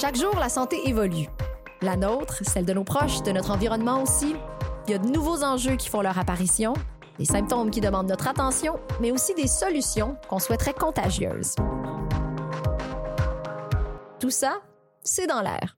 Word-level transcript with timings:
Chaque 0.00 0.16
jour, 0.16 0.34
la 0.36 0.48
santé 0.48 0.88
évolue. 0.88 1.26
La 1.82 1.94
nôtre, 1.94 2.42
celle 2.42 2.64
de 2.64 2.72
nos 2.72 2.84
proches, 2.84 3.22
de 3.22 3.32
notre 3.32 3.50
environnement 3.50 4.02
aussi. 4.02 4.34
Il 4.86 4.92
y 4.92 4.94
a 4.94 4.98
de 4.98 5.06
nouveaux 5.06 5.44
enjeux 5.44 5.76
qui 5.76 5.90
font 5.90 6.00
leur 6.00 6.18
apparition, 6.18 6.72
des 7.18 7.26
symptômes 7.26 7.70
qui 7.70 7.82
demandent 7.82 8.08
notre 8.08 8.26
attention, 8.26 8.80
mais 9.02 9.12
aussi 9.12 9.34
des 9.34 9.46
solutions 9.46 10.16
qu'on 10.30 10.38
souhaiterait 10.38 10.72
contagieuses. 10.72 11.54
Tout 14.18 14.30
ça, 14.30 14.62
c'est 15.02 15.26
dans 15.26 15.42
l'air. 15.42 15.76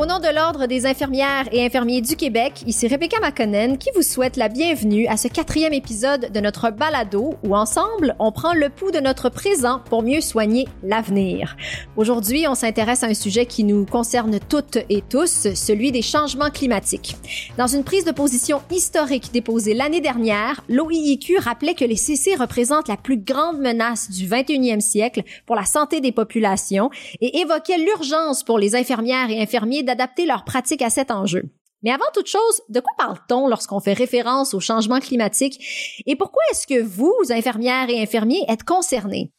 Au 0.00 0.06
nom 0.06 0.18
de 0.18 0.34
l'Ordre 0.34 0.64
des 0.64 0.86
infirmières 0.86 1.46
et 1.52 1.62
infirmiers 1.62 2.00
du 2.00 2.16
Québec, 2.16 2.62
ici 2.66 2.88
Rebecca 2.88 3.18
McConnell 3.20 3.76
qui 3.76 3.90
vous 3.94 4.00
souhaite 4.00 4.38
la 4.38 4.48
bienvenue 4.48 5.06
à 5.08 5.18
ce 5.18 5.28
quatrième 5.28 5.74
épisode 5.74 6.32
de 6.32 6.40
notre 6.40 6.70
balado 6.70 7.34
où 7.44 7.54
ensemble, 7.54 8.16
on 8.18 8.32
prend 8.32 8.54
le 8.54 8.70
pouls 8.70 8.92
de 8.92 9.00
notre 9.00 9.28
présent 9.28 9.82
pour 9.90 10.02
mieux 10.02 10.22
soigner 10.22 10.66
l'avenir. 10.82 11.54
Aujourd'hui, 11.98 12.46
on 12.48 12.54
s'intéresse 12.54 13.02
à 13.02 13.08
un 13.08 13.14
sujet 13.14 13.44
qui 13.44 13.62
nous 13.62 13.84
concerne 13.84 14.38
toutes 14.40 14.78
et 14.88 15.02
tous, 15.06 15.52
celui 15.54 15.92
des 15.92 16.00
changements 16.00 16.48
climatiques. 16.48 17.18
Dans 17.58 17.66
une 17.66 17.84
prise 17.84 18.06
de 18.06 18.12
position 18.12 18.62
historique 18.70 19.32
déposée 19.34 19.74
l'année 19.74 20.00
dernière, 20.00 20.62
l'OIIQ 20.70 21.36
rappelait 21.40 21.74
que 21.74 21.84
les 21.84 21.96
CC 21.96 22.36
représentent 22.36 22.88
la 22.88 22.96
plus 22.96 23.18
grande 23.18 23.58
menace 23.58 24.10
du 24.10 24.26
21e 24.26 24.80
siècle 24.80 25.24
pour 25.44 25.56
la 25.56 25.66
santé 25.66 26.00
des 26.00 26.12
populations 26.12 26.88
et 27.20 27.40
évoquait 27.40 27.76
l'urgence 27.76 28.42
pour 28.42 28.58
les 28.58 28.74
infirmières 28.74 29.28
et 29.28 29.42
infirmiers 29.42 29.89
d'adapter 29.90 30.24
leurs 30.24 30.44
pratiques 30.44 30.82
à 30.82 30.90
cet 30.90 31.10
enjeu. 31.10 31.42
Mais 31.82 31.90
avant 31.90 32.04
toute 32.14 32.28
chose, 32.28 32.62
de 32.68 32.78
quoi 32.78 32.92
parle-t-on 32.96 33.48
lorsqu'on 33.48 33.80
fait 33.80 33.94
référence 33.94 34.54
au 34.54 34.60
changement 34.60 35.00
climatique 35.00 36.02
et 36.06 36.14
pourquoi 36.14 36.42
est-ce 36.52 36.66
que 36.66 36.80
vous, 36.80 37.16
infirmières 37.30 37.88
et 37.88 38.00
infirmiers, 38.00 38.44
êtes 38.48 38.64
concernés? 38.64 39.32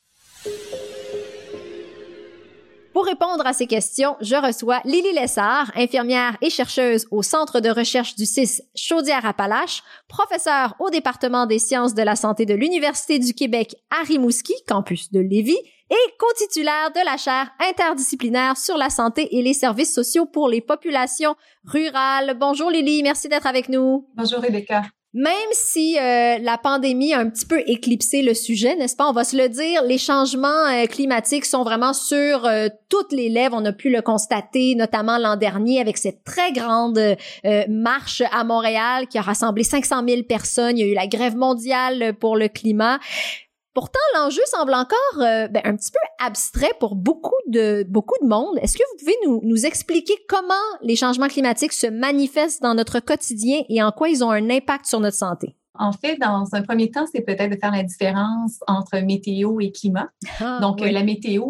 Pour 3.01 3.09
répondre 3.09 3.47
à 3.47 3.53
ces 3.53 3.65
questions, 3.65 4.15
je 4.21 4.35
reçois 4.35 4.79
Lily 4.85 5.13
Lessard, 5.13 5.71
infirmière 5.75 6.37
et 6.39 6.51
chercheuse 6.51 7.07
au 7.09 7.23
Centre 7.23 7.59
de 7.59 7.71
recherche 7.71 8.13
du 8.13 8.27
CIS 8.27 8.61
Chaudière-Appalaches, 8.75 9.81
professeure 10.07 10.75
au 10.79 10.91
département 10.91 11.47
des 11.47 11.57
sciences 11.57 11.95
de 11.95 12.03
la 12.03 12.15
santé 12.15 12.45
de 12.45 12.53
l'Université 12.53 13.17
du 13.17 13.33
Québec 13.33 13.75
à 13.89 14.03
Rimouski, 14.03 14.53
campus 14.67 15.11
de 15.11 15.19
Lévis, 15.19 15.57
et 15.89 16.13
co-titulaire 16.19 16.91
de 16.91 17.03
la 17.03 17.17
chaire 17.17 17.49
interdisciplinaire 17.71 18.55
sur 18.55 18.77
la 18.77 18.91
santé 18.91 19.35
et 19.35 19.41
les 19.41 19.55
services 19.55 19.95
sociaux 19.95 20.27
pour 20.27 20.47
les 20.47 20.61
populations 20.61 21.33
rurales. 21.65 22.37
Bonjour 22.39 22.69
Lily, 22.69 23.01
merci 23.01 23.27
d'être 23.27 23.47
avec 23.47 23.67
nous. 23.67 24.07
Bonjour 24.15 24.41
Rebecca. 24.41 24.83
Même 25.13 25.33
si 25.51 25.97
euh, 25.99 26.37
la 26.39 26.57
pandémie 26.57 27.13
a 27.13 27.19
un 27.19 27.29
petit 27.29 27.45
peu 27.45 27.61
éclipsé 27.67 28.21
le 28.21 28.33
sujet, 28.33 28.77
n'est-ce 28.77 28.95
pas? 28.95 29.09
On 29.09 29.11
va 29.11 29.25
se 29.25 29.35
le 29.35 29.49
dire, 29.49 29.83
les 29.83 29.97
changements 29.97 30.47
euh, 30.47 30.85
climatiques 30.85 31.43
sont 31.43 31.63
vraiment 31.63 31.91
sur 31.91 32.45
euh, 32.45 32.69
toutes 32.87 33.11
les 33.11 33.27
lèvres. 33.27 33.57
On 33.59 33.65
a 33.65 33.73
pu 33.73 33.89
le 33.89 34.01
constater, 34.01 34.73
notamment 34.75 35.17
l'an 35.17 35.35
dernier, 35.35 35.81
avec 35.81 35.97
cette 35.97 36.23
très 36.23 36.53
grande 36.53 37.17
marche 37.67 38.23
à 38.31 38.43
Montréal 38.45 39.07
qui 39.07 39.17
a 39.17 39.21
rassemblé 39.21 39.63
500 39.63 40.03
000 40.07 40.23
personnes. 40.23 40.77
Il 40.77 40.85
y 40.85 40.87
a 40.87 40.91
eu 40.91 40.95
la 40.95 41.07
grève 41.07 41.35
mondiale 41.35 42.13
pour 42.17 42.37
le 42.37 42.47
climat. 42.47 42.99
Pourtant, 43.73 43.99
l'enjeu 44.15 44.41
semble 44.47 44.73
encore 44.73 44.97
ben, 45.17 45.61
un 45.63 45.75
petit 45.75 45.91
peu 45.91 46.25
abstrait 46.25 46.73
pour 46.79 46.95
beaucoup 46.95 47.35
de 47.47 47.85
beaucoup 47.87 48.15
de 48.21 48.27
monde. 48.27 48.57
Est-ce 48.61 48.77
que 48.77 48.83
vous 48.91 48.97
pouvez 48.99 49.15
nous, 49.25 49.39
nous 49.43 49.65
expliquer 49.65 50.13
comment 50.27 50.53
les 50.81 50.95
changements 50.95 51.29
climatiques 51.29 51.73
se 51.73 51.87
manifestent 51.87 52.61
dans 52.61 52.73
notre 52.73 52.99
quotidien 52.99 53.61
et 53.69 53.81
en 53.81 53.91
quoi 53.91 54.09
ils 54.09 54.23
ont 54.23 54.31
un 54.31 54.49
impact 54.49 54.85
sur 54.85 54.99
notre 54.99 55.17
santé? 55.17 55.55
En 55.79 55.93
fait, 55.93 56.17
dans 56.17 56.45
un 56.53 56.61
premier 56.63 56.91
temps, 56.91 57.05
c'est 57.11 57.21
peut-être 57.21 57.49
de 57.49 57.57
faire 57.57 57.71
la 57.71 57.83
différence 57.83 58.59
entre 58.67 58.97
météo 58.99 59.59
et 59.61 59.71
climat. 59.71 60.09
Ah, 60.41 60.59
Donc, 60.61 60.81
la 60.81 61.03
météo, 61.03 61.45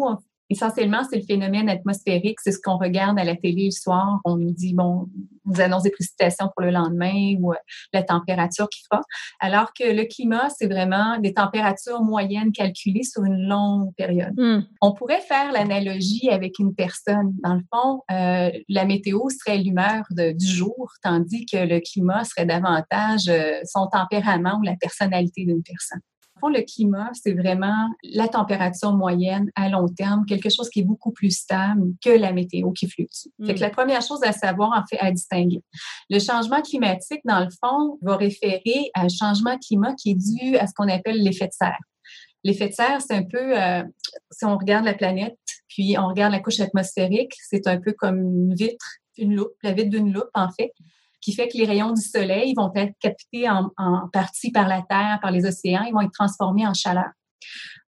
Essentiellement, 0.52 1.00
c'est 1.08 1.16
le 1.16 1.24
phénomène 1.24 1.70
atmosphérique. 1.70 2.38
C'est 2.42 2.52
ce 2.52 2.58
qu'on 2.62 2.76
regarde 2.76 3.18
à 3.18 3.24
la 3.24 3.36
télé 3.36 3.64
le 3.64 3.70
soir. 3.70 4.20
On 4.26 4.36
nous 4.36 4.50
dit, 4.50 4.74
bon, 4.74 5.08
vous 5.46 5.62
annoncez 5.62 5.88
des 5.88 5.94
précipitations 5.94 6.50
pour 6.54 6.62
le 6.62 6.70
lendemain 6.70 7.34
ou 7.40 7.52
euh, 7.52 7.56
la 7.94 8.02
température 8.02 8.68
qu'il 8.68 8.84
fera. 8.84 9.00
Alors 9.40 9.72
que 9.72 9.84
le 9.84 10.04
climat, 10.04 10.50
c'est 10.50 10.66
vraiment 10.66 11.18
des 11.18 11.32
températures 11.32 12.02
moyennes 12.02 12.52
calculées 12.52 13.02
sur 13.02 13.24
une 13.24 13.48
longue 13.48 13.94
période. 13.96 14.34
Hmm. 14.36 14.60
On 14.82 14.92
pourrait 14.92 15.22
faire 15.22 15.52
l'analogie 15.52 16.28
avec 16.30 16.58
une 16.58 16.74
personne. 16.74 17.32
Dans 17.42 17.54
le 17.54 17.62
fond, 17.72 18.02
euh, 18.10 18.50
la 18.68 18.84
météo 18.84 19.20
serait 19.30 19.56
l'humeur 19.56 20.04
du 20.10 20.46
jour, 20.46 20.92
tandis 21.02 21.46
que 21.46 21.56
le 21.56 21.80
climat 21.80 22.24
serait 22.24 22.44
davantage 22.44 23.28
euh, 23.28 23.58
son 23.64 23.86
tempérament 23.86 24.58
ou 24.58 24.62
la 24.64 24.76
personnalité 24.76 25.46
d'une 25.46 25.62
personne 25.62 26.00
le 26.48 26.62
climat, 26.62 27.10
c'est 27.14 27.34
vraiment 27.34 27.88
la 28.02 28.28
température 28.28 28.92
moyenne 28.92 29.50
à 29.54 29.68
long 29.68 29.88
terme, 29.88 30.24
quelque 30.26 30.50
chose 30.50 30.68
qui 30.70 30.80
est 30.80 30.84
beaucoup 30.84 31.12
plus 31.12 31.30
stable 31.30 31.92
que 32.04 32.10
la 32.10 32.32
météo 32.32 32.70
qui 32.72 32.88
fluctue. 32.88 33.28
C'est 33.44 33.54
que 33.54 33.58
mm. 33.58 33.62
la 33.62 33.70
première 33.70 34.02
chose 34.02 34.22
à 34.22 34.32
savoir, 34.32 34.70
en 34.76 34.84
fait, 34.86 34.98
à 34.98 35.10
distinguer. 35.10 35.62
Le 36.10 36.18
changement 36.18 36.62
climatique, 36.62 37.20
dans 37.24 37.40
le 37.40 37.50
fond, 37.50 37.98
va 38.02 38.16
référer 38.16 38.90
à 38.94 39.02
un 39.02 39.08
changement 39.08 39.56
climat 39.58 39.94
qui 39.94 40.10
est 40.10 40.14
dû 40.14 40.56
à 40.56 40.66
ce 40.66 40.72
qu'on 40.74 40.88
appelle 40.88 41.22
l'effet 41.22 41.46
de 41.46 41.52
serre. 41.52 41.78
L'effet 42.44 42.68
de 42.68 42.74
serre, 42.74 43.00
c'est 43.00 43.14
un 43.14 43.24
peu, 43.24 43.60
euh, 43.60 43.84
si 44.30 44.44
on 44.44 44.56
regarde 44.56 44.84
la 44.84 44.94
planète, 44.94 45.38
puis 45.68 45.96
on 45.98 46.08
regarde 46.08 46.32
la 46.32 46.40
couche 46.40 46.60
atmosphérique, 46.60 47.34
c'est 47.48 47.66
un 47.66 47.80
peu 47.80 47.92
comme 47.92 48.20
une 48.20 48.54
vitre, 48.54 48.96
une 49.16 49.36
loupe, 49.36 49.52
la 49.62 49.72
vitre 49.72 49.90
d'une 49.90 50.12
loupe, 50.12 50.30
en 50.34 50.50
fait 50.50 50.72
qui 51.22 51.32
fait 51.32 51.48
que 51.48 51.56
les 51.56 51.64
rayons 51.64 51.92
du 51.92 52.02
soleil 52.02 52.52
vont 52.54 52.70
être 52.74 52.94
captés 53.00 53.48
en, 53.48 53.70
partie 54.12 54.50
par 54.50 54.68
la 54.68 54.82
Terre, 54.82 55.18
par 55.22 55.30
les 55.30 55.46
océans, 55.46 55.84
ils 55.84 55.92
vont 55.92 56.02
être 56.02 56.12
transformés 56.12 56.66
en 56.66 56.74
chaleur. 56.74 57.10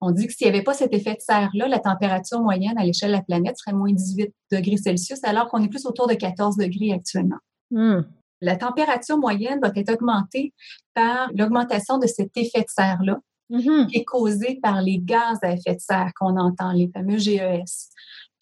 On 0.00 0.10
dit 0.10 0.26
que 0.26 0.32
s'il 0.32 0.46
n'y 0.46 0.54
avait 0.54 0.64
pas 0.64 0.74
cet 0.74 0.92
effet 0.94 1.14
de 1.14 1.20
serre-là, 1.20 1.68
la 1.68 1.78
température 1.78 2.40
moyenne 2.40 2.78
à 2.78 2.84
l'échelle 2.84 3.10
de 3.10 3.16
la 3.16 3.22
planète 3.22 3.56
serait 3.58 3.76
moins 3.76 3.92
18 3.92 4.32
degrés 4.52 4.76
Celsius, 4.76 5.22
alors 5.24 5.48
qu'on 5.48 5.62
est 5.62 5.68
plus 5.68 5.86
autour 5.86 6.06
de 6.06 6.14
14 6.14 6.56
degrés 6.56 6.92
actuellement. 6.92 7.38
Hmm. 7.70 8.02
La 8.40 8.56
température 8.56 9.16
moyenne 9.16 9.60
va 9.62 9.70
être 9.74 9.92
augmentée 9.92 10.52
par 10.92 11.30
l'augmentation 11.34 11.98
de 11.98 12.06
cet 12.06 12.36
effet 12.36 12.60
de 12.60 12.68
serre-là, 12.68 13.20
mm-hmm. 13.50 13.86
qui 13.86 13.98
est 13.98 14.04
causé 14.04 14.58
par 14.62 14.82
les 14.82 14.98
gaz 14.98 15.38
à 15.42 15.52
effet 15.52 15.76
de 15.76 15.80
serre 15.80 16.12
qu'on 16.18 16.36
entend, 16.36 16.72
les 16.72 16.88
fameux 16.88 17.16
GES, 17.16 17.90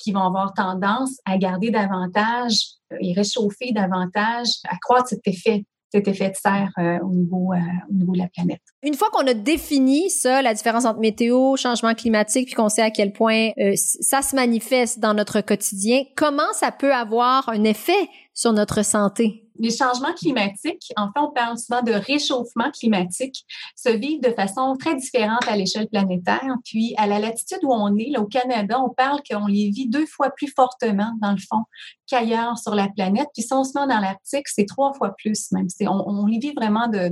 qui 0.03 0.13
vont 0.13 0.23
avoir 0.23 0.53
tendance 0.55 1.19
à 1.25 1.39
garder 1.39 1.71
davantage 1.71 2.65
et 3.01 3.13
réchauffer 3.13 3.73
davantage, 3.73 4.49
accroître 4.69 5.09
cet 5.09 5.27
effet 5.27 5.65
cet 5.93 6.09
effet 6.09 6.31
de 6.31 6.37
serre 6.37 6.71
euh, 6.79 6.99
au, 7.05 7.11
niveau, 7.11 7.53
euh, 7.53 7.59
au 7.91 7.95
niveau 7.95 8.13
de 8.13 8.19
la 8.19 8.29
planète. 8.29 8.63
Une 8.83 8.95
fois 8.95 9.11
qu'on 9.13 9.27
a 9.27 9.35
défini 9.35 10.09
ça, 10.09 10.41
la 10.41 10.55
différence 10.55 10.87
entre 10.87 11.01
météo, 11.01 11.57
changement 11.57 11.95
climatique, 11.95 12.47
puis 12.47 12.55
qu'on 12.55 12.71
sait 12.71 12.83
à 12.83 12.91
quel 12.91 13.13
point 13.13 13.51
euh, 13.59 13.73
ça 13.77 14.23
se 14.23 14.35
manifeste 14.35 15.01
dans 15.01 15.13
notre 15.13 15.43
quotidien, 15.43 16.03
comment 16.17 16.51
ça 16.55 16.73
peut 16.73 16.95
avoir 16.95 17.49
un 17.51 17.65
effet 17.65 18.09
sur 18.33 18.53
notre 18.55 18.83
santé? 18.85 19.42
Les 19.59 19.71
changements 19.71 20.13
climatiques, 20.15 20.93
en 20.97 21.07
fait, 21.07 21.21
on 21.21 21.31
parle 21.31 21.59
souvent 21.59 21.83
de 21.83 21.93
réchauffement 21.93 22.71
climatique, 22.71 23.45
se 23.77 23.91
vivent 23.91 24.21
de 24.21 24.33
façon 24.33 24.75
très 24.79 24.95
différente 24.95 25.47
à 25.47 25.57
l'échelle 25.57 25.89
planétaire. 25.89 26.57
Puis, 26.65 26.95
à 26.97 27.07
la 27.07 27.19
latitude 27.19 27.61
où 27.63 27.73
on 27.73 27.97
est, 27.97 28.17
au 28.19 28.27
Canada, 28.27 28.81
on 28.81 28.91
parle 28.91 29.21
qu'on 29.29 29.47
les 29.47 29.71
vit 29.71 29.89
deux 29.89 30.07
fois 30.07 30.31
plus 30.31 30.53
fortement, 30.55 31.13
dans 31.21 31.33
le 31.33 31.39
fond, 31.39 31.65
qu'ailleurs 32.13 32.59
sur 32.59 32.75
la 32.75 32.89
planète. 32.89 33.29
Puis, 33.35 33.43
si 33.43 33.53
on 33.53 33.65
se 33.65 33.73
met 33.79 33.87
dans 33.87 34.01
l'Arctique, 34.01 34.47
c'est 34.49 34.67
trois 34.67 34.93
fois 34.93 35.15
plus, 35.17 35.51
même. 35.53 35.67
On, 35.83 36.05
on 36.07 36.27
les 36.27 36.39
vit 36.39 36.53
vraiment 36.55 36.89
de, 36.89 37.11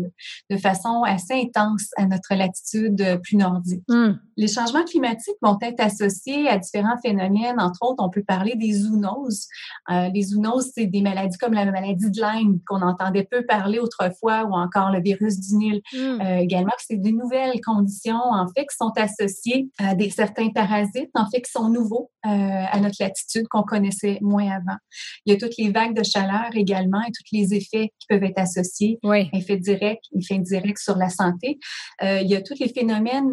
de 0.51 0.57
façon 0.57 1.03
assez 1.05 1.35
intense 1.35 1.89
à 1.97 2.07
notre 2.07 2.35
latitude 2.35 3.21
plus 3.23 3.37
nordique. 3.37 3.83
Hmm. 3.89 4.13
Les 4.37 4.49
changements 4.49 4.85
climatiques 4.85 5.37
vont 5.43 5.59
être 5.63 5.81
associés 5.81 6.49
à 6.49 6.59
différents 6.59 6.99
phénomènes. 7.03 7.61
Entre 7.61 7.79
autres, 7.83 8.03
on 8.03 8.11
peut 8.11 8.25
parler 8.27 8.55
des 8.57 8.73
zoonoses. 8.73 9.47
Euh, 9.91 10.09
les 10.15 10.23
zoonoses, 10.23 10.71
c'est 10.75 10.87
des 10.87 11.03
maladies 11.03 11.39
comme 11.39 11.55
la 11.55 11.65
maladie 11.65 12.11
de 12.11 12.21
Lyme 12.21 12.59
qu'on 12.67 12.83
entendait 12.83 13.29
peu 13.31 13.45
parler 13.47 13.79
autrefois 13.79 14.45
ou 14.45 14.55
encore 14.55 14.91
le 14.91 15.01
virus 15.01 15.39
du 15.41 15.57
Nil. 15.57 15.81
Hmm. 15.93 16.21
Euh, 16.21 16.37
également, 16.39 16.73
c'est 16.79 16.97
des 16.97 17.13
nouvelles 17.13 17.61
conditions, 17.65 18.21
en 18.21 18.47
fait, 18.49 18.67
qui 18.67 18.77
sont 18.77 18.93
associées 18.97 19.71
à 19.79 19.95
des 19.95 20.11
certains 20.11 20.51
parasites, 20.51 21.11
en 21.15 21.29
fait, 21.31 21.43
qui 21.43 21.51
sont 21.51 21.69
nouveaux 21.69 22.11
euh, 22.27 22.29
à 22.29 22.81
notre 22.81 22.97
latitude 23.01 23.47
qu'on 23.49 23.63
connaissait 23.63 24.19
moins 24.21 24.51
avant. 24.51 24.79
Il 25.27 25.33
y 25.33 25.37
a 25.37 25.39
toutes 25.39 25.57
les 25.59 25.71
vagues 25.71 25.97
de 25.97 26.03
chaleur 26.03 26.51
également 26.55 27.01
et 27.03 27.13
tous 27.13 27.37
les 27.37 27.55
effets 27.55 27.93
qui 27.99 28.07
peuvent 28.09 28.23
être 28.23 28.39
associés, 28.39 28.99
oui. 29.03 29.29
effets 29.33 29.57
directs, 29.57 30.05
effets 30.17 30.37
indirects 30.37 30.79
sur 30.79 30.97
la 30.97 31.09
santé. 31.09 31.59
Euh, 32.03 32.21
il 32.21 32.31
y 32.31 32.37
a 32.37 32.43
tous 32.43 32.59
les 32.61 32.69
phénomènes, 32.69 33.31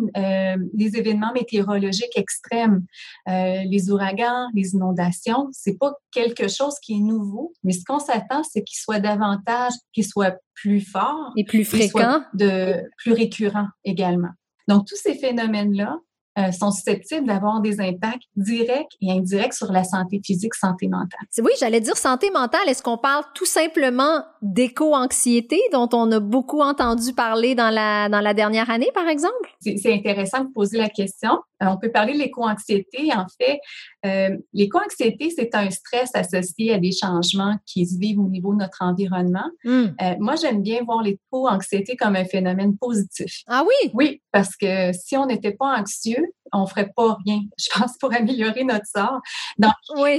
les 0.73 0.97
événements 0.97 1.33
météorologiques 1.33 2.17
extrêmes, 2.17 2.85
les 3.27 3.89
ouragans, 3.89 4.47
les 4.53 4.73
inondations. 4.73 5.49
C'est 5.51 5.77
pas 5.77 5.93
quelque 6.11 6.47
chose 6.47 6.75
qui 6.81 6.93
est 6.93 7.01
nouveau, 7.01 7.53
mais 7.63 7.73
ce 7.73 7.83
qu'on 7.85 7.99
s'attend, 7.99 8.43
c'est 8.43 8.63
qu'il 8.63 8.77
soit 8.77 8.99
davantage, 8.99 9.73
qu'il 9.93 10.05
soit 10.05 10.37
plus 10.53 10.81
fort 10.81 11.31
et 11.37 11.45
plus 11.45 11.65
fréquent, 11.65 12.21
de 12.33 12.83
plus 12.97 13.13
récurrent 13.13 13.67
également. 13.83 14.31
Donc 14.67 14.85
tous 14.87 14.97
ces 14.97 15.15
phénomènes-là 15.15 15.97
euh, 16.37 16.51
sont 16.51 16.71
susceptibles 16.71 17.27
d'avoir 17.27 17.61
des 17.61 17.79
impacts 17.79 18.23
directs 18.35 18.95
et 19.01 19.11
indirects 19.11 19.53
sur 19.53 19.71
la 19.71 19.83
santé 19.83 20.21
physique, 20.23 20.53
santé 20.55 20.87
mentale. 20.87 21.19
Oui, 21.39 21.51
j'allais 21.59 21.81
dire 21.81 21.97
santé 21.97 22.29
mentale. 22.31 22.67
Est-ce 22.67 22.83
qu'on 22.83 22.97
parle 22.97 23.23
tout 23.33 23.45
simplement 23.45 24.23
d'éco-anxiété 24.41 25.59
dont 25.71 25.89
on 25.93 26.11
a 26.11 26.19
beaucoup 26.19 26.61
entendu 26.61 27.13
parler 27.13 27.55
dans 27.55 27.69
la, 27.69 28.09
dans 28.09 28.21
la 28.21 28.33
dernière 28.33 28.69
année, 28.69 28.89
par 28.93 29.07
exemple? 29.07 29.55
C'est 29.61 29.93
intéressant 29.93 30.43
de 30.43 30.49
poser 30.53 30.77
la 30.77 30.89
question. 30.89 31.39
Euh, 31.63 31.67
on 31.67 31.77
peut 31.77 31.91
parler 31.91 32.13
de 32.13 32.19
l'éco-anxiété. 32.19 33.09
En 33.13 33.25
fait, 33.39 33.59
euh, 34.05 34.37
l'éco-anxiété, 34.53 35.31
c'est 35.35 35.55
un 35.55 35.69
stress 35.69 36.11
associé 36.13 36.73
à 36.73 36.77
des 36.77 36.91
changements 36.91 37.57
qui 37.65 37.85
se 37.85 37.97
vivent 37.97 38.19
au 38.19 38.29
niveau 38.29 38.53
de 38.53 38.59
notre 38.59 38.81
environnement. 38.81 39.49
Hmm. 39.63 39.87
Euh, 40.01 40.15
moi, 40.19 40.35
j'aime 40.35 40.61
bien 40.61 40.83
voir 40.83 41.01
l'éco-anxiété 41.01 41.95
comme 41.95 42.15
un 42.15 42.25
phénomène 42.25 42.77
positif. 42.77 43.41
Ah 43.47 43.63
oui? 43.65 43.91
Oui, 43.93 44.21
parce 44.31 44.55
que 44.55 44.91
si 44.93 45.17
on 45.17 45.25
n'était 45.25 45.53
pas 45.53 45.79
anxieux, 45.79 46.26
on 46.53 46.65
ferait 46.65 46.91
pas 46.95 47.17
rien, 47.25 47.41
je 47.59 47.79
pense, 47.79 47.97
pour 47.97 48.13
améliorer 48.13 48.63
notre 48.63 48.85
sort. 48.85 49.21
Donc, 49.57 49.73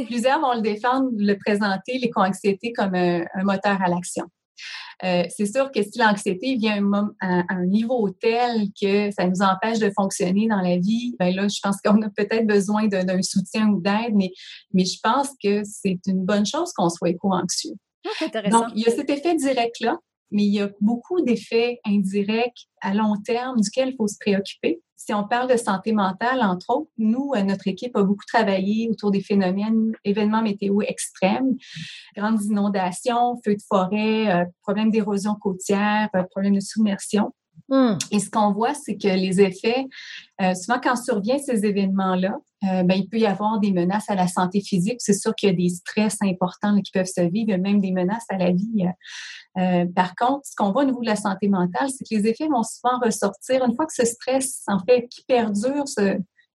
plusieurs 0.06 0.40
vont 0.40 0.55
le 0.55 0.62
défendre, 0.62 1.08
le 1.16 1.34
présenter, 1.38 1.99
l'éco-anxiété 1.99 2.72
comme 2.72 2.94
un 2.94 3.44
moteur 3.44 3.81
à 3.82 3.88
l'action. 3.88 4.26
Euh, 5.05 5.25
c'est 5.28 5.46
sûr 5.46 5.70
que 5.70 5.82
si 5.82 5.99
l'anxiété 5.99 6.56
vient 6.56 6.82
à, 7.20 7.43
un 7.49 7.66
niveau 7.66 8.10
tel 8.10 8.69
que 8.81 9.10
ça 9.12 9.26
nous 9.28 9.43
empêche 9.43 9.78
de 9.78 9.90
fonctionner 9.90 10.49
dans 10.49 10.60
la 10.60 10.76
vie, 10.76 11.14
ben 11.19 11.34
là, 11.34 11.46
je 11.46 11.58
pense 11.62 11.76
qu'on 11.81 12.02
a 12.02 12.11
peut-être 12.11 12.46
besoin 12.46 12.88
d'un 12.88 13.22
soutien 13.22 13.69
ou 13.69 13.81
d'aide, 13.81 14.14
mais, 14.14 14.32
mais 14.72 14.84
je 14.84 14.99
pense 15.02 15.28
que 15.43 15.62
c'est 15.64 16.00
une 16.06 16.25
bonne 16.25 16.46
chose 16.46 16.72
qu'on 16.72 16.88
soit 16.88 17.11
éco-anxieux. 17.11 17.75
Ah, 18.20 18.50
Donc, 18.50 18.66
il 18.75 18.82
y 18.82 18.88
a 18.88 18.90
cet 18.90 19.11
effet 19.11 19.34
direct-là, 19.37 19.99
mais 20.30 20.44
il 20.44 20.54
y 20.54 20.60
a 20.60 20.70
beaucoup 20.80 21.20
d'effets 21.20 21.80
indirects 21.86 22.69
à 22.80 22.94
long 22.94 23.16
terme 23.25 23.60
duquel 23.60 23.90
il 23.90 23.96
faut 23.96 24.08
se 24.08 24.16
préoccuper. 24.19 24.80
Si 24.96 25.14
on 25.14 25.26
parle 25.26 25.48
de 25.48 25.56
santé 25.56 25.92
mentale, 25.92 26.42
entre 26.42 26.70
autres, 26.70 26.90
nous, 26.98 27.30
euh, 27.36 27.42
notre 27.42 27.69
équipe 27.69 27.96
a 27.96 28.02
beaucoup 28.02 28.25
travaillé 28.26 28.88
autour 28.90 29.12
des 29.12 29.20
phénomènes, 29.20 29.92
événements 30.04 30.42
météo 30.42 30.82
extrêmes, 30.82 31.56
grandes 32.16 32.42
inondations, 32.42 33.40
feux 33.44 33.54
de 33.54 33.62
forêt, 33.66 34.28
euh, 34.28 34.44
problèmes 34.62 34.90
d'érosion 34.90 35.36
côtière, 35.36 36.08
euh, 36.16 36.25
problèmes 36.25 36.56
de 36.56 36.60
submersion. 36.60 37.32
Hmm. 37.69 37.96
Et 38.10 38.19
ce 38.19 38.31
qu'on 38.31 38.52
voit, 38.52 38.75
c'est 38.75 38.96
que 38.96 39.08
les 39.08 39.40
effets, 39.40 39.87
souvent 40.55 40.81
quand 40.82 40.96
surviennent 40.96 41.43
ces 41.43 41.64
événements-là, 41.64 42.37
ben, 42.62 42.93
il 42.93 43.08
peut 43.08 43.19
y 43.19 43.26
avoir 43.26 43.60
des 43.60 43.72
menaces 43.72 44.08
à 44.08 44.14
la 44.14 44.26
santé 44.26 44.60
physique. 44.60 44.96
C'est 44.99 45.14
sûr 45.14 45.34
qu'il 45.34 45.49
y 45.49 45.52
a 45.52 45.55
des 45.55 45.69
stress 45.69 46.16
importants 46.22 46.81
qui 46.81 46.90
peuvent 46.93 47.06
se 47.06 47.20
vivre, 47.20 47.56
même 47.56 47.81
des 47.81 47.93
menaces 47.93 48.26
à 48.31 48.38
la 48.38 48.50
vie 48.50 48.87
euh, 49.58 49.87
par 49.94 50.14
contre, 50.14 50.46
ce 50.46 50.55
qu'on 50.56 50.70
voit 50.70 50.82
au 50.82 50.87
niveau 50.87 51.00
de 51.00 51.06
la 51.06 51.16
santé 51.16 51.49
mentale, 51.49 51.88
c'est 51.90 52.05
que 52.05 52.14
les 52.14 52.28
effets 52.28 52.49
vont 52.49 52.62
souvent 52.62 52.99
ressortir 53.02 53.64
une 53.64 53.75
fois 53.75 53.87
que 53.87 53.94
ce 53.94 54.04
stress, 54.04 54.62
en 54.69 54.78
fait, 54.78 55.08
qui 55.08 55.25
perdure, 55.25 55.84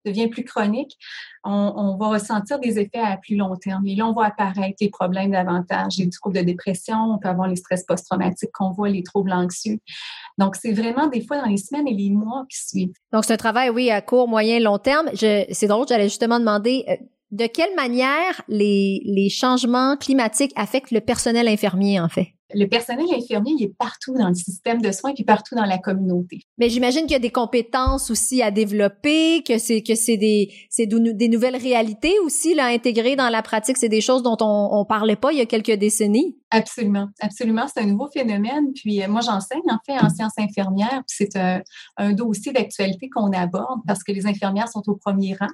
devient 0.05 0.29
plus 0.29 0.44
chronique, 0.44 0.97
on, 1.44 1.97
va 1.97 2.08
ressentir 2.08 2.58
des 2.58 2.79
effets 2.79 2.99
à 2.99 3.17
plus 3.17 3.37
long 3.37 3.56
terme. 3.56 3.87
Et 3.87 3.94
là, 3.94 4.06
on 4.06 4.12
voit 4.12 4.26
apparaître 4.26 4.76
les 4.81 4.91
problèmes 4.91 5.31
davantage, 5.31 5.99
les 5.99 6.08
troubles 6.11 6.37
de 6.37 6.43
dépression, 6.43 6.97
on 6.97 7.19
peut 7.19 7.29
avoir 7.29 7.49
les 7.49 7.56
stress 7.56 7.85
post-traumatiques 7.85 8.50
qu'on 8.52 8.70
voit, 8.70 8.88
les 8.88 9.02
troubles 9.02 9.32
anxieux. 9.32 9.79
Donc, 10.38 10.56
c'est 10.56 10.73
vraiment 10.73 11.06
des 11.06 11.25
fois 11.25 11.41
dans 11.41 11.49
les 11.49 11.56
semaines 11.56 11.88
et 11.88 11.94
les 11.94 12.11
mois 12.11 12.44
qui 12.50 12.58
suivent. 12.58 12.94
Donc, 13.12 13.25
c'est 13.25 13.35
un 13.35 13.38
travail, 13.38 13.70
oui, 13.70 13.91
à 13.91 14.02
court, 14.02 14.29
moyen, 14.29 14.61
long 14.61 14.79
terme. 14.79 15.08
C'est 15.14 15.67
drôle, 15.67 15.87
j'allais 15.88 16.08
justement 16.08 16.38
demander, 16.38 16.85
euh, 16.88 16.96
de 17.31 17.46
quelle 17.46 17.75
manière 17.76 18.43
les, 18.49 19.03
les 19.05 19.29
changements 19.29 19.96
climatiques 19.96 20.53
affectent 20.56 20.91
le 20.91 21.00
personnel 21.00 21.46
infirmier, 21.49 22.00
en 22.00 22.08
fait? 22.08 22.29
Le 22.55 22.67
personnel 22.67 23.06
infirmier, 23.14 23.55
il 23.58 23.64
est 23.64 23.75
partout 23.76 24.14
dans 24.14 24.29
le 24.29 24.35
système 24.35 24.81
de 24.81 24.93
soins 24.93 25.12
puis 25.14 25.25
partout 25.25 25.55
dans 25.55 25.64
la 25.64 25.79
communauté. 25.79 26.41
Mais 26.58 26.69
j'imagine 26.69 27.02
qu'il 27.02 27.12
y 27.12 27.17
a 27.17 27.20
des 27.20 27.31
compétences 27.31 28.11
aussi 28.11 28.43
à 28.43 28.50
développer, 28.50 29.43
que 29.43 29.58
c'est 29.58 29.82
que 29.82 29.94
c'est 29.94 30.17
des 30.17 30.52
c'est 30.69 30.87
des 30.87 31.29
nouvelles 31.29 31.56
réalités 31.56 32.14
aussi 32.25 32.55
là 32.55 32.67
intégrées 32.67 33.17
dans 33.17 33.29
la 33.29 33.43
pratique. 33.43 33.76
C'est 33.76 33.88
des 33.88 34.00
choses 34.00 34.23
dont 34.23 34.37
on, 34.41 34.69
on 34.73 34.85
parlait 34.85 35.17
pas 35.17 35.32
il 35.32 35.38
y 35.38 35.43
a 35.43 35.47
quelques 35.47 35.73
décennies. 35.73 36.37
Absolument, 36.50 37.08
absolument. 37.20 37.67
C'est 37.73 37.81
un 37.81 37.87
nouveau 37.87 38.08
phénomène. 38.08 38.73
Puis 38.75 39.03
euh, 39.03 39.08
moi, 39.08 39.20
j'enseigne 39.20 39.62
en 39.69 39.79
fait 39.87 39.99
en 40.05 40.08
sciences 40.08 40.38
infirmières. 40.38 41.03
C'est 41.06 41.37
un, 41.37 41.62
un 41.96 42.12
dossier 42.12 42.53
d'actualité 42.53 43.08
qu'on 43.08 43.31
aborde 43.32 43.81
parce 43.87 44.03
que 44.03 44.12
les 44.12 44.26
infirmières 44.26 44.69
sont 44.69 44.82
au 44.88 44.96
premier 44.96 45.37
rang 45.38 45.49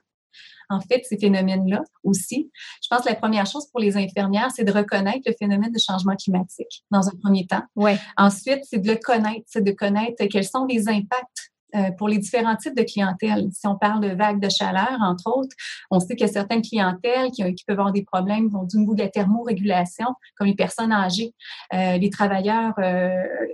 en 0.68 0.80
fait, 0.80 1.04
ces 1.04 1.18
phénomènes-là 1.18 1.82
aussi. 2.04 2.50
Je 2.82 2.88
pense 2.88 3.02
que 3.02 3.08
la 3.08 3.14
première 3.14 3.46
chose 3.46 3.66
pour 3.70 3.80
les 3.80 3.96
infirmières, 3.96 4.50
c'est 4.54 4.64
de 4.64 4.72
reconnaître 4.72 5.22
le 5.26 5.34
phénomène 5.38 5.72
de 5.72 5.78
changement 5.78 6.16
climatique 6.16 6.84
dans 6.90 7.08
un 7.08 7.12
premier 7.22 7.46
temps. 7.46 7.62
Ouais. 7.74 7.98
Ensuite, 8.16 8.60
c'est 8.64 8.78
de 8.78 8.90
le 8.90 8.96
connaître, 8.96 9.44
c'est 9.46 9.64
de 9.64 9.72
connaître 9.72 10.24
quels 10.26 10.46
sont 10.46 10.64
les 10.66 10.88
impacts 10.88 11.52
pour 11.98 12.08
les 12.08 12.18
différents 12.18 12.56
types 12.56 12.76
de 12.76 12.82
clientèle. 12.82 13.48
Si 13.52 13.66
on 13.66 13.76
parle 13.76 14.00
de 14.00 14.14
vagues 14.14 14.40
de 14.40 14.48
chaleur, 14.48 14.96
entre 15.00 15.26
autres, 15.26 15.54
on 15.90 16.00
sait 16.00 16.16
qu'il 16.16 16.26
y 16.26 16.30
a 16.30 16.32
certaines 16.32 16.62
clientèles 16.62 17.30
qui, 17.30 17.42
qui 17.54 17.64
peuvent 17.64 17.78
avoir 17.78 17.92
des 17.92 18.04
problèmes 18.04 18.50
du 18.68 18.78
niveau 18.78 18.94
de 18.94 19.02
la 19.02 19.08
thermorégulation, 19.08 20.06
comme 20.36 20.46
les 20.46 20.54
personnes 20.54 20.92
âgées, 20.92 21.34
euh, 21.74 21.98
les 21.98 22.10
travailleurs 22.10 22.74
euh, 22.78 23.10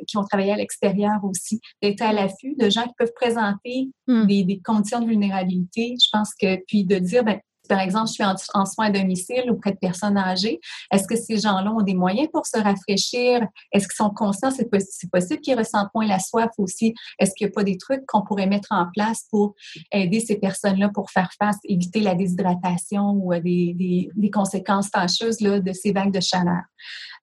qui 0.06 0.16
ont 0.16 0.24
travaillé 0.24 0.52
à 0.52 0.56
l'extérieur 0.56 1.20
aussi, 1.22 1.60
d'être 1.82 2.02
à 2.02 2.12
l'affût 2.12 2.54
de 2.58 2.70
gens 2.70 2.84
qui 2.84 2.94
peuvent 2.98 3.12
présenter 3.14 3.90
hmm. 4.06 4.26
des, 4.26 4.44
des, 4.44 4.60
conditions 4.60 5.00
de 5.00 5.06
vulnérabilité. 5.06 5.96
Je 6.02 6.08
pense 6.12 6.34
que, 6.34 6.56
puis 6.66 6.84
de 6.84 6.98
dire, 6.98 7.24
ben, 7.24 7.40
par 7.68 7.80
exemple, 7.80 8.08
je 8.08 8.12
suis 8.12 8.24
en, 8.24 8.66
soins 8.66 8.86
à 8.86 8.90
domicile 8.90 9.50
auprès 9.50 9.72
de 9.72 9.76
personnes 9.76 10.16
âgées, 10.16 10.60
est-ce 10.90 11.06
que 11.06 11.16
ces 11.16 11.38
gens-là 11.38 11.72
ont 11.72 11.82
des 11.82 11.94
moyens 11.94 12.28
pour 12.32 12.46
se 12.46 12.58
rafraîchir? 12.58 13.46
Est-ce 13.72 13.86
qu'ils 13.86 13.96
sont 13.96 14.10
conscients? 14.10 14.50
C'est 14.50 14.68
possible 14.68 15.40
qu'ils 15.40 15.58
ressentent 15.58 15.90
moins 15.94 16.06
la 16.06 16.18
soif 16.18 16.50
aussi. 16.58 16.94
Est-ce 17.18 17.32
qu'il 17.36 17.46
n'y 17.46 17.52
a 17.52 17.54
pas 17.54 17.64
des 17.64 17.78
trucs 17.78 18.04
qu'on 18.06 18.22
pourrait 18.22 18.46
mettre 18.46 18.68
en 18.70 18.86
place 18.92 19.26
pour 19.30 19.54
aider 19.92 20.20
ces 20.20 20.36
personnes-là 20.36 20.90
pour 20.92 21.10
faire 21.10 21.30
face, 21.38 21.56
éviter 21.64 22.00
la 22.00 22.14
déshydratation 22.14 23.10
ou 23.10 23.32
des, 23.34 24.10
des 24.14 24.30
conséquences 24.30 24.88
fâcheuses 24.88 25.40
là, 25.40 25.60
de 25.60 25.72
ces 25.72 25.92
vagues 25.92 26.12
de 26.12 26.20
chaleur? 26.20 26.62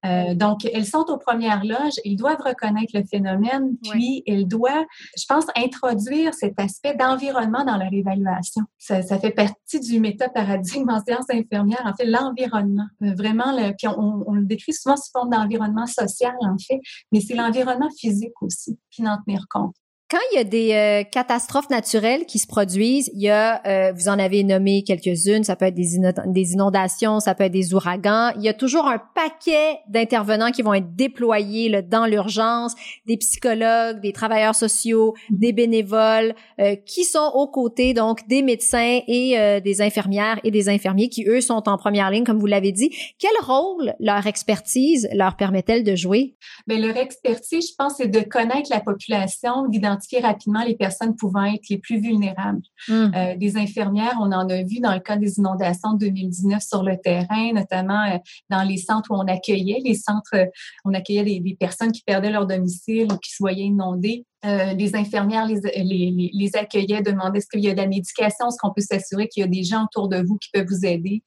Euh, 0.06 0.34
donc, 0.34 0.66
elles 0.66 0.86
sont 0.86 1.06
aux 1.10 1.18
premières 1.18 1.64
loges, 1.66 2.00
ils 2.06 2.16
doivent 2.16 2.42
reconnaître 2.44 2.92
le 2.94 3.04
phénomène, 3.04 3.76
puis 3.90 4.24
elles 4.26 4.48
doivent, 4.48 4.86
je 5.18 5.26
pense, 5.28 5.46
introduire 5.56 6.34
cet 6.34 6.60
aspect 6.60 6.96
d'environnement 6.96 7.66
dans 7.66 7.78
leur 7.78 7.92
évaluation. 7.92 8.64
Ça, 8.78 9.02
ça 9.02 9.20
fait 9.20 9.32
partie 9.32 9.80
du 9.80 10.00
méta-paradigme 10.00 10.90
en 10.90 11.02
sciences 11.04 11.30
infirmières, 11.30 11.84
en 11.86 11.94
fait, 11.94 12.06
l'environnement. 12.06 12.88
Euh, 13.04 13.14
vraiment, 13.14 13.52
le, 13.52 13.74
puis 13.78 13.88
on, 13.88 14.24
on, 14.26 14.34
le 14.34 14.46
décrit 14.46 14.74
souvent 14.74 14.96
sous 14.96 15.12
forme 15.12 15.32
d'environnement 15.32 15.88
social, 15.88 16.36
en 16.42 16.58
fait, 16.58 16.80
mais 17.12 17.20
c'est 17.20 17.36
l'environnement 17.36 17.90
physique 18.00 18.42
aussi, 18.42 18.80
puis 18.90 19.04
d'en 19.04 19.18
tenir 19.26 19.46
compte. 19.50 19.76
Quand 20.12 20.18
il 20.32 20.38
y 20.38 20.40
a 20.40 20.44
des 20.44 20.72
euh, 20.74 21.04
catastrophes 21.04 21.70
naturelles 21.70 22.26
qui 22.26 22.40
se 22.40 22.48
produisent, 22.48 23.12
il 23.14 23.22
y 23.22 23.30
a, 23.30 23.62
euh, 23.68 23.92
vous 23.92 24.10
en 24.10 24.18
avez 24.18 24.44
nommé 24.44 24.84
quelques-unes, 24.84 25.44
ça 25.44 25.56
peut 25.56 25.66
être 25.66 25.76
des, 25.76 26.54
inondations, 26.54 27.20
ça 27.20 27.36
peut 27.36 27.44
être 27.44 27.52
des 27.52 27.76
ouragans. 27.76 28.32
Il 28.36 28.42
y 28.42 28.50
a 28.50 28.56
toujours 28.56 28.88
un 28.88 28.98
paquet 28.98 29.78
d'intervenants 29.88 30.50
qui 30.50 30.64
vont 30.64 30.74
être 30.74 30.96
déployés 30.96 31.70
là, 31.70 31.84
dans 31.84 32.08
l'urgence, 32.08 32.74
des 33.06 33.18
psychologues, 33.18 34.02
des 34.02 34.12
travailleurs 34.12 34.56
sociaux, 34.56 35.14
des 35.30 35.54
bénévoles, 35.54 36.34
euh, 36.60 36.76
qui 36.88 37.04
sont 37.04 37.32
aux 37.36 37.48
côtés 37.48 37.94
donc 37.94 38.28
des 38.28 38.42
médecins 38.42 39.02
et 39.08 39.62
des 39.64 39.82
infirmières 39.82 40.40
et 40.44 40.50
des 40.50 40.70
infirmiers 40.70 41.10
qui 41.10 41.26
eux 41.28 41.42
sont 41.42 41.70
en 41.70 41.78
première 41.78 42.10
ligne, 42.10 42.24
comme 42.24 42.40
vous 42.40 42.48
l'avez 42.48 42.72
dit. 42.72 42.90
Quel 43.20 43.30
rôle 43.44 43.94
leur 44.00 44.26
expertise 44.26 45.08
leur 45.14 45.36
permet-elle 45.36 45.84
de 45.84 45.96
jouer? 45.96 46.36
Bien, 46.66 46.80
leur 46.80 46.98
expertise, 46.98 47.70
je 47.70 47.76
pense, 47.78 47.98
c'est 47.98 48.08
de 48.08 48.22
connaître 48.22 48.72
la 48.72 48.80
population, 48.80 49.68
d'identifier 49.68 49.99
rapidement 50.22 50.64
les 50.64 50.76
personnes 50.76 51.16
pouvant 51.16 51.46
être 51.46 51.70
les 51.70 51.78
plus 51.78 52.00
vulnérables. 52.00 52.62
Hmm. 52.88 53.12
Euh, 53.16 53.36
des 53.38 53.58
infirmières, 53.58 54.18
on 54.20 54.32
en 54.32 54.48
a 54.50 54.64
vu 54.64 54.80
dans 54.80 54.94
le 54.94 55.00
cas 55.00 55.18
des 55.18 55.38
inondations 55.38 55.94
de 55.94 56.08
2019 56.08 56.62
sur 56.62 56.84
le 56.84 56.98
terrain, 56.98 57.54
notamment 57.54 58.04
euh, 58.06 58.18
dans 58.50 58.64
les 58.64 58.78
centres 58.78 59.12
où 59.12 59.16
on 59.16 59.28
accueillait, 59.28 59.80
les 59.84 59.96
centres, 59.96 60.36
euh, 60.36 60.46
on 60.86 60.94
accueillait 60.94 61.24
des, 61.24 61.40
des 61.40 61.56
personnes 61.56 61.92
qui 61.92 62.04
perdaient 62.04 62.32
leur 62.32 62.48
domicile 62.48 63.08
ou 63.12 63.18
qui 63.18 63.32
se 63.32 63.38
voyaient 63.40 63.66
inondées. 63.66 64.26
Euh, 64.46 64.74
les 64.74 64.96
infirmières 64.96 65.46
les, 65.48 65.60
les, 65.84 66.32
les 66.34 66.56
accueillaient, 66.56 67.02
demandaient 67.02 67.40
est-ce 67.40 67.48
qu'il 67.48 67.60
y 67.60 67.70
a 67.70 67.74
de 67.74 67.78
la 67.78 67.88
médication, 67.88 68.48
est-ce 68.48 68.58
qu'on 68.58 68.72
peut 68.74 68.82
s'assurer 68.82 69.28
qu'il 69.28 69.42
y 69.42 69.44
a 69.44 69.48
des 69.48 69.64
gens 69.64 69.84
autour 69.84 70.08
de 70.08 70.24
vous 70.26 70.38
qui 70.38 70.50
peuvent 70.54 70.68
vous 70.70 70.86
aider, 70.86 71.24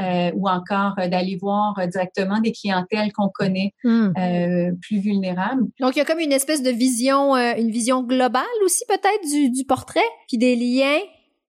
euh, 0.00 0.30
ou 0.34 0.48
encore 0.48 0.94
euh, 0.98 1.08
d'aller 1.08 1.36
voir 1.36 1.74
directement 1.88 2.40
des 2.40 2.52
clientèles 2.52 3.12
qu'on 3.12 3.28
connaît 3.28 3.74
hmm. 3.84 4.12
plus 4.80 4.98
vulnérables. 4.98 5.64
Donc 5.78 5.96
il 5.96 5.98
y 5.98 6.02
a 6.02 6.06
comme 6.06 6.20
une 6.20 6.32
espèce 6.32 6.62
de 6.62 6.70
vision, 6.70 7.36
une 7.36 7.70
vision 7.70 8.02
globale 8.02 8.44
aussi 8.64 8.84
peut-être 8.88 9.30
du, 9.30 9.50
du 9.50 9.64
portrait, 9.64 10.00
puis 10.28 10.38
des 10.38 10.56
liens 10.56 11.00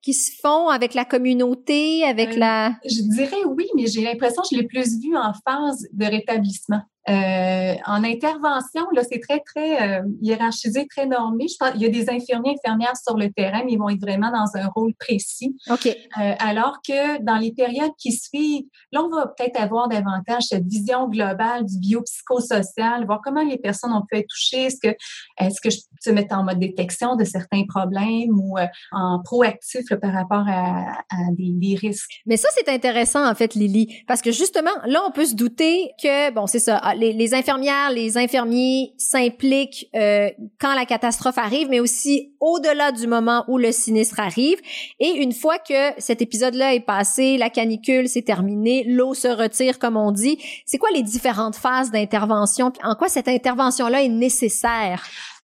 qui 0.02 0.14
se 0.14 0.40
font 0.40 0.68
avec 0.68 0.94
la 0.94 1.06
communauté, 1.06 2.04
avec 2.04 2.36
la... 2.36 2.74
Je 2.86 3.02
dirais 3.02 3.44
oui, 3.48 3.68
mais 3.76 3.88
j'ai 3.88 4.02
l'impression 4.02 4.44
que 4.44 4.50
je 4.52 4.58
l'ai 4.58 4.68
plus 4.68 5.00
vu 5.02 5.16
en 5.18 5.34
phase 5.48 5.88
de 5.92 6.06
rétablissement. 6.06 6.82
Euh, 7.08 7.76
en 7.86 8.04
intervention, 8.04 8.88
là, 8.94 9.04
c'est 9.10 9.20
très, 9.20 9.40
très 9.40 10.00
euh, 10.00 10.04
hiérarchisé, 10.22 10.88
très 10.88 11.06
normé. 11.06 11.48
Je 11.48 11.56
pense 11.60 11.72
il 11.76 11.82
y 11.82 11.86
a 11.86 11.90
des 11.90 12.10
infirmiers, 12.10 12.56
infirmières 12.58 12.98
sur 12.98 13.16
le 13.16 13.32
terrain, 13.32 13.62
mais 13.64 13.74
ils 13.74 13.78
vont 13.78 13.90
être 13.90 14.02
vraiment 14.02 14.32
dans 14.32 14.60
un 14.60 14.68
rôle 14.70 14.94
précis. 14.96 15.56
OK. 15.70 15.86
Euh, 15.88 16.34
alors 16.40 16.80
que 16.88 17.22
dans 17.24 17.38
les 17.38 17.52
périodes 17.52 17.92
qui 18.00 18.12
suivent, 18.12 18.66
là, 18.92 19.04
on 19.04 19.10
va 19.10 19.28
peut-être 19.28 19.60
avoir 19.60 19.88
davantage 19.88 20.44
cette 20.50 20.66
vision 20.66 21.08
globale 21.08 21.66
du 21.66 21.78
biopsychosocial, 21.78 23.06
voir 23.06 23.22
comment 23.24 23.44
les 23.44 23.58
personnes 23.58 23.94
ont 23.94 24.04
pu 24.10 24.18
être 24.18 24.28
touchées. 24.28 24.66
Est-ce 24.66 24.80
que, 24.82 24.96
est-ce 25.40 25.62
que 25.62 25.70
je 25.70 25.78
se 26.02 26.10
mettre 26.12 26.36
en 26.36 26.44
mode 26.44 26.60
détection 26.60 27.16
de 27.16 27.24
certains 27.24 27.64
problèmes 27.68 28.30
ou 28.30 28.58
en 28.92 29.22
proactif 29.24 29.86
par 30.02 30.14
rapport 30.14 30.46
à, 30.48 31.00
à 31.10 31.32
des, 31.32 31.52
des, 31.52 31.76
risques? 31.76 32.22
Mais 32.28 32.38
ça, 32.38 32.48
c'est 32.56 32.70
intéressant, 32.70 33.28
en 33.28 33.34
fait, 33.34 33.56
Lily, 33.56 34.04
parce 34.08 34.22
que 34.22 34.32
justement, 34.32 34.72
là, 34.86 35.02
on 35.08 35.12
peut 35.12 35.26
se 35.26 35.36
douter 35.36 35.92
que, 36.02 36.32
bon, 36.32 36.46
c'est 36.46 36.60
ça, 36.60 36.80
les, 36.98 37.14
les, 37.14 37.34
infirmières, 37.34 37.92
les 37.92 38.18
infirmiers 38.18 38.94
s'impliquent 38.98 39.88
euh, 39.96 40.30
quand 40.60 40.74
la 40.74 40.86
catastrophe 40.86 41.38
arrive, 41.38 41.68
mais 41.70 41.80
aussi 41.80 42.34
au-delà 42.40 42.92
du 42.92 43.08
moment 43.08 43.44
où 43.48 43.58
le 43.58 43.72
sinistre 43.72 44.20
arrive. 44.20 44.58
Et 45.00 45.10
une 45.10 45.34
fois 45.34 45.58
que 45.58 45.92
cet 45.98 46.22
épisode-là 46.22 46.74
est 46.74 46.86
passé, 46.86 47.38
la 47.38 47.50
canicule 47.50 48.08
s'est 48.08 48.22
terminée, 48.22 48.84
l'eau 48.88 49.14
se 49.14 49.28
retire, 49.28 49.80
comme 49.80 49.98
on 49.98 50.12
dit, 50.12 50.38
c'est 50.66 50.78
quoi 50.78 50.90
les 50.94 51.04
différentes 51.04 51.56
phases 51.56 51.92
d'intervention? 51.92 52.72
En 52.84 52.96
quoi 52.96 53.10
cette 53.10 53.28
intervention-là 53.28 54.04
est 54.04 54.10
nécessaire? 54.10 55.04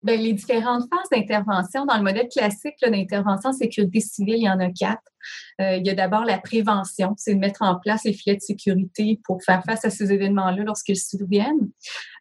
Bien, 0.02 0.16
les 0.16 0.34
différentes 0.34 0.84
phases 0.90 1.08
d'intervention, 1.10 1.84
dans 1.86 1.96
le 1.96 2.02
modèle 2.02 2.28
classique 2.28 2.74
d'intervention 2.82 3.52
sécurité 3.52 4.00
civile, 4.00 4.36
il 4.36 4.44
y 4.44 4.50
en 4.50 4.60
a 4.60 4.70
quatre. 4.70 5.02
Euh, 5.60 5.76
il 5.76 5.86
y 5.86 5.90
a 5.90 5.94
d'abord 5.94 6.24
la 6.24 6.38
prévention, 6.38 7.14
c'est 7.16 7.34
de 7.34 7.40
mettre 7.40 7.62
en 7.62 7.78
place 7.78 8.04
les 8.04 8.12
filets 8.12 8.36
de 8.36 8.40
sécurité 8.40 9.20
pour 9.24 9.42
faire 9.42 9.64
face 9.64 9.84
à 9.84 9.90
ces 9.90 10.12
événements-là 10.12 10.62
lorsqu'ils 10.64 11.00
surviennent. 11.00 11.70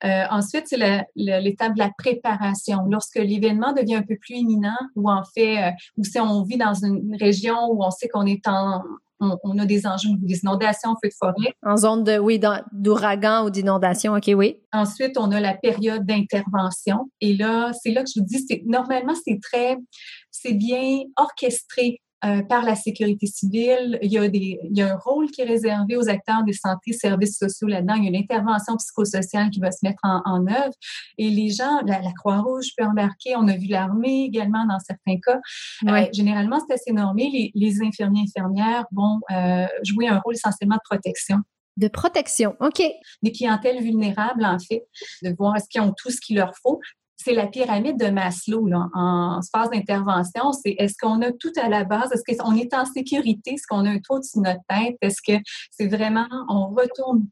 Euh, 0.04 0.24
ensuite, 0.32 0.68
c'est 0.68 1.06
l'étape 1.16 1.74
de 1.74 1.80
la 1.80 1.92
préparation. 1.98 2.80
Lorsque 2.90 3.18
l'événement 3.18 3.74
devient 3.74 3.96
un 3.96 4.04
peu 4.04 4.18
plus 4.20 4.36
imminent 4.36 4.78
ou 4.96 5.10
en 5.12 5.24
fait, 5.24 5.64
euh, 5.64 5.72
ou 5.98 6.04
si 6.04 6.20
on 6.20 6.44
vit 6.44 6.58
dans 6.58 6.74
une 6.74 7.16
région 7.20 7.68
où 7.70 7.84
on 7.84 7.92
sait 7.92 8.08
qu'on 8.08 8.26
est 8.26 8.48
en, 8.48 8.82
on, 9.20 9.58
a 9.60 9.66
des 9.66 9.88
enjeux 9.88 10.10
des 10.18 10.40
inondations, 10.40 10.96
feu 11.02 11.10
de 11.10 11.14
forêt. 11.18 11.54
En 11.64 11.78
zone 11.78 12.04
de, 12.04 12.18
oui, 12.18 12.40
d'ouragan 12.72 13.46
ou 13.46 13.50
d'inondation, 13.50 14.14
OK, 14.14 14.30
oui. 14.36 14.60
Ensuite, 14.74 15.18
on 15.18 15.32
a 15.32 15.40
la 15.40 15.54
période 15.54 16.06
d'intervention. 16.06 17.10
Et 17.22 17.36
là, 17.36 17.72
c'est 17.74 17.92
là 17.92 18.04
que 18.04 18.10
je 18.14 18.20
vous 18.20 18.26
dis, 18.26 18.46
c'est 18.48 18.64
normalement, 18.66 19.14
c'est 19.26 19.40
très, 19.42 19.78
c'est 20.32 20.54
bien 20.54 21.04
orchestré 21.18 22.02
euh, 22.24 22.42
par 22.44 22.64
la 22.64 22.76
sécurité 22.76 23.28
civile. 23.28 24.00
Il 24.02 24.12
y, 24.12 24.18
a 24.18 24.28
des, 24.28 24.58
il 24.64 24.78
y 24.78 24.82
a 24.82 24.94
un 24.94 24.98
rôle 24.98 25.30
qui 25.32 25.42
est 25.42 25.46
réservé 25.46 25.98
aux 25.98 26.08
acteurs 26.08 26.44
de 26.44 26.54
santé, 26.54 26.94
services 26.94 27.38
sociaux 27.38 27.68
là-dedans. 27.68 27.96
Il 27.96 28.04
y 28.04 28.08
a 28.08 28.10
une 28.10 28.16
intervention 28.16 28.78
psychosociale 28.78 29.50
qui 29.50 29.60
va 29.60 29.70
se 29.72 29.80
mettre 29.84 30.00
en, 30.04 30.22
en 30.26 30.48
œuvre. 30.48 30.74
Et 31.18 31.30
les 31.30 31.50
gens, 31.50 31.82
la, 31.86 32.00
Croix-Rouge 32.18 32.70
peut 32.78 32.86
embarquer. 32.86 33.36
On 33.36 33.48
a 33.48 33.58
vu 33.58 33.68
l'armée 33.68 34.24
également 34.24 34.66
dans 34.66 34.80
certains 34.80 35.20
cas. 35.20 35.40
Euh, 35.88 36.08
généralement, 36.14 36.60
c'est 36.66 36.76
assez 36.76 36.94
normé. 36.94 37.30
Les, 37.32 37.52
les 37.54 37.82
infirmiers 37.84 38.24
infirmières 38.24 38.86
vont 38.92 39.20
euh, 39.32 39.68
jouer 39.84 40.08
un 40.08 40.20
rôle 40.20 40.36
essentiellement 40.36 40.76
de 40.76 40.82
protection. 40.90 41.40
De 41.78 41.90
protection, 41.90 42.56
OK. 42.62 42.82
Des 43.22 43.32
clientèles 43.34 43.84
vulnérables, 43.84 44.46
en 44.46 44.58
fait, 44.58 44.86
de 45.22 45.36
voir 45.38 45.58
est-ce 45.58 45.68
qu'ils 45.70 45.82
ont 45.82 45.94
tout 45.96 46.10
ce 46.10 46.22
qu'il 46.22 46.38
leur 46.38 46.54
faut 46.64 46.80
c'est 47.18 47.34
la 47.34 47.48
pyramide 47.48 48.00
de 48.00 48.08
Maslow 48.08 48.68
là, 48.68 48.88
en 48.94 49.40
phase 49.52 49.70
d'intervention. 49.70 50.52
C'est 50.52 50.76
est-ce 50.78 50.96
qu'on 51.00 51.22
a 51.22 51.32
tout 51.32 51.54
à 51.62 51.70
la 51.70 51.84
base? 51.84 52.12
Est-ce 52.12 52.38
qu'on 52.38 52.56
est 52.56 52.74
en 52.74 52.86
sécurité? 52.86 53.54
Est-ce 53.54 53.68
qu'on 53.68 53.86
a 53.86 53.90
un 53.90 54.00
toit 54.00 54.18
au-dessus 54.18 54.40
de 54.40 54.44
notre 54.44 54.62
tête? 54.68 54.98
Est-ce 55.02 55.22
que 55.26 55.42
c'est 55.72 55.88
vraiment, 55.88 56.28
on 56.50 56.68
retourne 56.68 57.28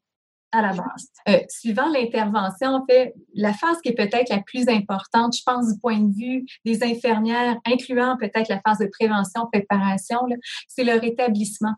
à 0.52 0.62
la 0.62 0.70
base? 0.70 1.10
Euh, 1.28 1.40
suivant 1.50 1.90
l'intervention, 1.90 2.70
en 2.70 2.86
fait, 2.86 3.14
la 3.34 3.54
phase 3.54 3.82
qui 3.82 3.90
est 3.90 3.96
peut-être 3.96 4.30
la 4.30 4.42
plus 4.42 4.68
importante, 4.70 5.36
je 5.36 5.44
pense, 5.46 5.74
du 5.74 5.80
point 5.80 6.00
de 6.00 6.14
vue 6.14 6.46
des 6.66 6.84
infirmières, 6.84 7.58
incluant 7.66 8.18
peut-être 8.18 8.50
la 8.50 8.62
phase 8.66 8.80
de 8.80 8.90
prévention, 9.00 9.48
préparation, 9.52 10.20
c'est 10.68 10.84
le 10.84 11.00
rétablissement. 11.00 11.74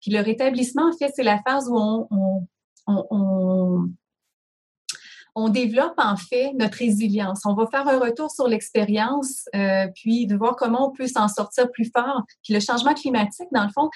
Puis 0.00 0.10
le 0.10 0.20
rétablissement, 0.20 0.88
en 0.88 0.96
fait, 0.96 1.12
c'est 1.14 1.22
la 1.22 1.40
phase 1.46 1.68
où 1.68 1.76
on, 1.76 2.46
développe 5.48 5.94
en 5.98 6.16
fait 6.16 6.52
notre 6.54 6.78
résilience. 6.78 7.42
On 7.44 7.54
va 7.54 7.66
faire 7.66 7.86
un 7.88 7.98
retour 7.98 8.30
sur 8.30 8.48
l'expérience, 8.48 9.44
euh, 9.54 9.86
puis 9.94 10.26
de 10.26 10.36
voir 10.36 10.56
comment 10.56 10.88
on 10.88 10.92
peut 10.92 11.06
s'en 11.06 11.28
sortir 11.28 11.70
plus 11.70 11.90
fort. 11.94 12.22
Puis 12.42 12.52
le 12.54 12.60
changement 12.60 12.94
climatique, 12.94 13.48
dans 13.52 13.64
le 13.64 13.70
fond, 13.70 13.90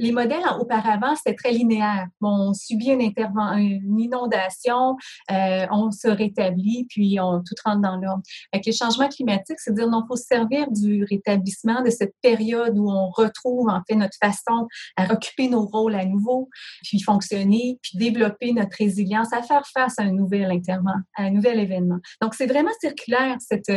les 0.00 0.12
modèles 0.12 0.42
auparavant, 0.58 1.14
c'était 1.14 1.36
très 1.36 1.52
linéaire. 1.52 2.06
on 2.22 2.54
subit 2.54 2.90
une, 2.90 4.00
inondation, 4.00 4.96
euh, 5.30 5.66
on 5.70 5.90
se 5.90 6.08
rétablit, 6.08 6.86
puis 6.88 7.18
on 7.20 7.40
tout 7.40 7.54
rentre 7.64 7.82
dans 7.82 7.96
l'ordre. 7.96 8.22
Avec 8.52 8.66
les 8.66 8.72
changements 8.72 9.08
climatiques, 9.08 9.60
c'est 9.60 9.74
dire 9.74 9.88
non, 9.88 10.04
faut 10.08 10.16
se 10.16 10.24
servir 10.24 10.70
du 10.70 11.04
rétablissement 11.04 11.82
de 11.82 11.90
cette 11.90 12.14
période 12.22 12.78
où 12.78 12.90
on 12.90 13.10
retrouve 13.10 13.68
en 13.68 13.82
fait 13.86 13.94
notre 13.94 14.16
façon 14.22 14.66
à 14.96 15.12
occuper 15.12 15.48
nos 15.48 15.66
rôles 15.66 15.94
à 15.94 16.04
nouveau, 16.04 16.48
puis 16.82 17.00
fonctionner, 17.00 17.78
puis 17.82 17.98
développer 17.98 18.52
notre 18.52 18.76
résilience 18.78 19.32
à 19.32 19.42
faire 19.42 19.66
face 19.66 19.98
à 19.98 20.02
un 20.02 20.12
nouvel 20.12 20.50
à 21.16 21.22
un 21.22 21.30
nouvel 21.30 21.60
événement. 21.60 21.98
Donc 22.22 22.34
c'est 22.34 22.46
vraiment 22.46 22.70
circulaire 22.80 23.36
cette, 23.40 23.70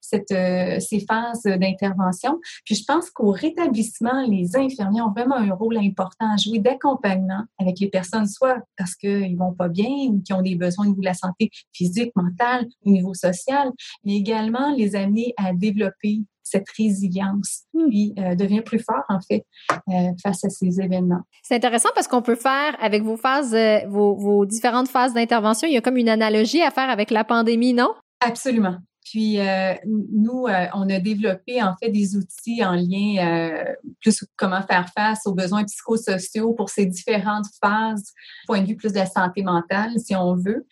cette 0.00 0.30
euh, 0.30 0.78
ces 0.80 1.00
phases 1.00 1.42
d'intervention. 1.44 2.38
Puis 2.64 2.74
je 2.74 2.84
pense 2.86 3.10
qu'au 3.10 3.30
rétablissement, 3.30 4.26
les 4.26 4.56
infirmiers 4.56 5.00
ont 5.00 5.10
vraiment 5.10 5.36
un 5.36 5.52
rôle 5.54 5.61
important 5.70 6.32
à 6.32 6.36
jouer 6.36 6.58
d'accompagnement 6.58 7.44
avec 7.58 7.78
les 7.80 7.88
personnes, 7.88 8.26
soit 8.26 8.58
parce 8.76 8.94
qu'ils 8.94 9.36
vont 9.36 9.52
pas 9.52 9.68
bien 9.68 9.88
ou 9.88 10.20
qui 10.22 10.32
ont 10.32 10.42
des 10.42 10.56
besoins 10.56 10.86
au 10.86 10.88
niveau 10.88 11.00
de 11.00 11.06
la 11.06 11.14
santé 11.14 11.50
physique, 11.72 12.12
mentale, 12.16 12.66
au 12.84 12.90
niveau 12.90 13.14
social, 13.14 13.70
mais 14.04 14.16
également 14.16 14.74
les 14.74 14.96
amener 14.96 15.34
à 15.36 15.52
développer 15.52 16.20
cette 16.42 16.68
résilience, 16.76 17.62
hmm. 17.72 17.88
puis 17.88 18.14
euh, 18.18 18.34
devient 18.34 18.62
plus 18.62 18.80
fort 18.80 19.04
en 19.08 19.20
fait 19.20 19.46
euh, 19.88 20.10
face 20.22 20.44
à 20.44 20.50
ces 20.50 20.80
événements. 20.80 21.22
C'est 21.42 21.54
intéressant 21.54 21.88
parce 21.94 22.08
qu'on 22.08 22.22
peut 22.22 22.36
faire 22.36 22.76
avec 22.80 23.02
vos 23.02 23.16
phases, 23.16 23.54
euh, 23.54 23.78
vos, 23.88 24.14
vos 24.16 24.44
différentes 24.44 24.88
phases 24.88 25.14
d'intervention, 25.14 25.68
il 25.68 25.74
y 25.74 25.76
a 25.76 25.80
comme 25.80 25.96
une 25.96 26.08
analogie 26.08 26.62
à 26.62 26.70
faire 26.70 26.90
avec 26.90 27.10
la 27.10 27.24
pandémie, 27.24 27.72
non? 27.72 27.94
Absolument. 28.20 28.76
Puis 29.12 29.38
euh, 29.40 29.74
nous, 29.84 30.46
euh, 30.46 30.64
on 30.72 30.88
a 30.88 30.98
développé 30.98 31.62
en 31.62 31.76
fait 31.76 31.90
des 31.90 32.16
outils 32.16 32.64
en 32.64 32.72
lien 32.72 33.18
euh, 33.18 33.74
plus 34.00 34.24
comment 34.36 34.62
faire 34.62 34.88
face 34.96 35.26
aux 35.26 35.34
besoins 35.34 35.64
psychosociaux 35.64 36.54
pour 36.54 36.70
ces 36.70 36.86
différentes 36.86 37.44
phases, 37.62 38.14
point 38.46 38.62
de 38.62 38.66
vue 38.66 38.76
plus 38.76 38.92
de 38.92 38.96
la 38.96 39.04
santé 39.04 39.42
mentale, 39.42 39.90
si 39.98 40.16
on 40.16 40.34
veut, 40.34 40.66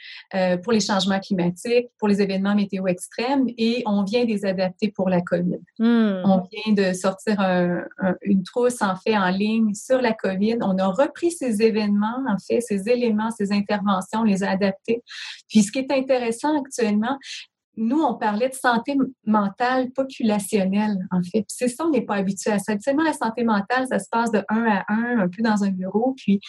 pour 0.62 0.72
les 0.72 0.80
changements 0.80 1.20
climatiques, 1.20 1.88
pour 1.98 2.08
les 2.08 2.22
événements 2.22 2.54
météo 2.54 2.86
extrêmes, 2.86 3.44
et 3.58 3.82
on 3.84 4.04
vient 4.04 4.24
des 4.24 4.46
adapter 4.46 4.90
pour 4.90 5.10
la 5.10 5.20
COVID. 5.20 5.60
Hmm. 5.78 6.22
On 6.24 6.42
vient 6.50 6.72
de 6.72 6.94
sortir 6.94 7.36
une 8.22 8.42
trousse 8.42 8.80
en 8.80 8.96
fait 8.96 9.18
en 9.18 9.28
ligne 9.28 9.74
sur 9.74 10.00
la 10.00 10.14
COVID. 10.14 10.58
On 10.62 10.78
a 10.78 10.86
repris 10.86 11.30
ces 11.30 11.60
événements, 11.60 12.24
en 12.26 12.38
fait, 12.38 12.62
ces 12.62 12.88
éléments, 12.88 13.30
ces 13.30 13.52
interventions, 13.52 14.22
les 14.22 14.42
a 14.42 14.50
adaptés. 14.50 15.02
Puis 15.48 15.62
ce 15.62 15.72
qui 15.72 15.80
est 15.80 15.92
intéressant 15.92 16.58
actuellement, 16.58 17.18
nous, 17.76 18.00
on 18.00 18.14
parlait 18.14 18.48
de 18.48 18.54
santé 18.54 18.96
mentale 19.24 19.90
populationnelle, 19.92 20.96
en 21.10 21.22
fait. 21.22 21.44
C'est 21.48 21.68
ça, 21.68 21.86
on 21.86 21.90
n'est 21.90 22.04
pas 22.04 22.16
habitué 22.16 22.50
à 22.50 22.58
ça. 22.58 22.72
Habituellement, 22.72 23.04
la 23.04 23.12
santé 23.12 23.44
mentale, 23.44 23.86
ça 23.88 23.98
se 23.98 24.08
passe 24.10 24.30
de 24.32 24.42
un 24.48 24.66
à 24.66 24.84
un, 24.88 25.20
un 25.20 25.28
peu 25.28 25.42
dans 25.42 25.62
un 25.64 25.70
bureau. 25.70 26.14
Puis, 26.16 26.40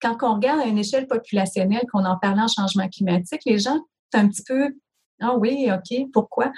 quand 0.00 0.16
on 0.22 0.34
regarde 0.34 0.60
à 0.60 0.66
une 0.66 0.78
échelle 0.78 1.06
populationnelle, 1.06 1.84
qu'on 1.92 2.04
en 2.04 2.18
parle 2.18 2.40
en 2.40 2.48
changement 2.48 2.88
climatique, 2.88 3.42
les 3.44 3.58
gens, 3.58 3.78
c'est 4.12 4.18
un 4.18 4.28
petit 4.28 4.42
peu, 4.42 4.74
ah 5.20 5.36
oui, 5.36 5.70
OK, 5.70 6.10
pourquoi? 6.12 6.50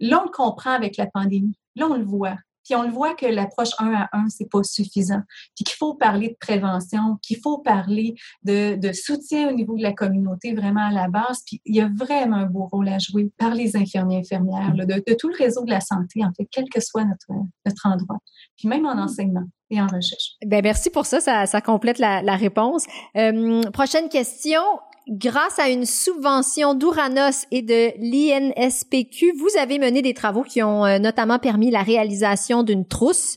Là, 0.00 0.20
on 0.20 0.24
le 0.24 0.30
comprend 0.30 0.72
avec 0.72 0.96
la 0.96 1.06
pandémie. 1.06 1.56
Là, 1.76 1.86
on 1.88 1.96
le 1.96 2.04
voit. 2.04 2.36
Puis 2.68 2.76
on 2.76 2.82
le 2.82 2.90
voit 2.90 3.14
que 3.14 3.24
l'approche 3.24 3.70
un 3.78 3.94
à 3.94 4.08
un, 4.12 4.28
c'est 4.28 4.50
pas 4.50 4.62
suffisant. 4.62 5.22
Puis 5.56 5.64
qu'il 5.64 5.76
faut 5.76 5.94
parler 5.94 6.28
de 6.28 6.36
prévention, 6.38 7.16
qu'il 7.22 7.38
faut 7.38 7.58
parler 7.58 8.14
de, 8.42 8.76
de, 8.76 8.92
soutien 8.92 9.48
au 9.48 9.52
niveau 9.52 9.74
de 9.74 9.82
la 9.82 9.94
communauté 9.94 10.52
vraiment 10.52 10.86
à 10.86 10.92
la 10.92 11.08
base. 11.08 11.42
Puis 11.46 11.62
il 11.64 11.76
y 11.76 11.80
a 11.80 11.88
vraiment 11.88 12.36
un 12.36 12.46
beau 12.46 12.68
rôle 12.70 12.88
à 12.88 12.98
jouer 12.98 13.30
par 13.38 13.54
les 13.54 13.74
infirmiers 13.74 14.18
infirmières, 14.18 14.74
de, 14.74 14.84
de, 14.84 15.14
tout 15.14 15.28
le 15.28 15.36
réseau 15.36 15.64
de 15.64 15.70
la 15.70 15.80
santé, 15.80 16.22
en 16.22 16.32
fait, 16.36 16.46
quel 16.50 16.68
que 16.68 16.80
soit 16.80 17.04
notre, 17.04 17.26
notre 17.64 17.86
endroit. 17.86 18.18
Puis 18.58 18.68
même 18.68 18.84
en 18.84 18.96
mm. 18.96 19.00
enseignement 19.00 19.44
et 19.70 19.80
en 19.80 19.86
recherche. 19.86 20.36
Ben 20.44 20.62
merci 20.62 20.90
pour 20.90 21.06
ça, 21.06 21.20
ça, 21.20 21.46
ça 21.46 21.60
complète 21.62 21.98
la, 21.98 22.20
la 22.22 22.36
réponse. 22.36 22.84
Euh, 23.16 23.62
prochaine 23.70 24.10
question 24.10 24.60
grâce 25.08 25.58
à 25.58 25.68
une 25.68 25.86
subvention 25.86 26.74
d'Ouranos 26.74 27.46
et 27.50 27.62
de 27.62 27.92
l'INSPQ, 27.98 29.32
vous 29.38 29.58
avez 29.58 29.78
mené 29.78 30.02
des 30.02 30.14
travaux 30.14 30.42
qui 30.42 30.62
ont 30.62 30.84
euh, 30.84 30.98
notamment 30.98 31.38
permis 31.38 31.70
la 31.70 31.82
réalisation 31.82 32.62
d'une 32.62 32.86
trousse 32.86 33.36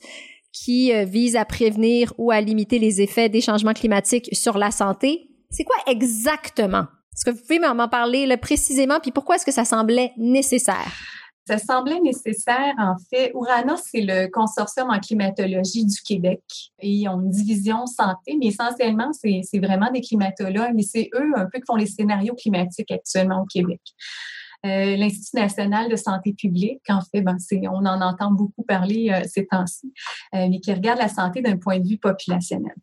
qui 0.51 0.93
euh, 0.93 1.05
vise 1.05 1.35
à 1.35 1.45
prévenir 1.45 2.13
ou 2.17 2.31
à 2.31 2.41
limiter 2.41 2.79
les 2.79 3.01
effets 3.01 3.29
des 3.29 3.41
changements 3.41 3.73
climatiques 3.73 4.29
sur 4.33 4.57
la 4.57 4.71
santé. 4.71 5.29
C'est 5.49 5.63
quoi 5.63 5.77
exactement? 5.87 6.85
Est-ce 7.13 7.25
que 7.25 7.31
vous 7.31 7.41
pouvez 7.41 7.59
m'en 7.59 7.87
parler 7.87 8.35
précisément, 8.37 8.99
puis 9.01 9.11
pourquoi 9.11 9.35
est-ce 9.35 9.45
que 9.45 9.51
ça 9.51 9.65
semblait 9.65 10.11
nécessaire? 10.17 10.91
Ça 11.47 11.57
semblait 11.57 11.99
nécessaire, 11.99 12.73
en 12.77 12.95
fait. 13.09 13.31
Urana, 13.33 13.75
c'est 13.77 14.01
le 14.01 14.27
consortium 14.27 14.89
en 14.89 14.99
climatologie 14.99 15.85
du 15.85 15.99
Québec. 16.01 16.41
Ils 16.81 17.07
ont 17.09 17.19
une 17.19 17.29
division 17.29 17.87
santé, 17.87 18.37
mais 18.39 18.47
essentiellement, 18.47 19.11
c'est 19.13 19.59
vraiment 19.59 19.91
des 19.91 20.01
climatologues 20.01 20.79
et 20.79 20.83
c'est 20.83 21.09
eux 21.15 21.31
un 21.35 21.45
peu 21.51 21.59
qui 21.59 21.65
font 21.67 21.75
les 21.75 21.87
scénarios 21.87 22.35
climatiques 22.35 22.91
actuellement 22.91 23.41
au 23.41 23.45
Québec. 23.45 23.81
Euh, 24.65 24.95
L'Institut 24.95 25.37
national 25.37 25.89
de 25.89 25.95
santé 25.95 26.33
publique, 26.33 26.81
en 26.89 27.01
fait, 27.01 27.21
ben, 27.21 27.37
on 27.71 27.85
en 27.85 28.01
entend 28.01 28.31
beaucoup 28.31 28.63
parler 28.63 29.09
euh, 29.11 29.27
ces 29.27 29.47
temps-ci, 29.47 29.91
euh, 30.35 30.47
mais 30.49 30.59
qui 30.59 30.71
regarde 30.71 30.99
la 30.99 31.07
santé 31.07 31.41
d'un 31.41 31.57
point 31.57 31.79
de 31.79 31.87
vue 31.87 31.97
populationnel. 31.97 32.75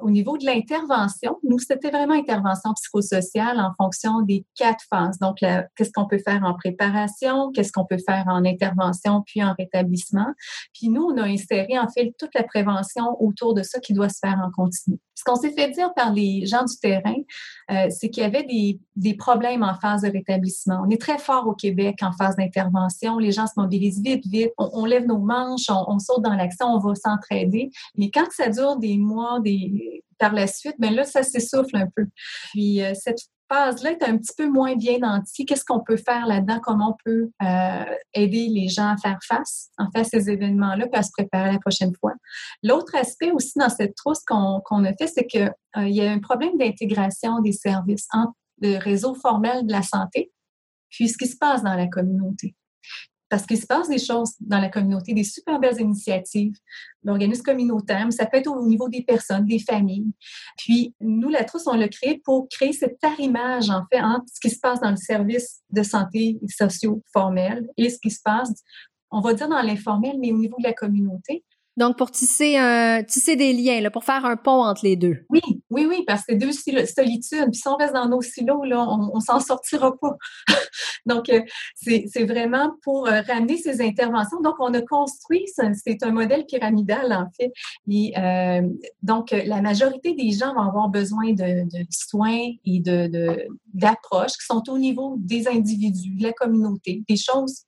au 0.00 0.10
niveau 0.10 0.36
de 0.36 0.44
l'intervention, 0.44 1.38
nous, 1.42 1.58
c'était 1.58 1.90
vraiment 1.90 2.14
intervention 2.14 2.72
psychosociale 2.74 3.58
en 3.60 3.72
fonction 3.76 4.20
des 4.22 4.44
quatre 4.56 4.84
phases. 4.90 5.18
Donc, 5.18 5.38
qu'est-ce 5.38 5.90
qu'on 5.92 6.06
peut 6.06 6.18
faire 6.18 6.42
en 6.44 6.54
préparation, 6.54 7.50
qu'est-ce 7.52 7.72
qu'on 7.72 7.86
peut 7.86 7.98
faire 8.06 8.24
en 8.26 8.44
intervention, 8.44 9.22
puis 9.22 9.42
en 9.42 9.54
rétablissement. 9.58 10.26
Puis 10.74 10.88
nous, 10.88 11.02
on 11.02 11.16
a 11.16 11.24
inséré, 11.24 11.78
en 11.78 11.88
fait, 11.88 12.14
toute 12.18 12.34
la 12.34 12.42
prévention 12.42 13.16
autour 13.20 13.54
de 13.54 13.62
ça 13.62 13.80
qui 13.80 13.92
doit 13.94 14.08
se 14.08 14.18
faire 14.18 14.38
en 14.44 14.50
continu. 14.50 14.98
Ce 15.14 15.22
qu'on 15.24 15.36
s'est 15.36 15.52
fait 15.52 15.70
dire 15.70 15.94
par 15.94 16.12
les 16.12 16.44
gens 16.44 16.64
du 16.64 16.76
terrain, 16.76 17.14
c'est 17.90 18.10
qu'il 18.10 18.22
y 18.22 18.26
avait 18.26 18.42
des, 18.44 18.80
des 18.96 19.14
problèmes 19.14 19.62
en 19.62 19.74
phase 19.74 20.02
de 20.02 20.10
rétablissement 20.10 20.73
on 20.82 20.90
est 20.90 21.00
très 21.00 21.18
fort 21.18 21.46
au 21.46 21.54
Québec 21.54 21.96
en 22.02 22.12
phase 22.12 22.36
d'intervention. 22.36 23.18
Les 23.18 23.32
gens 23.32 23.46
se 23.46 23.54
mobilisent 23.56 24.02
vite, 24.02 24.26
vite. 24.26 24.50
On, 24.58 24.84
lève 24.84 25.06
nos 25.06 25.18
manches, 25.18 25.70
on, 25.70 25.98
saute 25.98 26.22
dans 26.22 26.34
l'action, 26.34 26.66
on 26.66 26.78
va 26.78 26.94
s'entraider. 26.94 27.70
Mais 27.96 28.10
quand 28.10 28.26
ça 28.30 28.48
dure 28.48 28.76
des 28.76 28.96
mois, 28.98 29.40
des, 29.40 30.02
par 30.18 30.32
la 30.32 30.46
suite, 30.46 30.76
ben 30.78 30.94
là, 30.94 31.04
ça 31.04 31.22
s'essouffle 31.22 31.76
un 31.76 31.88
peu. 31.94 32.06
Puis 32.52 32.82
euh, 32.82 32.92
cette 32.94 33.18
phase-là 33.52 33.92
est 33.92 34.02
un 34.02 34.16
petit 34.16 34.32
peu 34.36 34.48
moins 34.48 34.74
bien 34.76 34.98
nantie. 34.98 35.44
Qu'est-ce 35.44 35.64
qu'on 35.64 35.80
peut 35.80 35.96
faire 35.96 36.26
là-dedans? 36.26 36.60
Comment 36.62 36.90
on 36.90 36.96
peut 37.04 37.30
euh, 37.42 37.84
aider 38.14 38.48
les 38.48 38.68
gens 38.68 38.94
à 38.94 38.96
faire 38.96 39.18
face, 39.26 39.70
en 39.78 39.90
fait, 39.90 40.00
à 40.00 40.04
ces 40.04 40.30
événements-là, 40.30 40.86
puis 40.86 40.98
à 40.98 41.02
se 41.02 41.10
préparer 41.12 41.52
la 41.52 41.58
prochaine 41.58 41.92
fois? 42.00 42.14
L'autre 42.62 42.94
aspect 42.96 43.30
aussi 43.30 43.58
dans 43.58 43.68
cette 43.68 43.94
trousse 43.94 44.20
qu'on 44.26 44.84
a 44.84 44.92
fait, 44.94 45.06
c'est 45.06 45.26
qu'il 45.26 45.52
euh, 45.76 45.88
y 45.88 46.00
a 46.00 46.10
un 46.10 46.20
problème 46.20 46.56
d'intégration 46.58 47.40
des 47.40 47.52
services 47.52 48.06
entre 48.12 48.32
le 48.60 48.78
réseau 48.78 49.14
formel 49.14 49.66
de 49.66 49.72
la 49.72 49.82
santé 49.82 50.30
puis 50.94 51.08
ce 51.08 51.18
qui 51.18 51.26
se 51.26 51.36
passe 51.36 51.62
dans 51.62 51.74
la 51.74 51.88
communauté. 51.88 52.54
Parce 53.28 53.46
qu'il 53.46 53.58
se 53.58 53.66
passe 53.66 53.88
des 53.88 53.98
choses 53.98 54.34
dans 54.38 54.60
la 54.60 54.68
communauté, 54.68 55.12
des 55.12 55.24
super 55.24 55.58
belles 55.58 55.80
initiatives, 55.80 56.54
l'organisme 57.02 57.42
communautaire, 57.42 58.04
mais 58.04 58.12
ça 58.12 58.26
peut 58.26 58.36
être 58.36 58.46
au 58.46 58.64
niveau 58.64 58.88
des 58.88 59.02
personnes, 59.02 59.44
des 59.44 59.58
familles. 59.58 60.12
Puis 60.56 60.94
nous, 61.00 61.30
la 61.30 61.42
Trousse, 61.42 61.66
on 61.66 61.74
l'a 61.74 61.88
créé 61.88 62.20
pour 62.24 62.48
créer 62.48 62.72
cette 62.72 63.02
arrimage, 63.02 63.70
en 63.70 63.82
fait, 63.90 64.00
entre 64.00 64.26
ce 64.32 64.38
qui 64.40 64.54
se 64.54 64.60
passe 64.60 64.80
dans 64.80 64.90
le 64.90 64.96
service 64.96 65.62
de 65.70 65.82
santé 65.82 66.38
socio 66.48 67.02
formel 67.12 67.68
et 67.76 67.90
ce 67.90 67.98
qui 67.98 68.10
se 68.10 68.20
passe, 68.22 68.52
on 69.10 69.20
va 69.20 69.34
dire 69.34 69.48
dans 69.48 69.62
l'informel, 69.62 70.16
mais 70.20 70.30
au 70.30 70.38
niveau 70.38 70.56
de 70.58 70.64
la 70.64 70.72
communauté. 70.72 71.44
Donc, 71.76 71.98
pour 71.98 72.12
tisser, 72.12 72.56
un, 72.56 73.02
tisser 73.02 73.34
des 73.34 73.52
liens, 73.52 73.80
là, 73.80 73.90
pour 73.90 74.04
faire 74.04 74.24
un 74.24 74.36
pont 74.36 74.62
entre 74.62 74.84
les 74.84 74.94
deux. 74.94 75.24
Oui, 75.28 75.40
oui, 75.74 75.86
oui, 75.88 76.04
parce 76.06 76.24
que 76.24 76.34
deux 76.34 76.52
solitudes. 76.52 77.50
Puis 77.50 77.60
si 77.60 77.68
on 77.68 77.76
reste 77.76 77.94
dans 77.94 78.08
nos 78.08 78.22
silos, 78.22 78.62
on, 78.72 79.10
on 79.12 79.20
s'en 79.20 79.40
sortira 79.40 79.96
pas. 79.96 80.16
donc, 81.06 81.28
euh, 81.28 81.40
c'est 81.74 82.24
vraiment 82.24 82.72
pour 82.82 83.08
euh, 83.08 83.20
ramener 83.22 83.56
ces 83.56 83.80
interventions. 83.82 84.40
Donc, 84.40 84.54
on 84.60 84.72
a 84.74 84.82
construit, 84.82 85.44
c'est 85.46 86.02
un 86.02 86.10
modèle 86.10 86.46
pyramidal, 86.46 87.12
en 87.12 87.26
fait. 87.36 87.52
Et, 87.90 88.12
euh, 88.16 88.62
donc, 89.02 89.30
la 89.32 89.60
majorité 89.60 90.14
des 90.14 90.30
gens 90.30 90.54
vont 90.54 90.62
avoir 90.62 90.88
besoin 90.88 91.32
de, 91.32 91.66
soins 91.90 92.50
et 92.64 92.82
d'approches 93.72 94.32
qui 94.32 94.46
sont 94.46 94.62
au 94.68 94.78
niveau 94.78 95.16
des 95.18 95.48
individus, 95.48 96.14
de 96.16 96.22
la 96.22 96.32
communauté, 96.32 97.02
des 97.08 97.16
choses 97.16 97.64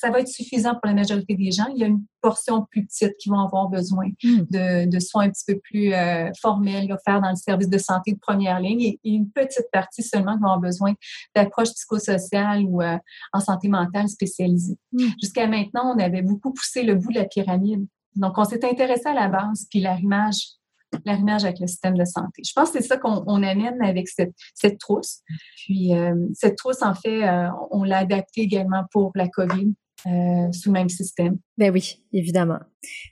ça 0.00 0.10
va 0.10 0.20
être 0.20 0.28
suffisant 0.28 0.72
pour 0.72 0.86
la 0.86 0.94
majorité 0.94 1.34
des 1.34 1.50
gens. 1.50 1.66
Il 1.74 1.78
y 1.78 1.84
a 1.84 1.86
une 1.86 2.02
portion 2.22 2.66
plus 2.70 2.86
petite 2.86 3.16
qui 3.18 3.28
vont 3.28 3.40
avoir 3.40 3.68
besoin 3.68 4.08
hmm. 4.22 4.86
de, 4.88 4.98
soins 4.98 5.24
un 5.24 5.30
petit 5.30 5.44
peu 5.46 5.58
plus 5.58 5.92
euh, 5.92 6.30
formels 6.40 6.90
offerts 6.90 7.20
dans 7.20 7.30
le 7.30 7.36
service 7.36 7.68
de 7.68 7.76
santé 7.76 8.12
de 8.12 8.18
première 8.18 8.60
ligne 8.60 8.80
et, 8.80 8.98
une 9.04 9.30
petite 9.30 9.66
partie 9.72 10.02
seulement 10.02 10.36
qui 10.36 10.40
vont 10.40 10.46
avoir 10.46 10.60
besoin 10.60 10.94
d'approches 11.34 11.72
psychosociales 11.74 12.62
ou 12.64 12.80
euh, 12.80 12.96
en 13.32 13.40
santé 13.40 13.68
mentale 13.68 14.08
spécialisée. 14.08 14.78
Hmm. 14.92 15.08
Jusqu'à 15.20 15.46
maintenant, 15.46 15.94
on 15.94 15.98
avait 15.98 16.22
beaucoup 16.22 16.52
poussé 16.52 16.82
le 16.82 16.94
bout 16.94 17.12
de 17.12 17.18
la 17.18 17.26
pyramide. 17.26 17.86
Donc, 18.16 18.38
on 18.38 18.44
s'est 18.44 18.64
intéressé 18.64 19.06
à 19.06 19.14
la 19.14 19.28
base, 19.28 19.66
puis 19.70 19.80
l'arrimage 19.80 20.46
l'arrimage 21.04 21.44
avec 21.44 21.60
le 21.60 21.68
système 21.68 21.96
de 21.96 22.04
santé. 22.04 22.42
Je 22.44 22.52
pense 22.52 22.72
que 22.72 22.80
c'est 22.80 22.88
ça 22.88 22.96
qu'on 22.96 23.42
amène 23.44 23.80
avec 23.80 24.08
cette, 24.08 24.32
cette 24.54 24.78
trousse. 24.80 25.20
Puis, 25.54 25.94
euh, 25.94 26.16
cette 26.34 26.56
trousse, 26.56 26.82
en 26.82 26.94
fait, 26.96 27.22
on 27.70 27.84
l'a 27.84 27.98
adaptée 27.98 28.40
également 28.40 28.82
pour 28.90 29.12
la 29.14 29.28
COVID. 29.28 29.72
Euh, 30.06 30.50
sous 30.52 30.70
le 30.70 30.72
même 30.72 30.88
système. 30.88 31.38
Ben 31.58 31.70
oui, 31.70 32.02
évidemment. 32.12 32.58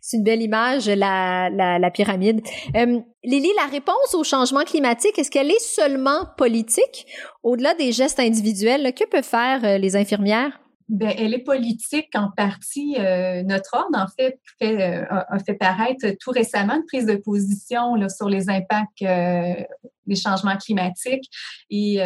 C'est 0.01 0.17
une 0.17 0.25
belle 0.25 0.41
image, 0.41 0.89
la, 0.89 1.51
la, 1.51 1.79
la 1.79 1.91
pyramide. 1.91 2.41
Euh, 2.75 3.01
Lily, 3.25 3.51
la 3.57 3.67
réponse 3.67 4.15
au 4.15 4.25
changement 4.25 4.65
climatique, 4.65 5.19
est-ce 5.19 5.31
qu'elle 5.31 5.51
est 5.51 5.61
seulement 5.61 6.25
politique? 6.39 7.07
Au-delà 7.43 7.75
des 7.75 7.93
gestes 7.93 8.21
individuels, 8.21 8.95
que 8.95 9.05
peuvent 9.07 9.23
faire 9.23 9.65
euh, 9.65 9.77
les 9.77 9.97
infirmières? 9.97 10.59
Ben, 10.89 11.13
elle 11.19 11.35
est 11.35 11.45
politique 11.45 12.09
en 12.15 12.31
partie. 12.35 12.97
Euh, 12.99 13.43
notre 13.43 13.75
ordre, 13.75 13.99
en 13.99 14.07
fait, 14.19 14.41
fait 14.59 14.83
a 15.11 15.39
fait 15.45 15.55
paraître 15.55 16.07
tout 16.19 16.31
récemment 16.31 16.77
une 16.77 16.87
prise 16.87 17.05
de 17.05 17.17
position 17.17 17.97
là, 17.97 18.09
sur 18.09 18.31
les 18.31 18.49
impacts 18.49 19.03
des 19.03 20.17
changements 20.17 20.57
climatiques. 20.57 21.29
Et 21.69 22.01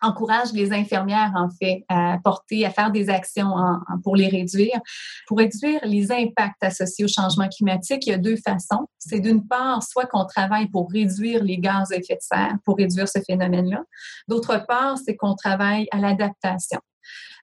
encourage 0.00 0.52
les 0.52 0.72
infirmières, 0.72 1.32
en 1.34 1.48
fait, 1.50 1.84
à 1.88 2.18
porter, 2.22 2.64
à 2.64 2.70
faire 2.70 2.90
des 2.90 3.08
actions 3.08 3.54
pour 4.02 4.16
les 4.16 4.28
réduire. 4.28 4.80
Pour 5.26 5.38
réduire 5.38 5.80
les 5.84 6.12
impacts 6.12 6.62
associés 6.62 7.04
au 7.04 7.08
changement 7.08 7.48
climatique, 7.48 8.06
il 8.06 8.10
y 8.10 8.12
a 8.12 8.18
deux 8.18 8.36
façons. 8.36 8.86
C'est 8.98 9.20
d'une 9.20 9.46
part, 9.46 9.82
soit 9.82 10.06
qu'on 10.06 10.24
travaille 10.24 10.68
pour 10.68 10.90
réduire 10.90 11.42
les 11.42 11.58
gaz 11.58 11.92
à 11.92 11.96
effet 11.96 12.14
de 12.14 12.22
serre, 12.22 12.56
pour 12.64 12.76
réduire 12.76 13.08
ce 13.08 13.18
phénomène-là. 13.20 13.82
D'autre 14.28 14.64
part, 14.66 14.98
c'est 14.98 15.16
qu'on 15.16 15.34
travaille 15.34 15.88
à 15.90 15.98
l'adaptation. 15.98 16.80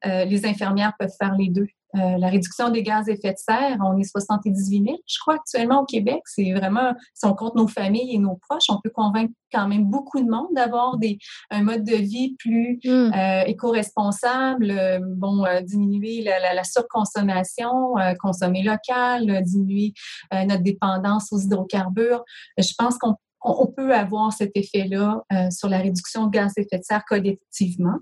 Euh, 0.06 0.26
les 0.26 0.46
infirmières 0.46 0.94
peuvent 1.00 1.16
faire 1.20 1.36
les 1.36 1.50
deux. 1.50 1.68
Euh, 1.96 2.18
la 2.18 2.28
réduction 2.30 2.70
des 2.70 2.84
gaz 2.84 3.08
à 3.10 3.14
effet 3.14 3.32
de 3.32 3.38
serre, 3.38 3.78
on 3.84 3.98
est 3.98 4.04
78 4.04 4.84
000, 4.86 4.98
je 5.08 5.18
crois, 5.20 5.36
actuellement 5.36 5.82
au 5.82 5.86
Québec. 5.86 6.22
C'est 6.26 6.52
vraiment, 6.54 6.94
si 7.14 7.26
on 7.26 7.34
compte 7.34 7.56
nos 7.56 7.68
familles 7.68 8.16
et 8.16 8.18
nos 8.18 8.36
proches, 8.36 8.66
on 8.70 8.80
peut 8.84 8.90
convaincre 8.90 9.34
quand 9.54 9.68
même 9.68 9.86
beaucoup 9.86 10.22
de 10.22 10.30
monde 10.30 10.50
d'avoir 10.54 10.98
des 10.98 11.18
un 11.52 11.64
mode 11.64 11.84
de 11.84 11.96
vie 11.96 12.36
plus 12.38 12.80
mm. 12.84 12.90
euh, 12.90 13.42
éco-responsable, 13.46 14.72
euh, 14.72 15.00
bon, 15.02 15.46
diminuer 15.64 16.22
la, 16.24 16.54
la, 16.54 16.64
surconsommation, 16.64 17.96
consommer 18.20 18.64
local, 18.64 19.44
diminuer 19.44 19.94
notre 20.32 20.64
dépendance 20.64 21.32
aux 21.32 21.40
hydrocarbures. 21.40 22.24
Je 22.58 22.74
pense 22.78 22.98
qu'on 22.98 23.16
on, 23.46 23.68
peut 23.68 23.94
avoir 23.94 24.34
cet 24.34 24.52
effet-là 24.56 25.24
euh, 25.32 25.50
sur 25.52 25.70
la 25.70 25.78
réduction 25.78 26.26
de 26.26 26.32
gaz 26.32 26.54
à 26.58 26.62
effet 26.62 26.80
de 26.80 26.84
serre 26.84 27.06
collectivement. 27.06 27.98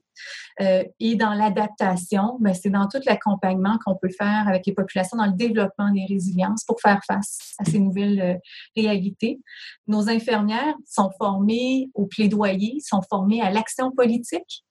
Euh, 0.62 0.84
et 1.00 1.16
dans 1.16 1.34
l'adaptation, 1.34 2.38
ben, 2.40 2.54
c'est 2.54 2.70
dans 2.70 2.88
tout 2.88 3.00
l'accompagnement 3.06 3.78
qu'on 3.86 3.96
peut 3.96 4.12
faire 4.18 4.48
avec 4.48 4.66
les 4.66 4.74
populations 4.74 5.18
dans 5.18 5.26
le 5.26 5.34
développement 5.34 5.92
des 5.92 6.06
résiliences 6.08 6.64
pour 6.64 6.80
faire 6.80 7.02
face 7.06 7.56
à 7.60 7.66
ces 7.66 7.80
nouvelles 7.80 8.22
euh, 8.22 8.36
réalités. 8.76 9.42
Nos 9.88 10.10
infirmières 10.10 10.76
sont 10.88 11.12
formées 11.18 11.90
au 11.94 12.06
plaidoyer, 12.06 12.78
sont 12.80 13.02
formées 13.02 13.42
à 13.42 13.50
l'action 13.50 13.92
politique. 13.92 14.64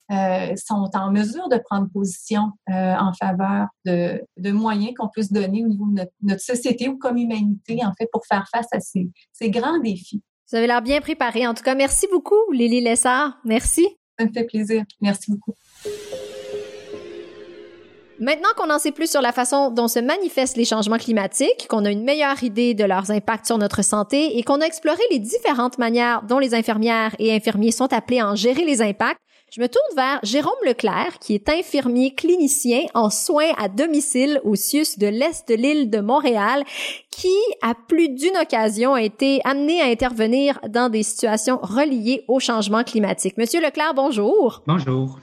sont 0.56 0.90
en 0.94 1.10
mesure 1.10 1.48
de 1.48 1.58
prendre 1.58 1.88
position 1.88 2.52
en 2.68 3.12
faveur 3.14 3.68
de, 3.86 4.50
moyens 4.52 4.92
qu'on 4.98 5.08
peut 5.08 5.22
se 5.22 5.32
donner 5.32 5.64
au 5.64 5.68
niveau 5.68 5.86
de 5.86 6.06
notre, 6.22 6.42
société 6.42 6.88
ou 6.88 6.98
comme 6.98 7.16
humanité, 7.16 7.80
en 7.84 7.92
fait, 7.94 8.08
pour 8.12 8.26
faire 8.26 8.46
face 8.52 8.68
à 8.72 8.80
ces, 8.80 9.10
ces 9.32 9.50
grands 9.50 9.78
défis. 9.78 10.22
Vous 10.52 10.58
avez 10.58 10.66
l'air 10.66 10.82
bien 10.82 11.00
préparé. 11.00 11.46
En 11.46 11.54
tout 11.54 11.62
cas, 11.62 11.74
merci 11.74 12.06
beaucoup, 12.12 12.36
Lily 12.52 12.82
Lessard. 12.82 13.38
Merci. 13.42 13.86
Ça 14.18 14.26
me 14.26 14.32
fait 14.32 14.44
plaisir. 14.44 14.84
Merci 15.00 15.30
beaucoup. 15.30 15.54
Maintenant 18.20 18.50
qu'on 18.54 18.68
en 18.68 18.78
sait 18.78 18.92
plus 18.92 19.10
sur 19.10 19.22
la 19.22 19.32
façon 19.32 19.70
dont 19.70 19.88
se 19.88 19.98
manifestent 19.98 20.58
les 20.58 20.66
changements 20.66 20.98
climatiques, 20.98 21.66
qu'on 21.70 21.86
a 21.86 21.90
une 21.90 22.04
meilleure 22.04 22.42
idée 22.44 22.74
de 22.74 22.84
leurs 22.84 23.10
impacts 23.10 23.46
sur 23.46 23.56
notre 23.56 23.82
santé 23.82 24.36
et 24.38 24.42
qu'on 24.42 24.60
a 24.60 24.66
exploré 24.66 25.00
les 25.10 25.20
différentes 25.20 25.78
manières 25.78 26.22
dont 26.22 26.38
les 26.38 26.54
infirmières 26.54 27.16
et 27.18 27.34
infirmiers 27.34 27.72
sont 27.72 27.90
appelés 27.90 28.20
à 28.20 28.28
en 28.28 28.34
gérer 28.34 28.66
les 28.66 28.82
impacts, 28.82 29.20
je 29.54 29.60
me 29.60 29.68
tourne 29.68 29.94
vers 29.94 30.18
Jérôme 30.22 30.54
Leclerc, 30.64 31.18
qui 31.20 31.34
est 31.34 31.46
infirmier 31.50 32.14
clinicien 32.14 32.86
en 32.94 33.10
soins 33.10 33.52
à 33.58 33.68
domicile 33.68 34.40
au 34.44 34.54
CIUS 34.54 34.98
de 34.98 35.06
l'Est 35.06 35.46
de 35.46 35.54
l'île 35.54 35.90
de 35.90 36.00
Montréal, 36.00 36.64
qui, 37.10 37.36
à 37.60 37.74
plus 37.74 38.08
d'une 38.08 38.36
occasion, 38.40 38.94
a 38.94 39.02
été 39.02 39.42
amené 39.44 39.82
à 39.82 39.86
intervenir 39.86 40.58
dans 40.70 40.88
des 40.88 41.02
situations 41.02 41.58
reliées 41.60 42.24
au 42.28 42.40
changement 42.40 42.82
climatique. 42.82 43.36
Monsieur 43.36 43.60
Leclerc, 43.60 43.92
bonjour. 43.94 44.62
Bonjour. 44.66 45.18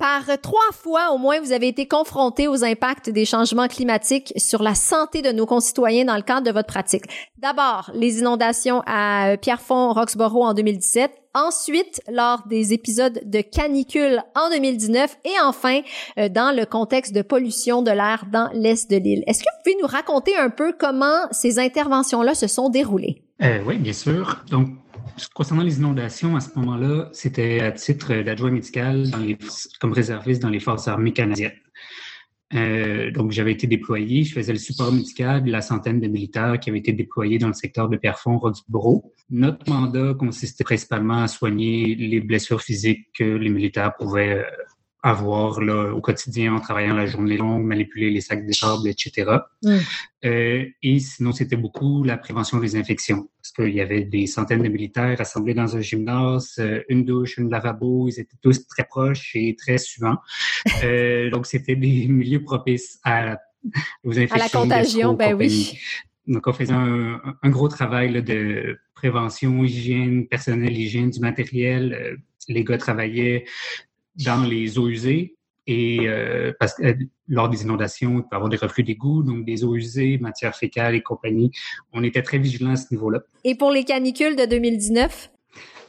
Par 0.00 0.24
trois 0.40 0.72
fois 0.72 1.12
au 1.12 1.18
moins, 1.18 1.40
vous 1.40 1.52
avez 1.52 1.68
été 1.68 1.86
confronté 1.86 2.48
aux 2.48 2.64
impacts 2.64 3.10
des 3.10 3.26
changements 3.26 3.68
climatiques 3.68 4.32
sur 4.38 4.62
la 4.62 4.74
santé 4.74 5.20
de 5.20 5.30
nos 5.30 5.44
concitoyens 5.44 6.06
dans 6.06 6.16
le 6.16 6.22
cadre 6.22 6.46
de 6.46 6.50
votre 6.50 6.68
pratique. 6.68 7.04
D'abord, 7.36 7.90
les 7.92 8.18
inondations 8.18 8.82
à 8.86 9.36
Pierrefonds, 9.36 9.92
Roxborough 9.92 10.44
en 10.44 10.54
2017. 10.54 11.12
Ensuite, 11.34 12.00
lors 12.10 12.46
des 12.48 12.72
épisodes 12.72 13.20
de 13.26 13.42
canicule 13.42 14.22
en 14.34 14.48
2019 14.48 15.18
et 15.26 15.38
enfin, 15.44 15.82
euh, 16.16 16.30
dans 16.30 16.56
le 16.56 16.64
contexte 16.64 17.14
de 17.14 17.20
pollution 17.20 17.82
de 17.82 17.90
l'air 17.90 18.24
dans 18.32 18.48
l'est 18.54 18.90
de 18.90 18.96
l'île. 18.96 19.22
Est-ce 19.26 19.40
que 19.40 19.48
vous 19.52 19.62
pouvez 19.62 19.76
nous 19.82 19.86
raconter 19.86 20.34
un 20.34 20.48
peu 20.48 20.72
comment 20.72 21.26
ces 21.30 21.58
interventions-là 21.58 22.34
se 22.34 22.46
sont 22.46 22.70
déroulées? 22.70 23.22
Euh, 23.42 23.60
oui, 23.66 23.76
bien 23.76 23.92
sûr. 23.92 24.42
Donc, 24.50 24.68
concernant 25.34 25.62
les 25.62 25.78
inondations, 25.78 26.36
à 26.36 26.40
ce 26.40 26.58
moment-là, 26.58 27.08
c'était 27.12 27.60
à 27.60 27.72
titre 27.72 28.22
d'adjoint 28.22 28.50
médical 28.50 29.06
comme 29.80 29.92
réserviste 29.92 30.42
dans 30.42 30.50
les 30.50 30.60
forces 30.60 30.88
armées 30.88 31.12
canadiennes. 31.12 31.52
Euh, 32.52 33.12
donc, 33.12 33.30
j'avais 33.30 33.52
été 33.52 33.66
déployé, 33.66 34.24
je 34.24 34.34
faisais 34.34 34.52
le 34.52 34.58
support 34.58 34.92
médical 34.92 35.44
de 35.44 35.52
la 35.52 35.60
centaine 35.60 36.00
de 36.00 36.08
militaires 36.08 36.58
qui 36.58 36.70
avaient 36.70 36.80
été 36.80 36.92
déployés 36.92 37.38
dans 37.38 37.46
le 37.46 37.52
secteur 37.52 37.88
de 37.88 37.96
Pierrefonds-Roxborough. 37.96 39.04
Notre 39.30 39.70
mandat 39.70 40.14
consistait 40.14 40.64
principalement 40.64 41.22
à 41.22 41.28
soigner 41.28 41.94
les 41.94 42.20
blessures 42.20 42.60
physiques 42.60 43.06
que 43.16 43.24
les 43.24 43.50
militaires 43.50 43.94
pouvaient 43.96 44.38
euh, 44.38 44.50
avoir 45.02 45.60
là, 45.60 45.92
au 45.94 46.00
quotidien 46.00 46.54
en 46.54 46.60
travaillant 46.60 46.94
la 46.94 47.06
journée 47.06 47.36
longue, 47.36 47.64
manipuler 47.64 48.10
les 48.10 48.20
sacs 48.20 48.46
de 48.46 48.52
sable, 48.52 48.88
etc. 48.88 49.30
Mm. 49.62 49.76
Euh, 50.24 50.66
et 50.82 50.98
sinon, 50.98 51.32
c'était 51.32 51.56
beaucoup 51.56 52.04
la 52.04 52.18
prévention 52.18 52.58
des 52.58 52.76
infections, 52.76 53.28
parce 53.38 53.52
qu'il 53.52 53.74
y 53.74 53.80
avait 53.80 54.04
des 54.04 54.26
centaines 54.26 54.62
de 54.62 54.68
militaires 54.68 55.16
rassemblés 55.16 55.54
dans 55.54 55.76
un 55.76 55.80
gymnase, 55.80 56.54
euh, 56.58 56.82
une 56.88 57.04
douche, 57.04 57.38
une 57.38 57.50
lavabo, 57.50 58.08
ils 58.08 58.20
étaient 58.20 58.36
tous 58.42 58.66
très 58.66 58.84
proches 58.84 59.30
et 59.34 59.56
très 59.56 59.78
suivants. 59.78 60.18
Euh, 60.84 61.30
donc, 61.30 61.46
c'était 61.46 61.76
des 61.76 62.06
milieux 62.06 62.42
propices 62.42 62.98
à, 63.02 63.38
aux 64.04 64.12
infections. 64.12 64.36
À 64.36 64.38
la 64.38 64.48
contagion, 64.48 65.14
ben 65.14 65.34
oui. 65.34 65.78
Donc, 66.26 66.46
on 66.46 66.52
faisait 66.52 66.74
un, 66.74 67.20
un 67.42 67.48
gros 67.48 67.68
travail 67.68 68.22
de 68.22 68.78
prévention, 68.94 69.64
hygiène, 69.64 70.28
personnel, 70.28 70.76
hygiène 70.76 71.08
du 71.08 71.20
matériel. 71.20 71.94
Euh, 71.94 72.16
les 72.48 72.64
gars 72.64 72.78
travaillaient 72.78 73.44
dans 74.16 74.42
les 74.42 74.78
eaux 74.78 74.88
usées. 74.88 75.36
Et 75.66 76.00
euh, 76.08 76.52
parce 76.58 76.74
que 76.74 76.82
euh, 76.82 76.94
lors 77.28 77.48
des 77.48 77.62
inondations, 77.62 78.18
il 78.18 78.22
peut 78.22 78.28
y 78.32 78.34
avoir 78.34 78.48
des 78.48 78.56
reflux 78.56 78.82
d'égout, 78.82 79.22
donc 79.22 79.44
des 79.44 79.64
eaux 79.64 79.76
usées, 79.76 80.18
matières 80.18 80.56
fécales 80.56 80.94
et 80.94 81.02
compagnie. 81.02 81.52
On 81.92 82.02
était 82.02 82.22
très 82.22 82.38
vigilants 82.38 82.72
à 82.72 82.76
ce 82.76 82.86
niveau-là. 82.90 83.20
Et 83.44 83.54
pour 83.54 83.70
les 83.70 83.84
canicules 83.84 84.36
de 84.36 84.46
2019? 84.46 85.30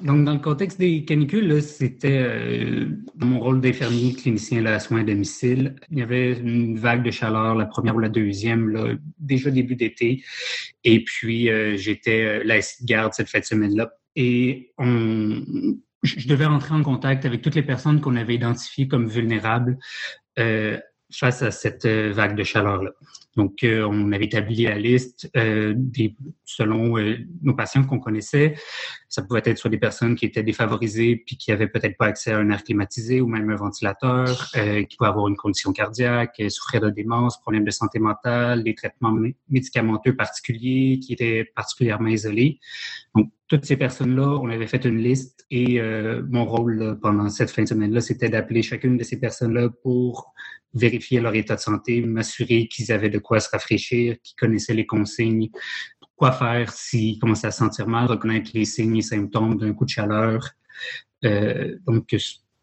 Donc, 0.02 0.26
dans 0.26 0.34
le 0.34 0.40
contexte 0.40 0.80
des 0.80 1.04
canicules, 1.04 1.62
c'était 1.62 2.22
euh, 2.24 2.90
mon 3.18 3.40
rôle 3.40 3.62
d'infirmier 3.62 4.14
clinicien 4.14 4.62
là, 4.62 4.76
à 4.76 4.80
soins 4.80 5.02
à 5.02 5.04
domicile. 5.04 5.76
Il 5.92 6.00
y 6.00 6.02
avait 6.02 6.34
une 6.34 6.78
vague 6.78 7.04
de 7.04 7.12
chaleur, 7.12 7.56
la 7.56 7.66
première 7.66 7.96
ou 7.96 8.00
la 8.00 8.10
deuxième, 8.10 8.70
là, 8.70 8.96
déjà 9.20 9.52
début 9.52 9.76
d'été. 9.76 10.24
Et 10.84 11.04
puis, 11.04 11.50
j'étais 11.78 12.44
la 12.44 12.60
garde 12.84 13.14
cette 13.14 13.32
de 13.32 13.46
semaine-là. 13.46 13.92
Et 14.16 14.74
on, 14.80 15.44
je 16.04 16.28
devais 16.28 16.46
rentrer 16.46 16.74
en 16.74 16.84
contact 16.84 17.26
avec 17.26 17.42
toutes 17.42 17.56
les 17.56 17.64
personnes 17.64 18.02
qu'on 18.02 18.16
avait 18.16 18.36
identifiées 18.36 18.88
comme 18.88 19.08
vulnérables 19.08 19.78
euh, 20.40 20.80
face 21.12 21.42
à 21.42 21.52
cette 21.52 21.86
euh, 21.86 22.12
vague 22.14 22.36
de 22.36 22.44
chaleur-là. 22.44 22.92
Donc, 23.38 23.64
euh, 23.64 23.88
on 23.90 24.12
avait 24.12 24.26
établi 24.26 24.64
la 24.64 24.78
liste 24.78 25.30
euh, 25.38 25.74
selon 26.44 26.98
nos 27.42 27.54
patients 27.54 27.84
qu'on 27.84 28.00
connaissait. 28.00 28.56
Ça 29.08 29.22
pouvait 29.22 29.42
être 29.46 29.58
soit 29.58 29.70
des 29.70 29.78
personnes 29.78 30.16
qui 30.16 30.26
étaient 30.26 30.44
défavorisées 30.44 31.24
puis 31.26 31.38
qui 31.38 31.52
avaient 31.54 31.68
peut-être 31.68 31.98
pas 31.98 32.08
accès 32.08 32.32
à 32.32 32.40
un 32.40 32.50
air 32.50 32.62
climatisé 32.64 33.22
ou 33.22 33.28
même 33.28 33.50
un 33.50 33.56
ventilateur, 33.56 34.52
qui 34.52 34.98
pouvaient 34.98 35.10
avoir 35.10 35.30
une 35.30 35.38
condition 35.38 35.72
cardiaque, 35.72 36.42
souffrir 36.50 36.82
de 36.82 36.90
démence, 36.90 37.40
problèmes 37.40 37.64
de 37.64 37.72
santé 37.72 38.00
mentale, 38.00 38.64
des 38.64 38.76
traitements 38.76 39.16
médicamenteux 39.50 40.16
particuliers 40.16 41.00
qui 41.00 41.14
étaient 41.14 41.46
particulièrement 41.56 42.10
isolés. 42.10 42.60
Donc, 43.16 43.32
toutes 43.48 43.66
ces 43.66 43.78
personnes-là, 43.78 44.40
on 44.42 44.50
avait 44.50 44.68
fait 44.68 44.84
une 44.86 44.98
liste 44.98 45.46
et 45.52 45.82
mon 46.30 46.46
rôle 46.46 46.98
pendant 47.02 47.30
cette 47.30 47.52
fin 47.52 47.64
de 47.64 47.68
semaine-là, 47.68 48.02
c'était 48.02 48.30
d'appeler 48.30 48.62
chacune 48.62 48.98
de 48.98 49.04
ces 49.04 49.20
personnes-là 49.20 49.70
pour 49.84 50.34
vérifier 50.74 51.20
leur 51.20 51.36
état 51.36 51.56
de 51.56 51.60
santé, 51.60 52.02
m'assurer 52.02 52.68
qu'ils 52.68 52.92
avaient 52.92 53.10
de 53.10 53.20
quoi 53.20 53.40
se 53.40 53.50
rafraîchir, 53.50 54.16
qu'ils 54.24 54.36
connaissaient 54.36 54.74
les 54.74 54.86
consignes, 54.86 55.50
quoi 56.16 56.32
faire 56.32 56.72
s'ils 56.72 57.20
commençaient 57.20 57.48
à 57.48 57.52
se 57.52 57.60
sentir 57.60 57.88
mal, 57.88 58.06
reconnaître 58.06 58.52
les 58.54 58.66
signes 58.66 58.98
et 58.98 59.02
symptômes 59.02 59.58
d'un 59.58 59.74
coup 59.74 59.86
de 59.86 59.90
chaleur. 59.90 60.52
Euh, 61.26 61.78
donc, 61.86 62.16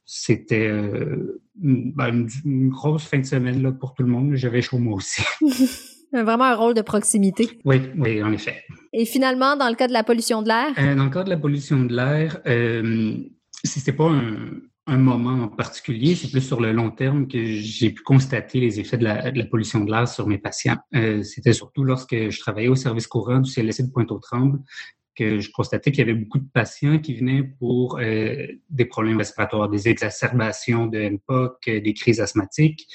c'était 0.04 0.66
euh, 0.66 1.40
ben, 1.54 2.26
une, 2.44 2.70
grosse 2.70 3.04
fin 3.04 3.18
de 3.18 3.26
semaine 3.26 3.62
là, 3.62 3.72
pour 3.72 3.94
tout 3.94 4.02
le 4.02 4.08
monde. 4.08 4.34
J'avais 4.34 4.62
chaud 4.62 4.78
moi 4.78 4.96
aussi. 4.96 5.22
Vraiment 6.12 6.44
un 6.44 6.54
rôle 6.54 6.72
de 6.72 6.80
proximité. 6.80 7.58
Oui, 7.66 7.82
oui, 7.98 8.22
en 8.22 8.32
effet. 8.32 8.64
Et 8.94 9.04
finalement, 9.04 9.56
dans 9.56 9.68
le 9.68 9.74
cas 9.74 9.86
de 9.86 9.92
la 9.92 10.02
pollution 10.02 10.40
de 10.40 10.48
l'air? 10.48 10.72
Euh, 10.78 10.94
dans 10.94 11.04
le 11.04 11.10
cas 11.10 11.24
de 11.24 11.28
la 11.28 11.36
pollution 11.36 11.84
de 11.84 11.94
l'air, 11.94 12.40
euh, 12.46 13.16
c'était 13.62 13.92
pas 13.92 14.08
un, 14.08 14.62
un 14.88 14.98
moment 14.98 15.44
en 15.44 15.48
particulier, 15.48 16.14
c'est 16.14 16.30
plus 16.30 16.40
sur 16.40 16.60
le 16.60 16.72
long 16.72 16.90
terme 16.90 17.28
que 17.28 17.44
j'ai 17.44 17.90
pu 17.90 18.02
constater 18.02 18.58
les 18.58 18.80
effets 18.80 18.96
de 18.96 19.04
la, 19.04 19.44
pollution 19.44 19.84
de 19.84 19.90
l'air 19.90 20.08
sur 20.08 20.26
mes 20.26 20.38
patients. 20.38 20.78
Euh, 20.94 21.22
C'était 21.22 21.52
surtout 21.52 21.84
lorsque 21.84 22.30
je 22.30 22.40
travaillais 22.40 22.68
au 22.68 22.74
service 22.74 23.06
courant 23.06 23.38
du 23.38 23.50
CLSC 23.50 23.82
de 23.82 23.92
Pointe-aux-Trembles 23.92 24.60
que 25.18 25.40
je 25.40 25.50
constatais 25.50 25.90
qu'il 25.90 26.06
y 26.06 26.08
avait 26.08 26.18
beaucoup 26.18 26.38
de 26.38 26.48
patients 26.52 26.98
qui 27.00 27.14
venaient 27.16 27.42
pour 27.42 27.98
euh, 27.98 28.46
des 28.70 28.84
problèmes 28.84 29.18
respiratoires, 29.18 29.68
des 29.68 29.88
exacerbations 29.88 30.86
de 30.86 31.10
MPOC, 31.10 31.68
des 31.68 31.92
crises 31.92 32.20
asthmatiques. 32.20 32.86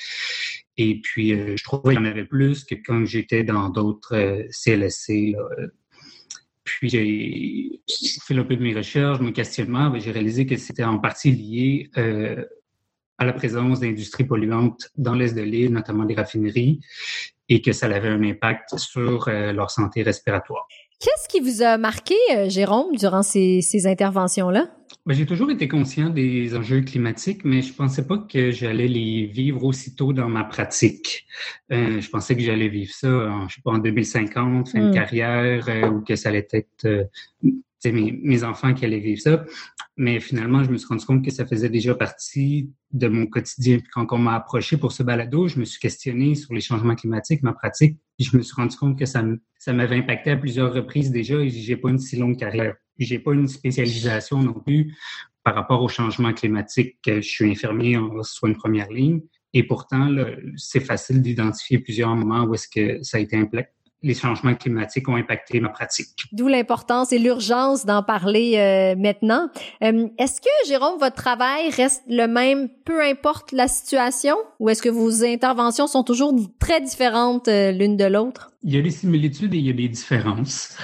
Et 0.77 1.01
puis, 1.01 1.33
euh, 1.33 1.55
je 1.57 1.63
trouvais 1.63 1.93
qu'il 1.93 2.03
y 2.03 2.07
en 2.07 2.09
avait 2.09 2.25
plus 2.25 2.63
que 2.63 2.75
quand 2.75 3.05
j'étais 3.05 3.43
dans 3.43 3.69
d'autres 3.69 4.15
euh, 4.15 4.43
CLSC. 4.51 5.35
Puis 6.63 6.89
j'ai 6.89 7.81
fait 8.25 8.37
un 8.37 8.43
peu 8.43 8.55
de 8.55 8.63
mes 8.63 8.73
recherches, 8.73 9.19
mes 9.19 9.33
questionnements, 9.33 9.93
j'ai 9.99 10.11
réalisé 10.11 10.45
que 10.45 10.55
c'était 10.57 10.83
en 10.83 10.99
partie 10.99 11.31
lié 11.31 11.89
euh, 11.97 12.43
à 13.17 13.25
la 13.25 13.33
présence 13.33 13.79
d'industries 13.79 14.23
polluantes 14.23 14.89
dans 14.95 15.13
l'est 15.13 15.35
de 15.35 15.41
l'île, 15.41 15.71
notamment 15.71 16.05
des 16.05 16.15
raffineries, 16.15 16.79
et 17.49 17.61
que 17.61 17.73
ça 17.73 17.87
avait 17.87 18.07
un 18.07 18.23
impact 18.23 18.77
sur 18.77 19.27
euh, 19.27 19.51
leur 19.51 19.71
santé 19.71 20.03
respiratoire. 20.03 20.67
Qu'est-ce 21.03 21.27
qui 21.27 21.41
vous 21.41 21.61
a 21.61 21.77
marqué, 21.77 22.15
euh, 22.33 22.47
Jérôme, 22.47 22.95
durant 22.95 23.23
ces, 23.23 23.59
ces 23.61 23.87
interventions-là? 23.87 24.69
Ben, 25.05 25.13
j'ai 25.13 25.25
toujours 25.25 25.51
été 25.51 25.67
conscient 25.67 26.09
des 26.09 26.55
enjeux 26.55 26.79
climatiques, 26.79 27.43
mais 27.43 27.61
je 27.61 27.73
pensais 27.73 28.07
pas 28.07 28.17
que 28.19 28.51
j'allais 28.51 28.87
les 28.87 29.25
vivre 29.25 29.65
aussitôt 29.65 30.13
dans 30.13 30.29
ma 30.29 30.45
pratique. 30.45 31.25
Euh, 31.73 31.99
je 31.99 32.09
pensais 32.09 32.37
que 32.37 32.41
j'allais 32.41 32.69
vivre 32.69 32.93
ça, 32.93 33.09
en, 33.09 33.49
je 33.49 33.55
sais 33.55 33.61
pas, 33.61 33.71
en 33.71 33.79
2050, 33.79 34.69
fin 34.69 34.79
de 34.79 34.89
hmm. 34.89 34.93
carrière, 34.93 35.65
euh, 35.67 35.89
ou 35.89 35.99
que 35.99 36.15
ça 36.15 36.29
allait 36.29 36.47
être 36.53 36.85
euh, 36.85 37.03
mes, 37.91 38.11
mes 38.11 38.43
enfants 38.43 38.73
qui 38.73 38.85
allaient 38.85 38.99
vivre 38.99 39.21
ça. 39.21 39.43
Mais 39.97 40.19
finalement, 40.19 40.63
je 40.63 40.71
me 40.71 40.77
suis 40.77 40.87
rendu 40.87 41.05
compte 41.05 41.23
que 41.23 41.31
ça 41.31 41.45
faisait 41.45 41.69
déjà 41.69 41.93
partie 41.95 42.71
de 42.91 43.07
mon 43.07 43.27
quotidien. 43.27 43.79
Puis 43.79 43.89
quand 43.91 44.07
on 44.11 44.17
m'a 44.17 44.35
approché 44.35 44.77
pour 44.77 44.91
ce 44.91 45.03
balado, 45.03 45.47
je 45.47 45.59
me 45.59 45.65
suis 45.65 45.79
questionné 45.79 46.35
sur 46.35 46.53
les 46.53 46.61
changements 46.61 46.95
climatiques, 46.95 47.43
ma 47.43 47.53
pratique, 47.53 47.99
puis 48.17 48.27
je 48.27 48.37
me 48.37 48.41
suis 48.41 48.55
rendu 48.55 48.75
compte 48.75 48.97
que 48.97 49.05
ça, 49.05 49.23
ça 49.59 49.73
m'avait 49.73 49.97
impacté 49.97 50.31
à 50.31 50.37
plusieurs 50.37 50.73
reprises 50.73 51.11
déjà 51.11 51.39
et 51.39 51.49
j'ai 51.49 51.77
pas 51.77 51.89
une 51.89 51.99
si 51.99 52.15
longue 52.15 52.37
carrière. 52.37 52.75
J'ai 52.97 53.19
pas 53.19 53.33
une 53.33 53.47
spécialisation 53.47 54.41
non 54.41 54.53
plus 54.53 54.95
par 55.43 55.55
rapport 55.55 55.81
aux 55.81 55.89
changements 55.89 56.33
climatiques. 56.33 56.97
Je 57.05 57.21
suis 57.21 57.49
infirmier 57.49 57.97
en 57.97 58.23
soit 58.23 58.49
une 58.49 58.55
première 58.55 58.89
ligne. 58.89 59.21
Et 59.53 59.63
pourtant, 59.63 60.09
c'est 60.55 60.79
facile 60.79 61.21
d'identifier 61.21 61.79
plusieurs 61.79 62.15
moments 62.15 62.43
où 62.45 62.55
est-ce 62.55 62.67
que 62.67 63.03
ça 63.03 63.17
a 63.17 63.19
été 63.19 63.37
les 64.03 64.13
changements 64.13 64.53
climatiques 64.53 65.07
ont 65.07 65.15
impacté 65.15 65.59
ma 65.59 65.69
pratique. 65.69 66.25
D'où 66.33 66.47
l'importance 66.47 67.13
et 67.13 67.19
l'urgence 67.19 67.85
d'en 67.85 68.03
parler 68.03 68.55
euh, 68.57 68.95
maintenant. 68.99 69.49
Euh, 69.81 70.07
est-ce 70.17 70.41
que, 70.41 70.67
Jérôme, 70.67 70.99
votre 70.99 71.15
travail 71.15 71.69
reste 71.69 72.03
le 72.07 72.27
même, 72.27 72.69
peu 72.85 73.01
importe 73.01 73.53
la 73.53 73.67
situation, 73.67 74.35
ou 74.59 74.69
est-ce 74.69 74.81
que 74.81 74.89
vos 74.89 75.23
interventions 75.23 75.87
sont 75.87 76.03
toujours 76.03 76.35
très 76.59 76.81
différentes 76.81 77.47
euh, 77.47 77.71
l'une 77.71 77.95
de 77.95 78.05
l'autre? 78.05 78.51
Il 78.63 78.75
y 78.75 78.77
a 78.77 78.81
des 78.81 78.91
similitudes 78.91 79.53
et 79.53 79.57
il 79.57 79.65
y 79.65 79.69
a 79.69 79.73
des 79.73 79.87
différences. 79.87 80.77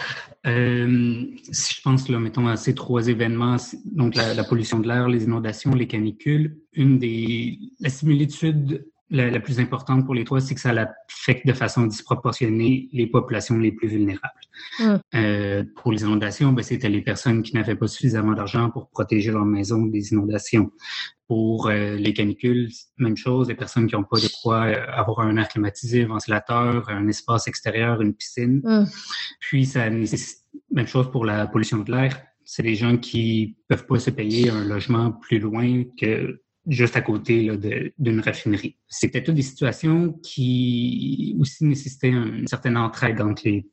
si 0.46 1.74
je 1.74 1.82
pense, 1.84 2.08
là, 2.08 2.20
mettons, 2.20 2.48
à 2.48 2.56
ces 2.56 2.74
trois 2.74 3.08
événements, 3.10 3.58
donc 3.86 4.16
la, 4.16 4.34
la 4.34 4.44
pollution 4.46 4.80
de 4.80 4.88
l'air, 4.88 5.10
les 5.10 5.26
inondations, 5.26 5.72
les 5.76 5.88
canicules, 5.88 6.58
une 6.74 6.98
des 6.98 7.60
la 7.82 7.90
similitude 7.90 8.86
la, 9.12 9.40
plus 9.40 9.60
importante 9.60 10.06
pour 10.06 10.14
les 10.14 10.24
trois, 10.24 10.40
c'est 10.40 10.54
que 10.54 10.62
ça 10.62 10.72
affecte 10.72 11.48
de 11.48 11.54
façon 11.54 11.86
disproportionnée 11.86 12.90
les 12.92 13.08
populations 13.08 13.58
les 13.58 13.72
plus 13.72 13.88
vulnérables. 13.88 14.34
Hum. 14.80 15.00
Euh, 15.16 15.64
pour 15.76 15.92
les 15.92 16.02
inondations, 16.02 16.52
ben, 16.52 16.64
c'était 16.64 16.90
les 16.90 17.02
personnes 17.02 17.42
qui 17.42 17.56
n'avaient 17.56 17.76
pas 17.76 17.88
suffisamment 17.88 18.34
d'argent 18.34 18.70
pour 18.70 18.90
protéger 18.90 19.32
leur 19.32 19.46
maison 19.46 19.86
des 19.86 20.12
inondations. 20.12 20.72
Pour 21.28 21.68
euh, 21.68 21.96
les 21.96 22.14
canicules, 22.14 22.70
même 22.98 23.18
chose, 23.18 23.48
les 23.48 23.56
personnes 23.56 23.88
qui 23.88 23.96
n'ont 23.96 24.04
pas 24.04 24.18
de 24.18 24.30
quoi 24.42 24.66
euh, 24.66 24.86
avoir 24.92 25.22
un 25.22 25.38
air 25.38 25.48
climatisé, 25.48 26.04
un 26.04 26.08
ventilateur, 26.08 26.90
un 26.90 27.08
espace 27.08 27.48
extérieur, 27.48 28.02
une 28.02 28.14
piscine. 28.14 28.62
Hum. 28.64 28.88
Puis 29.40 29.66
ça 29.66 29.90
nécessite, 29.90 30.46
même 30.72 30.88
chose 30.88 31.10
pour 31.12 31.26
la 31.26 31.48
pollution 31.48 31.80
de 31.80 31.92
l'air, 31.92 32.22
c'est 32.46 32.64
des 32.64 32.76
gens 32.76 32.98
qui 32.98 33.58
peuvent 33.68 33.86
pas 33.86 34.00
se 34.00 34.10
payer 34.10 34.50
un 34.50 34.66
logement 34.66 35.12
plus 35.12 35.38
loin 35.38 35.84
que 36.00 36.42
juste 36.68 36.96
à 36.96 37.02
côté 37.02 37.50
d'une 37.98 38.20
raffinerie. 38.20 38.78
C'était 38.88 39.24
toutes 39.24 39.36
des 39.36 39.42
situations 39.42 40.14
qui 40.24 41.36
aussi 41.40 41.66
nécessitaient 41.66 42.10
une 42.10 42.48
certaine 42.48 42.78
entraide 42.78 43.22
entre 43.22 43.44
les 43.46 43.68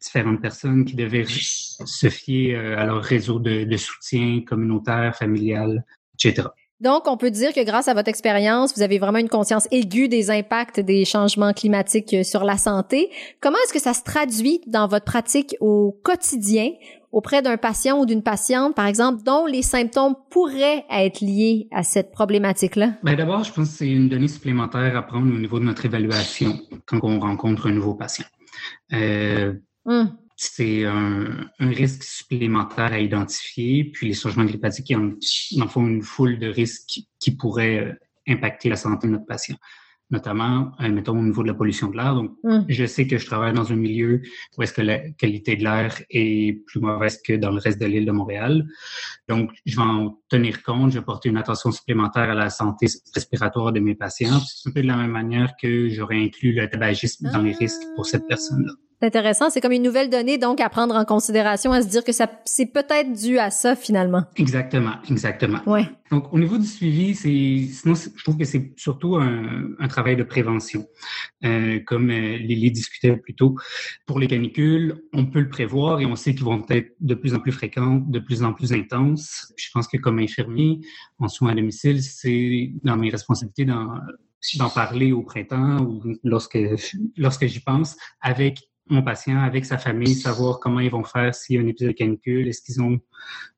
différentes 0.00 0.40
personnes 0.40 0.84
qui 0.84 0.94
devaient 0.94 1.26
se 1.26 2.08
fier 2.08 2.54
à 2.54 2.86
leur 2.86 3.02
réseau 3.02 3.38
de 3.38 3.76
soutien 3.76 4.42
communautaire, 4.46 5.16
familial, 5.16 5.84
etc. 6.14 6.48
Donc, 6.80 7.08
on 7.08 7.16
peut 7.16 7.30
dire 7.30 7.52
que 7.52 7.64
grâce 7.64 7.88
à 7.88 7.94
votre 7.94 8.08
expérience, 8.08 8.74
vous 8.76 8.82
avez 8.82 8.98
vraiment 8.98 9.18
une 9.18 9.28
conscience 9.28 9.66
aiguë 9.72 10.08
des 10.08 10.30
impacts 10.30 10.78
des 10.78 11.04
changements 11.04 11.52
climatiques 11.52 12.24
sur 12.24 12.44
la 12.44 12.56
santé. 12.56 13.10
Comment 13.40 13.58
est-ce 13.64 13.72
que 13.72 13.80
ça 13.80 13.94
se 13.94 14.04
traduit 14.04 14.60
dans 14.66 14.86
votre 14.86 15.04
pratique 15.04 15.56
au 15.60 15.98
quotidien 16.04 16.70
auprès 17.10 17.42
d'un 17.42 17.56
patient 17.56 17.98
ou 17.98 18.06
d'une 18.06 18.22
patiente, 18.22 18.76
par 18.76 18.86
exemple, 18.86 19.22
dont 19.24 19.46
les 19.46 19.62
symptômes 19.62 20.14
pourraient 20.30 20.84
être 20.90 21.20
liés 21.20 21.66
à 21.72 21.82
cette 21.82 22.12
problématique-là? 22.12 22.92
Bien, 23.02 23.16
d'abord, 23.16 23.42
je 23.42 23.52
pense 23.52 23.70
que 23.70 23.74
c'est 23.78 23.88
une 23.88 24.08
donnée 24.08 24.28
supplémentaire 24.28 24.96
à 24.96 25.02
prendre 25.02 25.34
au 25.34 25.38
niveau 25.38 25.58
de 25.58 25.64
notre 25.64 25.84
évaluation 25.84 26.60
quand 26.86 27.00
on 27.02 27.18
rencontre 27.18 27.68
un 27.68 27.72
nouveau 27.72 27.94
patient. 27.94 28.26
Euh, 28.92 29.54
hum 29.84 30.16
c'est 30.40 30.84
un, 30.84 31.50
risque 31.58 32.04
supplémentaire 32.04 32.92
à 32.92 33.00
identifier. 33.00 33.84
Puis 33.84 34.06
les 34.06 34.14
changements 34.14 34.46
climatiques 34.46 34.92
en, 34.92 35.10
en 35.60 35.68
font 35.68 35.86
une 35.86 36.02
foule 36.02 36.38
de 36.38 36.46
risques 36.46 37.00
qui 37.18 37.32
pourraient 37.32 37.80
euh, 37.80 37.92
impacter 38.28 38.68
la 38.68 38.76
santé 38.76 39.08
de 39.08 39.12
notre 39.14 39.26
patient, 39.26 39.56
notamment, 40.10 40.70
euh, 40.80 40.90
mettons, 40.90 41.18
au 41.18 41.22
niveau 41.22 41.42
de 41.42 41.48
la 41.48 41.54
pollution 41.54 41.88
de 41.88 41.96
l'air. 41.96 42.14
Donc, 42.14 42.36
hum. 42.44 42.64
je 42.68 42.86
sais 42.86 43.08
que 43.08 43.18
je 43.18 43.26
travaille 43.26 43.52
dans 43.52 43.72
un 43.72 43.76
milieu 43.76 44.22
où 44.56 44.62
est-ce 44.62 44.72
que 44.72 44.82
la 44.82 45.10
qualité 45.10 45.56
de 45.56 45.64
l'air 45.64 46.00
est 46.08 46.64
plus 46.66 46.78
mauvaise 46.78 47.20
que 47.20 47.32
dans 47.32 47.50
le 47.50 47.58
reste 47.58 47.80
de 47.80 47.86
l'île 47.86 48.06
de 48.06 48.12
Montréal. 48.12 48.64
Donc, 49.28 49.50
je 49.66 49.74
vais 49.74 49.82
en 49.82 50.20
tenir 50.28 50.62
compte, 50.62 50.92
je 50.92 51.00
vais 51.00 51.04
porter 51.04 51.30
une 51.30 51.36
attention 51.36 51.72
supplémentaire 51.72 52.30
à 52.30 52.34
la 52.34 52.50
santé 52.50 52.86
respiratoire 53.12 53.72
de 53.72 53.80
mes 53.80 53.96
patients. 53.96 54.38
C'est 54.38 54.68
un 54.68 54.72
peu 54.72 54.82
de 54.82 54.86
la 54.86 54.96
même 54.96 55.10
manière 55.10 55.54
que 55.60 55.88
j'aurais 55.88 56.22
inclus 56.22 56.52
le 56.52 56.70
tabagisme 56.70 57.28
dans 57.32 57.42
les 57.42 57.54
risques 57.54 57.82
pour 57.96 58.06
cette 58.06 58.28
personne-là. 58.28 58.74
C'est 59.00 59.06
intéressant. 59.06 59.48
C'est 59.48 59.60
comme 59.60 59.72
une 59.72 59.82
nouvelle 59.82 60.10
donnée, 60.10 60.38
donc, 60.38 60.60
à 60.60 60.68
prendre 60.68 60.96
en 60.96 61.04
considération, 61.04 61.70
à 61.70 61.82
se 61.82 61.88
dire 61.88 62.02
que 62.02 62.10
ça, 62.10 62.28
c'est 62.44 62.66
peut-être 62.66 63.12
dû 63.12 63.38
à 63.38 63.50
ça, 63.50 63.76
finalement. 63.76 64.24
Exactement, 64.36 64.94
exactement. 65.08 65.60
Ouais. 65.66 65.88
Donc, 66.10 66.32
au 66.32 66.38
niveau 66.38 66.58
du 66.58 66.66
suivi, 66.66 67.14
c'est, 67.14 67.72
sinon, 67.72 67.94
je 67.94 68.22
trouve 68.24 68.36
que 68.36 68.44
c'est 68.44 68.72
surtout 68.76 69.16
un, 69.16 69.68
un, 69.78 69.88
travail 69.88 70.16
de 70.16 70.24
prévention. 70.24 70.84
Euh, 71.44 71.78
comme 71.86 72.10
euh, 72.10 72.38
Lily 72.38 72.72
discutait 72.72 73.16
plus 73.16 73.34
tôt, 73.34 73.54
pour 74.04 74.18
les 74.18 74.26
canicules, 74.26 75.00
on 75.12 75.26
peut 75.26 75.40
le 75.40 75.48
prévoir 75.48 76.00
et 76.00 76.06
on 76.06 76.16
sait 76.16 76.34
qu'ils 76.34 76.44
vont 76.44 76.64
être 76.68 76.96
de 76.98 77.14
plus 77.14 77.34
en 77.34 77.38
plus 77.38 77.52
fréquents, 77.52 78.02
de 78.04 78.18
plus 78.18 78.42
en 78.42 78.52
plus 78.52 78.72
intenses. 78.72 79.52
Je 79.56 79.68
pense 79.72 79.86
que 79.86 79.96
comme 79.96 80.18
infirmier 80.18 80.80
en 81.20 81.28
soins 81.28 81.52
à 81.52 81.54
domicile, 81.54 82.02
c'est 82.02 82.72
dans 82.82 82.96
mes 82.96 83.10
responsabilités 83.10 83.64
d'en, 83.64 83.92
d'en 84.56 84.70
parler 84.70 85.12
au 85.12 85.22
printemps 85.22 85.80
ou 85.82 86.02
lorsque, 86.24 86.58
lorsque 87.16 87.46
j'y 87.46 87.60
pense 87.60 87.96
avec 88.20 88.58
mon 88.90 89.02
patient 89.02 89.38
avec 89.38 89.64
sa 89.64 89.78
famille, 89.78 90.14
savoir 90.14 90.60
comment 90.60 90.80
ils 90.80 90.90
vont 90.90 91.04
faire 91.04 91.34
s'il 91.34 91.56
y 91.56 91.58
a 91.58 91.62
un 91.62 91.66
épisode 91.66 91.92
de 91.92 91.96
canicule, 91.96 92.48
est-ce 92.48 92.62
qu'ils 92.62 92.80
ont 92.82 93.00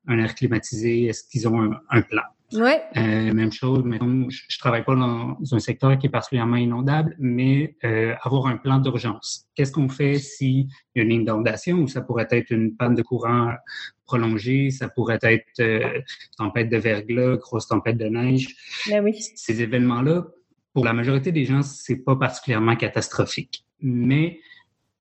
un 0.07 0.19
air 0.19 0.35
climatisé, 0.35 1.07
est-ce 1.07 1.25
qu'ils 1.29 1.49
ont 1.49 1.73
un, 1.89 2.03
plan. 2.03 2.23
Ouais. 2.53 2.83
Euh, 2.97 3.33
même 3.33 3.53
chose, 3.53 3.83
mais 3.85 3.99
je, 4.29 4.43
je 4.49 4.59
travaille 4.59 4.85
pas 4.85 4.97
dans 4.97 5.39
un 5.53 5.59
secteur 5.61 5.97
qui 5.99 6.09
est 6.09 6.11
particulièrement 6.11 6.57
inondable, 6.57 7.15
mais 7.19 7.77
euh, 7.85 8.15
avoir 8.23 8.47
un 8.47 8.57
plan 8.57 8.79
d'urgence. 8.79 9.47
Qu'est-ce 9.55 9.71
qu'on 9.71 9.89
fait 9.89 10.19
s'il 10.19 10.67
y 10.97 11.01
a 11.01 11.03
une 11.03 11.13
inondation 11.13 11.77
ou 11.79 11.87
ça 11.87 12.01
pourrait 12.01 12.27
être 12.31 12.51
une 12.51 12.77
panne 12.77 12.97
de 12.97 13.03
courant 13.03 13.53
prolongée, 14.05 14.71
ça 14.71 14.89
pourrait 14.89 15.21
être 15.23 15.61
euh, 15.61 16.01
tempête 16.37 16.69
de 16.71 16.77
verglas, 16.77 17.37
grosse 17.37 17.69
tempête 17.69 17.99
de 17.99 18.07
neige? 18.07 18.49
Ben 18.89 19.05
oui. 19.05 19.17
Ces 19.37 19.63
événements-là, 19.63 20.27
pour 20.73 20.85
la 20.85 20.93
majorité 20.93 21.31
des 21.31 21.45
gens, 21.45 21.63
c'est 21.63 22.03
pas 22.05 22.17
particulièrement 22.17 22.75
catastrophique, 22.75 23.65
mais 23.81 24.41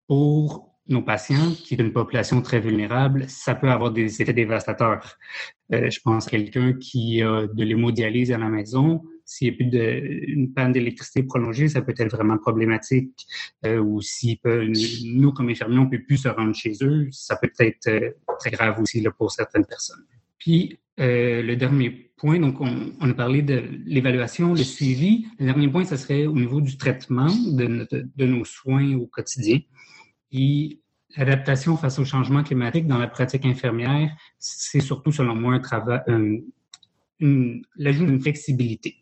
pour 0.09 0.75
nos 0.87 1.03
patients, 1.03 1.51
qui 1.51 1.75
est 1.75 1.77
une 1.77 1.93
population 1.93 2.41
très 2.41 2.59
vulnérable, 2.59 3.25
ça 3.27 3.53
peut 3.53 3.69
avoir 3.69 3.91
des 3.91 4.23
effets 4.23 4.33
dévastateurs. 4.33 5.17
Euh, 5.71 5.87
je 5.91 5.99
pense 6.03 6.25
à 6.25 6.31
quelqu'un 6.31 6.73
qui 6.73 7.21
a 7.21 7.45
de 7.45 7.63
l'hémodialyse 7.63 8.31
à 8.31 8.39
la 8.39 8.49
maison. 8.49 9.03
S'il 9.23 9.49
n'y 9.49 9.53
a 9.53 9.57
plus 9.57 9.65
de, 9.67 10.25
une 10.27 10.51
panne 10.51 10.71
d'électricité 10.71 11.21
prolongée, 11.21 11.69
ça 11.69 11.83
peut 11.83 11.93
être 11.95 12.09
vraiment 12.15 12.39
problématique. 12.39 13.23
Euh, 13.67 13.77
ou 13.77 14.01
si 14.01 14.41
nous, 15.03 15.31
comme 15.31 15.49
infirmiers, 15.49 15.77
on 15.77 15.85
ne 15.85 15.89
peut 15.91 16.01
plus 16.01 16.17
se 16.17 16.27
rendre 16.27 16.55
chez 16.55 16.73
eux, 16.81 17.07
ça 17.11 17.35
peut 17.35 17.51
être 17.59 17.87
euh, 17.87 18.09
très 18.39 18.49
grave 18.49 18.81
aussi 18.81 18.99
là, 18.99 19.11
pour 19.11 19.31
certaines 19.31 19.65
personnes. 19.65 20.03
Puis, 20.39 20.79
euh, 20.99 21.43
le 21.43 21.55
dernier 21.55 21.91
point, 22.17 22.39
donc 22.39 22.59
on, 22.59 23.09
a 23.09 23.13
parlé 23.13 23.43
de 23.43 23.63
l'évaluation, 23.85 24.53
le 24.53 24.63
suivi. 24.63 25.27
Le 25.37 25.45
dernier 25.45 25.67
point, 25.67 25.85
ce 25.85 25.97
serait 25.97 26.25
au 26.25 26.33
niveau 26.33 26.61
du 26.61 26.77
traitement 26.77 27.29
de 27.29 28.25
nos 28.25 28.43
soins 28.43 28.95
au 28.95 29.05
quotidien. 29.05 29.59
Puis 30.29 30.81
l'adaptation 31.17 31.77
face 31.77 31.99
au 31.99 32.05
changement 32.05 32.43
climatique 32.43 32.87
dans 32.87 32.97
la 32.97 33.07
pratique 33.07 33.45
infirmière, 33.45 34.11
c'est 34.37 34.79
surtout, 34.79 35.11
selon 35.11 35.35
moi, 35.35 35.53
un 35.55 35.59
travail, 35.59 36.01
l'ajout 37.19 38.05
d'une 38.05 38.21
flexibilité. 38.21 38.97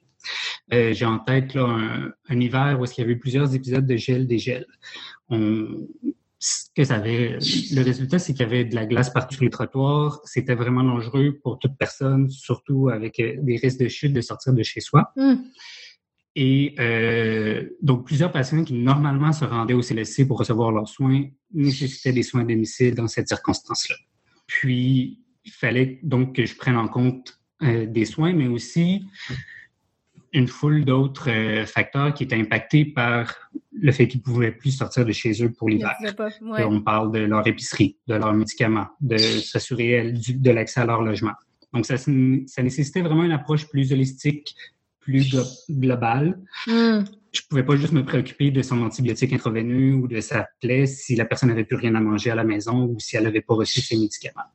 Euh, 0.73 0.93
j'ai 0.93 1.05
en 1.05 1.19
tête 1.19 1.53
là, 1.53 1.63
un, 1.63 2.11
un 2.27 2.39
hiver 2.39 2.79
où 2.79 2.85
il 2.85 2.97
y 2.97 3.01
avait 3.01 3.15
plusieurs 3.15 3.55
épisodes 3.55 3.85
de 3.85 3.95
gel 3.95 4.27
dégel. 4.27 4.65
On, 5.29 5.87
ce 6.39 6.65
que 6.75 6.83
ça 6.83 6.95
avait, 6.95 7.37
le 7.39 7.81
résultat, 7.81 8.19
c'est 8.19 8.33
qu'il 8.33 8.41
y 8.41 8.45
avait 8.45 8.65
de 8.65 8.75
la 8.75 8.85
glace 8.85 9.09
partout 9.09 9.35
sur 9.35 9.43
les 9.43 9.49
trottoirs. 9.49 10.21
C'était 10.25 10.55
vraiment 10.55 10.83
dangereux 10.83 11.39
pour 11.41 11.57
toute 11.59 11.77
personne, 11.77 12.29
surtout 12.29 12.89
avec 12.89 13.19
euh, 13.19 13.35
des 13.39 13.57
risques 13.57 13.79
de 13.79 13.87
chute 13.87 14.13
de 14.13 14.21
sortir 14.21 14.53
de 14.53 14.63
chez 14.63 14.81
soi. 14.81 15.11
Mmh. 15.15 15.35
Et 16.39 16.75
euh, 16.79 17.63
donc, 17.81 18.05
plusieurs 18.05 18.31
patients 18.31 18.63
qui 18.63 18.73
normalement 18.73 19.33
se 19.33 19.43
rendaient 19.43 19.73
au 19.73 19.81
CLSC 19.81 20.27
pour 20.27 20.37
recevoir 20.37 20.71
leurs 20.71 20.87
soins 20.87 21.23
nécessitaient 21.51 22.13
des 22.13 22.21
soins 22.21 22.41
à 22.41 22.43
domicile 22.43 22.93
dans 22.93 23.07
cette 23.07 23.27
circonstance-là. 23.27 23.95
Puis, 24.45 25.19
il 25.45 25.51
fallait 25.51 25.99
donc 26.03 26.35
que 26.35 26.45
je 26.45 26.55
prenne 26.55 26.77
en 26.77 26.87
compte 26.87 27.39
euh, 27.63 27.87
des 27.87 28.05
soins, 28.05 28.33
mais 28.33 28.47
aussi 28.47 29.03
une 30.31 30.47
foule 30.47 30.85
d'autres 30.85 31.31
euh, 31.31 31.65
facteurs 31.65 32.13
qui 32.13 32.25
étaient 32.25 32.39
impactés 32.39 32.85
par 32.85 33.33
le 33.71 33.91
fait 33.91 34.07
qu'ils 34.07 34.19
ne 34.19 34.25
pouvaient 34.25 34.51
plus 34.51 34.77
sortir 34.77 35.05
de 35.05 35.11
chez 35.11 35.43
eux 35.43 35.51
pour 35.51 35.69
l'hiver. 35.69 35.95
Ouais. 36.41 36.63
On 36.65 36.81
parle 36.81 37.11
de 37.11 37.19
leur 37.19 37.47
épicerie, 37.47 37.97
de 38.05 38.13
leurs 38.13 38.33
médicaments, 38.33 38.85
de 39.01 39.17
s'assurer 39.17 40.13
de 40.13 40.51
l'accès 40.51 40.81
à 40.81 40.85
leur 40.85 41.01
logement. 41.01 41.33
Donc, 41.73 41.87
ça, 41.87 41.97
ça 41.97 42.11
nécessitait 42.11 43.01
vraiment 43.01 43.23
une 43.23 43.31
approche 43.31 43.67
plus 43.67 43.91
holistique, 43.91 44.55
plus 45.07 45.33
global. 45.69 46.37
Mm. 46.67 46.99
Je 47.31 47.41
pouvais 47.49 47.63
pas 47.63 47.75
juste 47.75 47.93
me 47.93 48.03
préoccuper 48.03 48.51
de 48.51 48.61
son 48.61 48.81
antibiotique 48.81 49.31
intraveineux 49.31 49.93
ou 49.93 50.07
de 50.07 50.19
sa 50.19 50.47
plaie 50.59 50.85
si 50.85 51.15
la 51.15 51.23
personne 51.23 51.49
n'avait 51.49 51.63
plus 51.63 51.77
rien 51.77 51.95
à 51.95 52.01
manger 52.01 52.31
à 52.31 52.35
la 52.35 52.43
maison 52.43 52.85
ou 52.85 52.99
si 52.99 53.15
elle 53.15 53.23
n'avait 53.23 53.41
pas 53.41 53.53
reçu 53.53 53.79
ses 53.81 53.95
médicaments. 53.95 54.49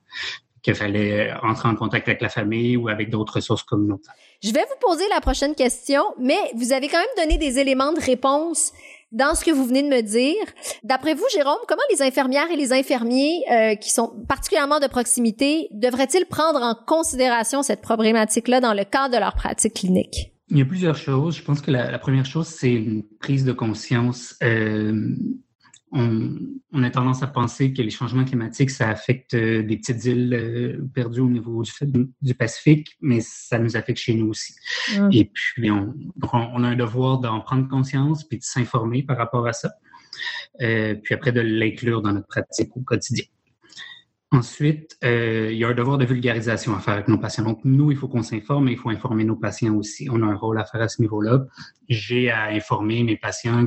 Qu'il 0.62 0.74
fallait 0.74 1.32
entrer 1.42 1.68
en 1.68 1.74
contact 1.74 2.06
avec 2.08 2.20
la 2.20 2.28
famille 2.28 2.76
ou 2.76 2.88
avec 2.88 3.10
d'autres 3.10 3.36
ressources 3.36 3.62
communautaires. 3.62 4.14
Je 4.42 4.52
vais 4.52 4.60
vous 4.60 4.88
poser 4.88 5.04
la 5.08 5.20
prochaine 5.20 5.54
question, 5.54 6.02
mais 6.18 6.38
vous 6.54 6.72
avez 6.72 6.88
quand 6.88 6.98
même 6.98 7.26
donné 7.26 7.38
des 7.38 7.58
éléments 7.58 7.92
de 7.92 8.00
réponse 8.00 8.72
dans 9.10 9.34
ce 9.34 9.44
que 9.44 9.50
vous 9.50 9.64
venez 9.64 9.82
de 9.82 9.88
me 9.88 10.02
dire. 10.02 10.44
D'après 10.82 11.14
vous, 11.14 11.26
Jérôme, 11.32 11.58
comment 11.68 11.82
les 11.90 12.02
infirmières 12.02 12.50
et 12.50 12.56
les 12.56 12.72
infirmiers 12.72 13.44
euh, 13.50 13.74
qui 13.76 13.90
sont 13.90 14.12
particulièrement 14.28 14.80
de 14.80 14.86
proximité 14.86 15.68
devraient-ils 15.70 16.26
prendre 16.26 16.62
en 16.62 16.74
considération 16.74 17.62
cette 17.62 17.82
problématique-là 17.82 18.60
dans 18.60 18.74
le 18.74 18.84
cadre 18.84 19.14
de 19.14 19.20
leur 19.20 19.34
pratique 19.34 19.74
clinique? 19.74 20.31
Il 20.52 20.58
y 20.58 20.60
a 20.60 20.66
plusieurs 20.66 20.96
choses. 20.96 21.34
Je 21.34 21.42
pense 21.42 21.62
que 21.62 21.70
la, 21.70 21.98
première 21.98 22.26
chose, 22.26 22.46
c'est 22.46 22.74
une 22.74 23.02
prise 23.20 23.46
de 23.46 23.52
conscience. 23.52 24.36
Euh, 24.42 25.16
on, 25.90 26.36
on, 26.72 26.82
a 26.82 26.90
tendance 26.90 27.22
à 27.22 27.26
penser 27.26 27.72
que 27.72 27.80
les 27.80 27.88
changements 27.88 28.26
climatiques, 28.26 28.68
ça 28.68 28.90
affecte 28.90 29.32
euh, 29.32 29.62
des 29.62 29.78
petites 29.78 30.04
îles 30.04 30.34
euh, 30.34 30.86
perdues 30.94 31.20
au 31.20 31.30
niveau 31.30 31.62
du, 31.62 32.10
du, 32.20 32.34
Pacifique, 32.34 32.98
mais 33.00 33.20
ça 33.22 33.58
nous 33.58 33.78
affecte 33.78 33.98
chez 33.98 34.14
nous 34.14 34.28
aussi. 34.28 34.54
Mmh. 34.94 35.08
Et 35.12 35.30
puis, 35.32 35.70
on, 35.70 35.94
on, 36.22 36.64
a 36.64 36.68
un 36.68 36.76
devoir 36.76 37.18
d'en 37.18 37.40
prendre 37.40 37.66
conscience 37.66 38.24
puis 38.24 38.36
de 38.36 38.44
s'informer 38.44 39.02
par 39.02 39.16
rapport 39.16 39.46
à 39.46 39.54
ça. 39.54 39.72
Euh, 40.60 40.94
puis 41.02 41.14
après, 41.14 41.32
de 41.32 41.40
l'inclure 41.40 42.02
dans 42.02 42.12
notre 42.12 42.28
pratique 42.28 42.76
au 42.76 42.80
quotidien. 42.80 43.24
Ensuite, 44.32 44.96
euh, 45.04 45.50
il 45.52 45.58
y 45.58 45.64
a 45.64 45.68
un 45.68 45.74
devoir 45.74 45.98
de 45.98 46.06
vulgarisation 46.06 46.74
à 46.74 46.80
faire 46.80 46.94
avec 46.94 47.06
nos 47.06 47.18
patients. 47.18 47.44
Donc, 47.44 47.60
nous, 47.64 47.90
il 47.90 47.98
faut 47.98 48.08
qu'on 48.08 48.22
s'informe, 48.22 48.64
mais 48.64 48.72
il 48.72 48.78
faut 48.78 48.88
informer 48.88 49.24
nos 49.24 49.36
patients 49.36 49.74
aussi. 49.74 50.08
On 50.10 50.22
a 50.22 50.26
un 50.26 50.34
rôle 50.34 50.58
à 50.58 50.64
faire 50.64 50.80
à 50.80 50.88
ce 50.88 51.02
niveau-là. 51.02 51.44
J'ai 51.90 52.30
à 52.30 52.44
informer 52.46 53.04
mes 53.04 53.18
patients 53.18 53.66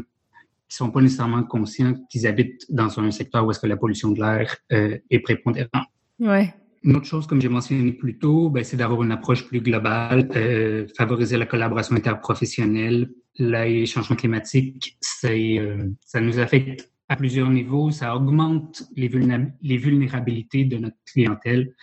qui 0.67 0.75
sont 0.75 0.89
pas 0.89 1.01
nécessairement 1.01 1.43
conscients 1.43 1.93
qu'ils 2.10 2.25
habitent 2.25 2.65
dans 2.69 2.99
un 2.99 3.12
secteur 3.12 3.45
où 3.45 3.51
est-ce 3.51 3.60
que 3.60 3.67
la 3.67 3.78
pollution 3.78 4.10
de 4.10 4.19
l'air 4.19 4.56
euh, 4.71 4.97
est 5.12 5.19
prépondérante. 5.19 5.86
Ouais. 6.19 6.51
Une 6.84 6.95
autre 6.95 7.06
chose, 7.06 7.28
comme 7.28 7.41
j'ai 7.41 7.49
mentionné 7.49 7.91
plus 7.91 8.17
tôt, 8.17 8.49
ben, 8.49 8.63
c'est 8.63 8.78
d'avoir 8.78 9.04
une 9.04 9.12
approche 9.12 9.45
plus 9.47 9.62
globale, 9.62 10.30
euh, 10.36 10.88
favoriser 10.97 11.38
la 11.38 11.45
collaboration 11.45 11.95
interprofessionnelle. 11.95 13.12
Les 13.38 13.86
changements 13.86 14.15
climatiques, 14.15 14.97
c'est, 14.99 15.60
euh, 15.60 15.91
ça 16.04 16.21
nous 16.21 16.39
affecte 16.39 16.89
à 17.07 17.15
plusieurs 17.15 17.49
niveaux. 17.49 17.91
Ça 17.91 18.15
augmente 18.15 18.83
les, 18.95 19.07
vulnérabilités 19.07 20.65
de 20.65 20.77
notre 20.77 20.97
clientèle. 21.05 21.73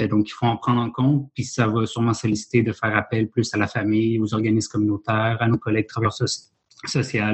Euh, 0.00 0.08
donc, 0.08 0.28
il 0.28 0.32
faut 0.32 0.46
en 0.46 0.56
prendre 0.56 0.80
en 0.80 0.90
compte. 0.90 1.30
Puis 1.34 1.44
ça 1.44 1.66
va 1.66 1.86
sûrement 1.86 2.14
solliciter 2.14 2.62
de 2.62 2.72
faire 2.72 2.96
appel 2.96 3.28
plus 3.28 3.52
à 3.54 3.58
la 3.58 3.66
famille, 3.66 4.18
aux 4.18 4.34
organismes 4.34 4.72
communautaires, 4.72 5.38
à 5.40 5.48
nos 5.48 5.58
collègues 5.58 5.86
travailleurs 5.86 6.14
sociaux 6.14 6.50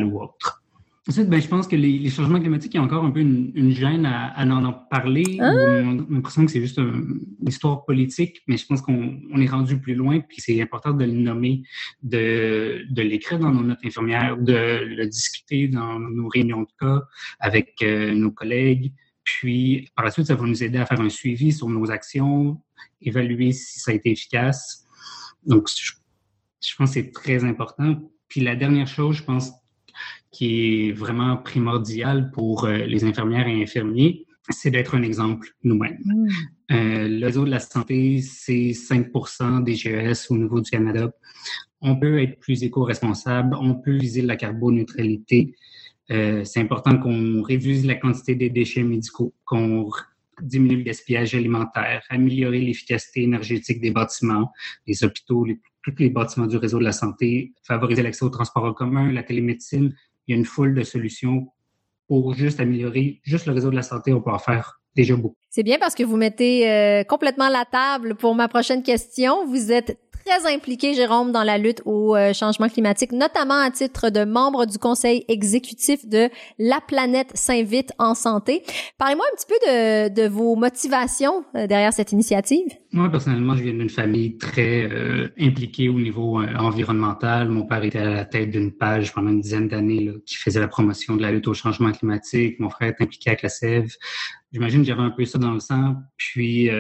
ou 0.05 0.23
autres. 0.23 0.62
Ensuite, 1.09 1.29
ben, 1.29 1.43
je 1.43 1.49
pense 1.49 1.67
que 1.67 1.75
les, 1.75 2.09
changements 2.11 2.39
climatiques, 2.39 2.75
il 2.75 2.77
y 2.77 2.81
a 2.81 2.83
encore 2.83 3.05
un 3.05 3.11
peu 3.11 3.19
une, 3.21 3.73
gêne 3.73 4.07
à, 4.07 4.41
en, 4.47 4.73
parler. 4.73 5.37
Ah! 5.41 5.51
On 5.51 5.99
a 5.99 6.05
l'impression 6.09 6.47
que 6.47 6.53
c'est 6.53 6.61
juste 6.61 6.79
une 6.79 7.49
histoire 7.49 7.85
politique, 7.85 8.41
mais 8.47 8.57
je 8.57 8.65
pense 8.67 8.83
qu'on 8.83 9.19
est 9.37 9.51
rendu 9.51 9.81
plus 9.81 9.97
loin, 9.97 10.21
puis 10.21 10.41
c'est 10.41 10.63
important 10.63 10.93
de 10.93 11.05
le 11.05 11.11
nommer, 11.11 11.65
de, 12.05 12.85
de 12.89 13.03
l'écrire 13.03 13.41
dans 13.41 13.51
nos 13.51 13.65
notes 13.65 13.85
infirmières, 13.85 14.37
de 14.37 14.85
le 14.85 15.07
discuter 15.07 15.67
dans 15.67 15.99
nos 15.99 16.29
réunions 16.29 16.63
de 16.63 16.73
cas 16.79 17.03
avec 17.41 17.75
euh, 17.83 18.15
nos 18.15 18.31
collègues. 18.31 18.93
Puis, 19.25 19.91
par 19.97 20.05
la 20.05 20.13
suite, 20.13 20.27
ça 20.27 20.37
va 20.37 20.47
nous 20.47 20.63
aider 20.63 20.79
à 20.79 20.87
faire 20.87 21.01
un 21.01 21.11
suivi 21.11 21.53
sur 21.53 21.69
nos 21.69 21.91
actions, 21.91 22.61
évaluer 23.01 23.51
si 23.51 23.81
ça 23.81 23.91
a 23.91 23.95
été 23.95 24.13
efficace. 24.13 24.87
Donc, 25.45 25.69
je, 25.69 25.93
je 26.61 26.77
pense 26.77 26.91
que 26.91 26.95
c'est 26.95 27.11
très 27.11 27.43
important. 27.43 28.09
Puis 28.29 28.41
la 28.41 28.57
dernière 28.57 28.87
chose, 28.87 29.17
je 29.17 29.25
pense, 29.25 29.53
qui 30.33 30.89
est 30.89 30.93
vraiment 30.93 31.37
primordial 31.37 32.31
pour 32.31 32.65
euh, 32.65 32.79
les 32.79 33.05
infirmières 33.05 33.47
et 33.47 33.63
infirmiers, 33.63 34.27
c'est 34.49 34.71
d'être 34.71 34.95
un 34.95 35.03
exemple 35.03 35.49
nous-mêmes. 35.63 35.99
Mm. 36.05 36.29
Euh, 36.73 37.09
le 37.09 37.27
réseau 37.27 37.45
de 37.45 37.51
la 37.51 37.61
santé, 37.61 38.21
c'est 38.23 38.73
5 38.73 39.09
des 39.63 39.75
GES 39.75 40.31
au 40.31 40.37
niveau 40.37 40.61
du 40.61 40.71
Canada. 40.71 41.13
On 41.81 41.97
peut 41.97 42.21
être 42.21 42.41
plus 42.41 42.63
éco-responsable, 42.63 43.57
on 43.61 43.75
peut 43.75 43.97
viser 43.97 44.23
la 44.23 44.37
carboneutralité. 44.37 45.55
Euh, 46.11 46.45
c'est 46.45 46.61
important 46.61 46.99
qu'on 46.99 47.43
réduise 47.43 47.87
la 47.87 47.97
quantité 47.97 48.35
des 48.35 48.51
déchets 48.51 48.83
médicaux, 48.83 49.35
qu'on 49.45 49.91
diminue 50.41 50.79
le 50.79 50.83
gaspillage 50.83 51.35
alimentaire, 51.35 52.03
améliorer 52.09 52.61
l'efficacité 52.61 53.23
énergétique 53.23 53.81
des 53.81 53.91
bâtiments, 53.91 54.51
des 54.87 55.05
hôpitaux, 55.05 55.47
tous 55.83 55.95
les 55.99 56.11
bâtiments 56.11 56.47
du 56.47 56.57
réseau 56.57 56.79
de 56.79 56.85
la 56.85 56.93
santé, 56.93 57.53
favoriser 57.65 58.03
l'accès 58.03 58.25
au 58.25 58.31
transport 58.31 58.65
en 58.65 58.73
commun, 58.73 59.13
la 59.13 59.23
télémédecine, 59.23 59.95
il 60.27 60.33
y 60.33 60.35
a 60.35 60.39
une 60.39 60.45
foule 60.45 60.75
de 60.75 60.83
solutions 60.83 61.49
pour 62.09 62.35
juste 62.35 62.61
améliorer 62.61 63.21
juste 63.23 63.47
le 63.47 63.53
réseau 63.53 63.71
de 63.71 63.77
la 63.77 63.83
santé. 63.83 64.13
On 64.13 64.21
peut 64.21 64.31
en 64.31 64.39
faire 64.39 64.81
déjà 64.95 65.17
beaucoup. 65.17 65.37
C'est 65.51 65.63
bien 65.63 65.79
parce 65.79 65.95
que 65.95 66.03
vous 66.03 66.17
mettez 66.17 66.71
euh, 66.71 67.05
complètement 67.05 67.49
la 67.49 67.65
table 67.65 68.15
pour 68.15 68.35
ma 68.35 68.49
prochaine 68.49 68.83
question. 68.83 69.47
Vous 69.47 69.73
êtes 69.73 69.99
très 70.25 70.53
impliqué, 70.53 70.95
Jérôme, 70.95 71.33
dans 71.33 71.43
la 71.43 71.59
lutte 71.59 71.83
au 71.85 72.17
euh, 72.17 72.33
changement 72.33 72.69
climatique, 72.69 73.13
notamment 73.13 73.59
à 73.59 73.71
titre 73.71 74.11
de 74.11 74.25
membre 74.25 74.67
du 74.67 74.79
conseil 74.79 75.25
exécutif 75.29 76.07
de 76.07 76.29
La 76.59 76.81
planète 76.81 77.31
s'invite 77.35 77.93
en 77.99 78.15
santé. 78.15 78.63
Parlez-moi 78.99 79.25
un 79.33 79.37
petit 79.37 79.47
peu 79.47 80.15
de, 80.15 80.29
vos 80.29 80.57
motivations 80.57 81.45
euh, 81.57 81.67
derrière 81.67 81.93
cette 81.93 82.13
initiative. 82.13 82.67
Moi, 82.93 83.11
personnellement, 83.11 83.57
je 83.57 83.63
viens 83.63 83.73
d'une 83.73 83.91
famille 83.91 84.37
très 84.39 84.85
euh, 84.85 85.29
impliquée 85.41 85.89
au 85.89 85.99
niveau 85.99 86.41
environnemental. 86.59 87.49
Mon 87.49 87.65
père 87.67 87.83
était 87.85 87.99
à 87.99 88.11
la 88.11 88.25
tête 88.25 88.51
d'une 88.51 88.73
page 88.73 89.13
pendant 89.13 89.31
une 89.31 89.41
dizaine 89.41 89.69
d'années 89.69 90.11
qui 90.27 90.37
faisait 90.37 90.61
la 90.61 90.69
promotion 90.69 91.17
de 91.17 91.23
la 91.23 91.33
lutte 91.33 91.49
au 91.49 91.55
changement 91.55 91.91
climatique. 91.93 92.61
Mon 92.61 92.71
frère 92.71 92.89
est 92.89 93.03
impliqué 93.03 93.31
avec 93.31 93.43
la 93.43 93.49
sève. 93.49 93.91
J'imagine 94.53 94.83
que 94.83 94.87
j'avais 94.87 95.03
un 95.03 95.11
peu 95.11 95.25
ça 95.25 95.39
dans 95.39 95.53
le 95.53 95.61
sang. 95.61 95.97
Puis, 96.17 96.71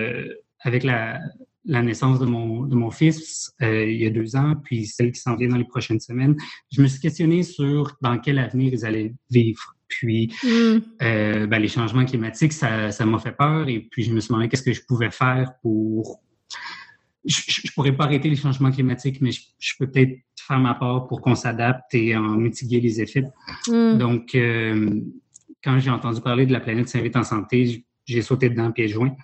avec 0.64 0.85
la, 0.85 1.18
la 1.64 1.83
naissance 1.83 2.18
de 2.18 2.27
mon, 2.27 2.64
de 2.64 2.75
mon 2.75 2.90
fils 2.90 3.53
euh, 3.62 3.87
il 3.87 4.03
y 4.03 4.07
a 4.07 4.11
deux 4.11 4.35
ans, 4.37 4.55
puis 4.64 4.87
celle 4.87 5.12
qui 5.12 5.20
s'en 5.20 5.37
vient 5.37 5.48
dans 5.48 5.57
les 5.57 5.64
prochaines 5.64 6.01
semaines, 6.01 6.37
je 6.72 6.83
me 6.83 6.88
suis 6.88 7.01
questionné 7.01 7.42
sur 7.42 7.96
dans 8.01 8.18
quel 8.18 8.38
avenir 8.38 8.72
ils 8.72 8.85
allaient 8.85 9.14
vivre. 9.31 9.77
Puis 9.88 10.33
mm. 10.42 10.79
euh, 11.03 11.46
ben, 11.46 11.59
les 11.59 11.68
changements 11.68 12.05
climatiques, 12.05 12.53
ça, 12.53 12.90
ça 12.90 13.07
m'a 13.07 13.18
fait 13.18 13.33
peur. 13.33 13.68
Et 13.68 13.81
puis 13.90 14.03
je 14.03 14.12
me 14.12 14.20
suis 14.20 14.29
demandé 14.29 14.48
qu'est-ce 14.48 14.62
que 14.62 14.72
je 14.72 14.83
pouvais 14.87 15.11
faire 15.11 15.53
pour... 15.62 16.20
Je, 17.25 17.40
je, 17.46 17.72
pourrais 17.72 17.94
pas 17.94 18.05
arrêter 18.05 18.29
les 18.29 18.35
changements 18.35 18.72
climatiques, 18.72 19.20
mais 19.20 19.31
je, 19.31 19.72
peux 19.79 19.88
peut-être 19.88 20.18
faire 20.40 20.59
ma 20.59 20.75
part 20.75 21.07
pour 21.07 21.20
qu'on 21.20 21.37
s'adapte 21.37 21.94
et 21.94 22.16
en 22.16 22.37
mitiguer 22.37 22.81
les 22.81 23.01
effets. 23.01 23.25
Mm. 23.68 23.98
Donc, 23.98 24.35
euh, 24.35 25.01
quand 25.62 25.79
j'ai 25.79 25.90
entendu 25.90 26.20
parler 26.20 26.46
de 26.46 26.53
la 26.53 26.59
planète 26.59 26.88
s'invite 26.88 27.14
en 27.14 27.22
santé, 27.22 27.85
j'ai 28.05 28.22
sauté 28.22 28.48
dedans 28.48 28.72
pieds 28.72 28.88
joints. 28.88 29.14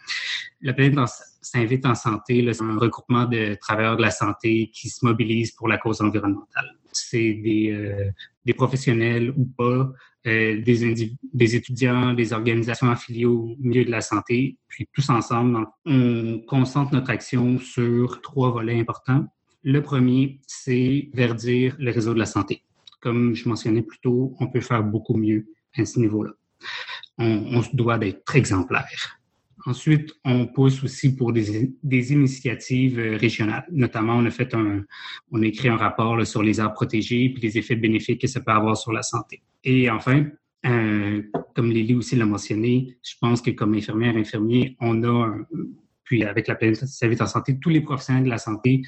La 0.60 0.72
planète 0.72 0.94
s'invite 1.40 1.86
en 1.86 1.94
santé, 1.94 2.46
c'est 2.52 2.62
un 2.62 2.78
regroupement 2.78 3.26
de 3.26 3.54
travailleurs 3.54 3.96
de 3.96 4.02
la 4.02 4.10
santé 4.10 4.70
qui 4.72 4.88
se 4.88 5.04
mobilisent 5.04 5.52
pour 5.52 5.68
la 5.68 5.78
cause 5.78 6.00
environnementale. 6.00 6.76
C'est 6.92 7.34
des, 7.34 7.70
euh, 7.72 8.10
des 8.44 8.54
professionnels 8.54 9.32
ou 9.36 9.44
pas, 9.44 9.92
euh, 10.26 10.60
des, 10.62 11.12
des 11.32 11.56
étudiants, 11.56 12.12
des 12.12 12.32
organisations 12.32 12.90
affiliées 12.90 13.24
au 13.26 13.56
milieu 13.60 13.84
de 13.84 13.90
la 13.90 14.00
santé, 14.00 14.58
puis 14.66 14.88
tous 14.92 15.08
ensemble, 15.10 15.66
on 15.86 16.40
concentre 16.46 16.92
notre 16.92 17.10
action 17.10 17.58
sur 17.58 18.20
trois 18.20 18.50
volets 18.50 18.80
importants. 18.80 19.26
Le 19.62 19.82
premier, 19.82 20.40
c'est 20.46 21.08
verdir 21.14 21.76
le 21.78 21.90
réseau 21.92 22.14
de 22.14 22.18
la 22.18 22.26
santé. 22.26 22.64
Comme 23.00 23.34
je 23.34 23.48
mentionnais 23.48 23.82
plus 23.82 23.98
tôt, 24.00 24.34
on 24.40 24.48
peut 24.48 24.60
faire 24.60 24.82
beaucoup 24.82 25.16
mieux 25.16 25.46
à 25.76 25.84
ce 25.84 26.00
niveau-là. 26.00 26.32
On, 27.18 27.58
on 27.58 27.62
doit 27.72 27.98
d'être 27.98 28.34
exemplaire. 28.34 29.17
Ensuite, 29.68 30.14
on 30.24 30.46
pousse 30.46 30.82
aussi 30.82 31.14
pour 31.14 31.30
des, 31.30 31.74
initiatives 32.10 32.98
euh, 32.98 33.18
régionales. 33.18 33.66
Notamment, 33.70 34.14
on 34.14 34.24
a 34.24 34.30
fait 34.30 34.54
un, 34.54 34.82
on 35.30 35.42
a 35.42 35.44
écrit 35.44 35.68
un 35.68 35.76
rapport 35.76 36.26
sur 36.26 36.42
les 36.42 36.58
arbres 36.58 36.74
protégés 36.74 37.28
puis 37.28 37.42
les 37.42 37.58
effets 37.58 37.76
bénéfiques 37.76 38.22
que 38.22 38.26
ça 38.28 38.40
peut 38.40 38.50
avoir 38.50 38.78
sur 38.78 38.92
la 38.92 39.02
santé. 39.02 39.42
Et 39.64 39.90
enfin, 39.90 40.24
euh, 40.64 41.22
comme 41.54 41.70
Lily 41.70 41.94
aussi 41.96 42.16
l'a 42.16 42.24
mentionné, 42.24 42.96
je 43.02 43.12
pense 43.20 43.42
que 43.42 43.50
comme 43.50 43.74
infirmière, 43.74 44.16
infirmier, 44.16 44.74
on 44.80 45.04
a, 45.04 45.36
puis 46.02 46.24
avec 46.24 46.48
la 46.48 46.54
planète 46.54 46.86
service 46.86 47.20
en 47.20 47.26
santé, 47.26 47.58
tous 47.60 47.68
les 47.68 47.82
professionnels 47.82 48.24
de 48.24 48.30
la 48.30 48.38
santé, 48.38 48.80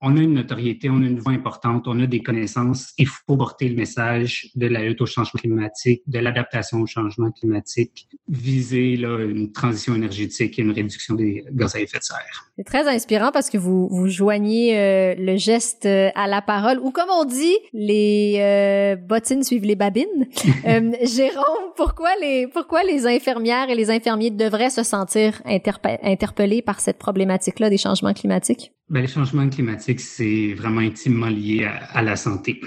on 0.00 0.16
a 0.16 0.20
une 0.20 0.34
notoriété, 0.34 0.90
on 0.90 1.02
a 1.02 1.06
une 1.06 1.18
voix 1.18 1.32
importante, 1.32 1.88
on 1.88 1.98
a 2.00 2.06
des 2.06 2.22
connaissances. 2.22 2.92
Il 2.98 3.06
faut 3.08 3.36
porter 3.36 3.68
le 3.68 3.74
message 3.74 4.50
de 4.54 4.66
la 4.66 4.84
lutte 4.84 5.00
au 5.00 5.06
changement 5.06 5.40
climatique, 5.40 6.02
de 6.06 6.20
l'adaptation 6.20 6.80
au 6.80 6.86
changement 6.86 7.32
climatique, 7.32 8.08
viser 8.28 8.96
là, 8.96 9.18
une 9.18 9.50
transition 9.50 9.94
énergétique 9.96 10.58
et 10.58 10.62
une 10.62 10.70
réduction 10.70 11.14
des 11.14 11.44
gaz 11.52 11.74
à 11.74 11.80
effet 11.80 11.98
de 11.98 12.04
serre. 12.04 12.50
C'est 12.56 12.64
très 12.64 12.88
inspirant 12.88 13.30
parce 13.32 13.50
que 13.50 13.58
vous, 13.58 13.88
vous 13.88 14.08
joignez 14.08 14.78
euh, 14.78 15.14
le 15.18 15.36
geste 15.36 15.86
euh, 15.86 16.10
à 16.14 16.28
la 16.28 16.42
parole, 16.42 16.78
ou 16.78 16.90
comme 16.90 17.10
on 17.10 17.24
dit, 17.24 17.56
les 17.72 18.36
euh, 18.38 18.96
bottines 18.96 19.42
suivent 19.42 19.64
les 19.64 19.76
babines. 19.76 20.28
Jérôme, 21.02 21.72
pourquoi 21.76 22.10
les, 22.20 22.46
pourquoi 22.46 22.84
les 22.84 23.06
infirmières 23.06 23.68
et 23.68 23.74
les 23.74 23.90
infirmiers 23.90 24.30
devraient 24.30 24.70
se 24.70 24.82
sentir 24.82 25.42
interpellés 25.44 26.62
par 26.62 26.80
cette 26.80 26.98
problématique-là 26.98 27.68
des 27.68 27.78
changements 27.78 28.12
climatiques? 28.12 28.72
Ben, 28.90 29.02
les 29.02 29.06
changements 29.06 29.48
climatiques, 29.50 30.00
c'est 30.00 30.54
vraiment 30.54 30.80
intimement 30.80 31.28
lié 31.28 31.64
à, 31.64 32.00
la 32.00 32.16
santé. 32.16 32.60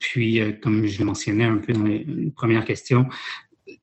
Puis, 0.00 0.40
euh, 0.40 0.52
comme 0.52 0.84
je 0.86 1.04
mentionnais 1.04 1.44
un 1.44 1.58
peu 1.58 1.72
dans 1.72 1.84
les, 1.84 2.32
premières 2.34 2.64
questions, 2.64 3.06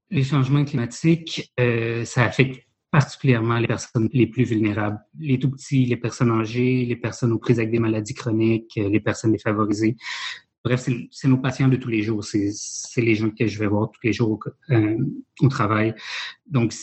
les 0.10 0.24
changements 0.24 0.66
climatiques, 0.66 1.54
euh, 1.58 2.04
ça 2.04 2.26
affecte 2.26 2.68
particulièrement 2.92 3.60
les 3.60 3.68
personnes 3.68 4.10
les 4.12 4.28
plus 4.28 4.44
vulnérables, 4.44 5.00
les 5.20 5.40
tout 5.40 5.52
petits, 5.52 5.86
les 5.86 5.96
personnes 5.96 6.32
âgées, 6.32 6.86
les 6.86 6.96
personnes 6.98 7.32
aux 7.32 7.40
prises 7.40 7.60
avec 7.60 7.72
des 7.72 7.80
maladies 7.80 8.14
chroniques, 8.14 8.78
euh, 8.78 8.90
les 8.90 9.00
personnes 9.00 9.32
défavorisées. 9.32 9.96
Bref, 10.66 10.90
c'est 11.12 11.28
nos 11.28 11.38
patients 11.38 11.70
de 11.70 11.78
tous 11.78 11.90
les 11.90 12.02
jours. 12.02 12.24
C'est 12.26 13.02
les 13.02 13.16
gens 13.16 13.30
que 13.30 13.48
je 13.48 13.60
vais 13.60 13.68
voir 13.68 13.92
tous 13.92 14.02
les 14.04 14.14
jours 14.14 14.32
au, 14.32 14.40
au 15.42 15.48
travail. 15.48 15.94
Donc, 16.48 16.74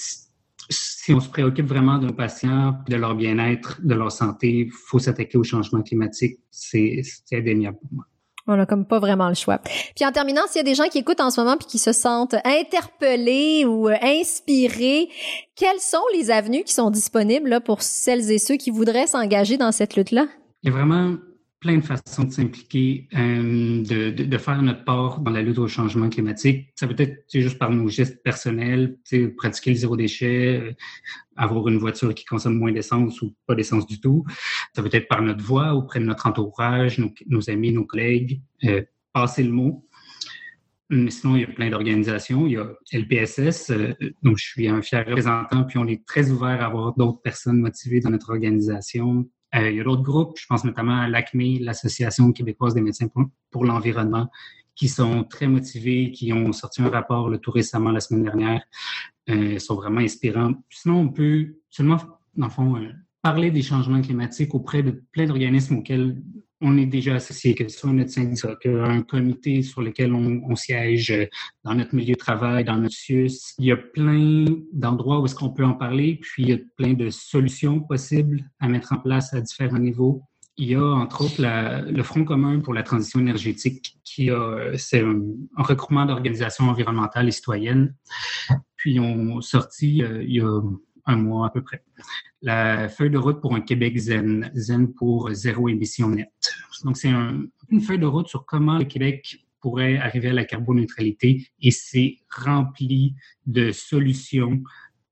si 0.69 1.13
on 1.13 1.21
se 1.21 1.29
préoccupe 1.29 1.67
vraiment 1.67 1.99
de 1.99 2.07
nos 2.07 2.13
patients, 2.13 2.77
de 2.89 2.97
leur 2.97 3.15
bien-être, 3.15 3.81
de 3.83 3.95
leur 3.95 4.13
santé, 4.13 4.67
il 4.67 4.71
faut 4.71 4.99
s'attaquer 4.99 5.39
au 5.39 5.45
changement 5.45 5.83
climatique. 5.83 6.39
C'est 6.51 7.03
indéniable 7.33 7.79
pour 7.79 7.93
moi. 7.93 8.05
On 8.49 8.59
a 8.59 8.67
comme 8.67 8.87
pas 8.87 8.99
vraiment 8.99 9.29
le 9.29 9.35
choix. 9.35 9.59
Puis 9.95 10.05
en 10.05 10.11
terminant, 10.11 10.43
s'il 10.49 10.59
y 10.59 10.61
a 10.61 10.65
des 10.65 10.75
gens 10.75 10.89
qui 10.89 10.99
écoutent 10.99 11.21
en 11.21 11.31
ce 11.31 11.41
moment 11.41 11.57
puis 11.57 11.67
qui 11.67 11.79
se 11.79 11.93
sentent 11.93 12.35
interpellés 12.45 13.65
ou 13.65 13.89
euh, 13.89 13.95
inspirés, 14.03 15.09
quelles 15.55 15.79
sont 15.79 16.03
les 16.13 16.31
avenues 16.33 16.65
qui 16.65 16.75
sont 16.75 16.91
disponibles 16.91 17.49
là, 17.49 17.61
pour 17.61 17.83
celles 17.83 18.33
et 18.33 18.39
ceux 18.39 18.57
qui 18.57 18.71
voudraient 18.71 19.07
s'engager 19.07 19.59
dans 19.59 19.71
cette 19.71 19.95
lutte-là? 19.95 20.27
Il 20.65 20.71
y 20.71 20.73
a 20.73 20.77
vraiment 20.77 21.17
plein 21.63 21.77
de 21.77 21.85
façons 21.85 22.25
de 22.25 22.33
s'impliquer, 22.33 23.09
euh, 23.15 23.83
de, 23.85 24.11
de, 24.11 24.39
faire 24.39 24.61
notre 24.61 24.85
part 24.85 25.21
dans 25.21 25.31
la 25.31 25.43
lutte 25.43 25.59
au 25.59 25.69
changement 25.69 26.11
climatique. 26.11 26.73
Ça 26.75 26.89
peut 26.89 26.97
être 26.99 27.25
juste 27.33 27.57
par 27.57 27.71
nos 27.71 27.89
gestes 27.89 28.21
personnels, 28.25 28.99
pratiquer 29.37 29.71
le 29.71 29.77
zéro 29.77 29.97
déchet, 29.97 30.61
euh, 30.61 30.73
avoir 31.37 31.69
une 31.69 31.79
voiture 31.79 32.13
qui 32.15 32.25
consomme 32.25 32.59
moins 32.59 32.73
d'essence 32.73 33.23
ou 33.23 33.35
pas 33.47 33.55
d'essence 33.55 33.87
du 33.87 34.01
tout. 34.01 34.25
Ça 34.75 34.83
peut 34.83 34.91
être 34.93 35.07
par 35.07 35.23
notre 35.23 35.43
voix 35.43 35.75
auprès 35.75 36.01
de 36.01 36.05
notre 36.05 36.27
entourage, 36.27 36.99
nos, 36.99 37.15
nos 37.29 37.49
amis, 37.49 37.73
nos 37.73 37.87
collègues, 37.87 38.43
euh, 38.65 38.83
passer 39.13 39.45
le 39.45 39.53
mot. 39.53 39.87
Mais 40.91 41.11
sinon, 41.11 41.37
il 41.37 41.43
y 41.43 41.45
a 41.45 41.49
plein 41.49 41.71
d'organisations. 41.71 42.47
Il 42.47 42.55
y 42.55 42.57
a 42.57 42.69
LPSS, 42.93 43.71
euh, 43.71 43.95
donc 44.23 44.37
je 44.37 44.45
suis 44.45 44.67
un 44.67 44.83
fier 44.83 45.07
représentant, 45.07 45.63
puis 45.63 45.79
on 45.79 45.87
est 45.87 46.05
très 46.05 46.31
ouvert 46.31 46.61
à 46.61 46.67
avoir 46.67 46.95
d'autres 46.97 47.23
personnes 47.23 47.61
motivées 47.61 48.01
dans 48.01 48.11
notre 48.11 48.31
organisation. 48.31 49.29
Euh, 49.55 49.71
il 49.71 49.77
y 49.77 49.81
a 49.81 49.85
d'autres 49.85 50.03
groupes, 50.03 50.39
je 50.39 50.47
pense 50.47 50.65
notamment 50.65 51.01
à 51.01 51.09
l'ACME, 51.09 51.59
l'Association 51.61 52.33
québécoise 52.33 52.75
des 52.75 52.81
médecins 52.81 53.09
pour, 53.51 53.65
l'environnement, 53.65 54.29
qui 54.75 54.89
sont 54.89 55.25
très 55.25 55.47
motivés, 55.47 56.11
qui 56.11 56.33
ont 56.33 56.53
sorti 56.53 56.81
un 56.81 56.89
rapport 56.89 57.29
le 57.29 57.39
tout 57.39 57.51
récemment 57.51 57.91
la 57.91 58.01
semaine 58.01 58.23
dernière, 58.23 58.63
euh, 59.29 59.59
sont 59.59 59.75
vraiment 59.75 60.01
inspirants. 60.01 60.55
Sinon, 60.71 61.01
on 61.01 61.09
peut 61.11 61.57
seulement, 61.69 61.99
dans 62.35 62.47
le 62.47 62.53
fond, 62.53 62.77
euh, 62.77 62.89
parler 63.21 63.51
des 63.51 63.63
changements 63.63 64.01
climatiques 64.01 64.55
auprès 64.55 64.83
de 64.83 65.03
plein 65.13 65.27
d'organismes 65.27 65.77
auxquels 65.77 66.17
on 66.63 66.79
est 66.79 66.87
déjà 66.87 67.17
associé, 67.17 67.55
que 67.55 67.69
ce 67.69 67.79
soit 67.79 67.93
notre 67.93 68.11
syndicat, 68.11 68.57
un 68.65 69.03
comité 69.03 69.63
sur 69.63 69.83
lequel 69.83 70.15
on, 70.15 70.55
siège 70.55 71.11
euh, 71.11 71.27
dans 71.65 71.75
notre 71.75 71.95
milieu 71.95 72.15
de 72.15 72.19
travail, 72.19 72.65
dans 72.65 72.77
notre 72.77 72.95
SUS. 72.95 73.55
Il 73.59 73.67
y 73.67 73.73
a 73.73 73.77
plein 73.77 74.45
d'endroits 74.73 75.21
où 75.21 75.27
est-ce 75.27 75.35
qu'on 75.35 75.51
peut 75.51 75.65
en 75.65 75.75
parler, 75.75 76.19
puis 76.23 76.45
il 76.45 76.49
y 76.51 76.53
a 76.53 76.59
plein 76.77 76.95
de 76.95 77.11
solutions 77.11 77.81
possibles 77.81 78.45
à 78.61 78.69
mettre 78.69 78.93
en 78.93 78.99
place 78.99 79.35
à 79.35 79.41
différents 79.41 79.79
niveaux. 79.79 80.23
Il 80.57 80.69
y 80.69 80.75
a, 80.75 80.85
entre 80.85 81.25
autres, 81.25 81.41
le 81.41 82.03
Front 82.03 82.25
commun 82.25 82.61
pour 82.61 82.75
la 82.75 82.83
transition 82.83 83.19
énergétique, 83.19 83.99
qui 84.05 84.31
a, 84.31 84.73
c'est 84.77 85.01
un, 85.01 85.21
regroupement 85.57 86.07
d'organisations 86.07 86.69
environnementales 86.69 87.29
et 87.29 87.33
citoyennes. 87.33 87.95
Puis, 88.77 89.01
on 89.01 89.41
sorti 89.41 90.03
euh, 90.03 90.23
il 90.23 90.37
y 90.37 90.41
a 90.41 90.61
un 91.07 91.17
mois 91.17 91.47
à 91.47 91.51
peu 91.51 91.63
près. 91.63 91.83
La 92.41 92.89
feuille 92.89 93.11
de 93.11 93.19
route 93.19 93.41
pour 93.41 93.55
un 93.55 93.61
Québec 93.61 93.97
zen, 93.97 94.51
zen 94.55 94.93
pour 94.93 95.31
zéro 95.33 95.69
émission 95.69 96.09
nette. 96.09 96.53
Donc, 96.85 96.97
c'est 96.97 97.11
une 97.11 97.81
feuille 97.81 97.99
de 97.99 98.07
route 98.07 98.29
sur 98.29 98.45
comment 98.45 98.79
le 98.79 98.85
Québec 98.85 99.45
pourrait 99.61 99.97
arriver 99.99 100.31
à 100.31 100.33
la 100.33 100.45
carboneutralité 100.45 101.47
et 101.61 101.71
c'est 101.71 102.17
rempli 102.29 103.15
de 103.47 103.71
solutions 103.71 104.63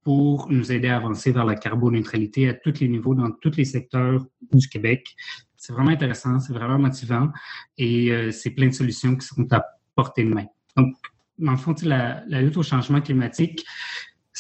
pour 0.03 0.51
nous 0.51 0.72
aider 0.72 0.88
à 0.88 0.97
avancer 0.97 1.30
vers 1.30 1.45
la 1.45 1.55
carboneutralité 1.55 2.49
à 2.49 2.55
tous 2.55 2.80
les 2.80 2.88
niveaux, 2.88 3.14
dans 3.14 3.30
tous 3.30 3.57
les 3.57 3.64
secteurs 3.64 4.24
du 4.53 4.68
Québec. 4.68 5.14
C'est 5.57 5.72
vraiment 5.72 5.91
intéressant, 5.91 6.41
c'est 6.41 6.53
vraiment 6.53 6.78
motivant 6.78 7.28
et 7.76 8.11
euh, 8.11 8.30
c'est 8.30 8.51
plein 8.51 8.68
de 8.68 8.72
solutions 8.72 9.14
qui 9.14 9.26
sont 9.26 9.47
à 9.53 9.64
portée 9.95 10.24
de 10.24 10.34
main. 10.34 10.47
Donc, 10.76 10.95
dans 11.38 11.53
le 11.53 11.57
fond, 11.57 11.74
la, 11.82 12.22
la 12.26 12.43
lutte 12.43 12.57
au 12.57 12.62
changement 12.62 13.01
climatique, 13.01 13.64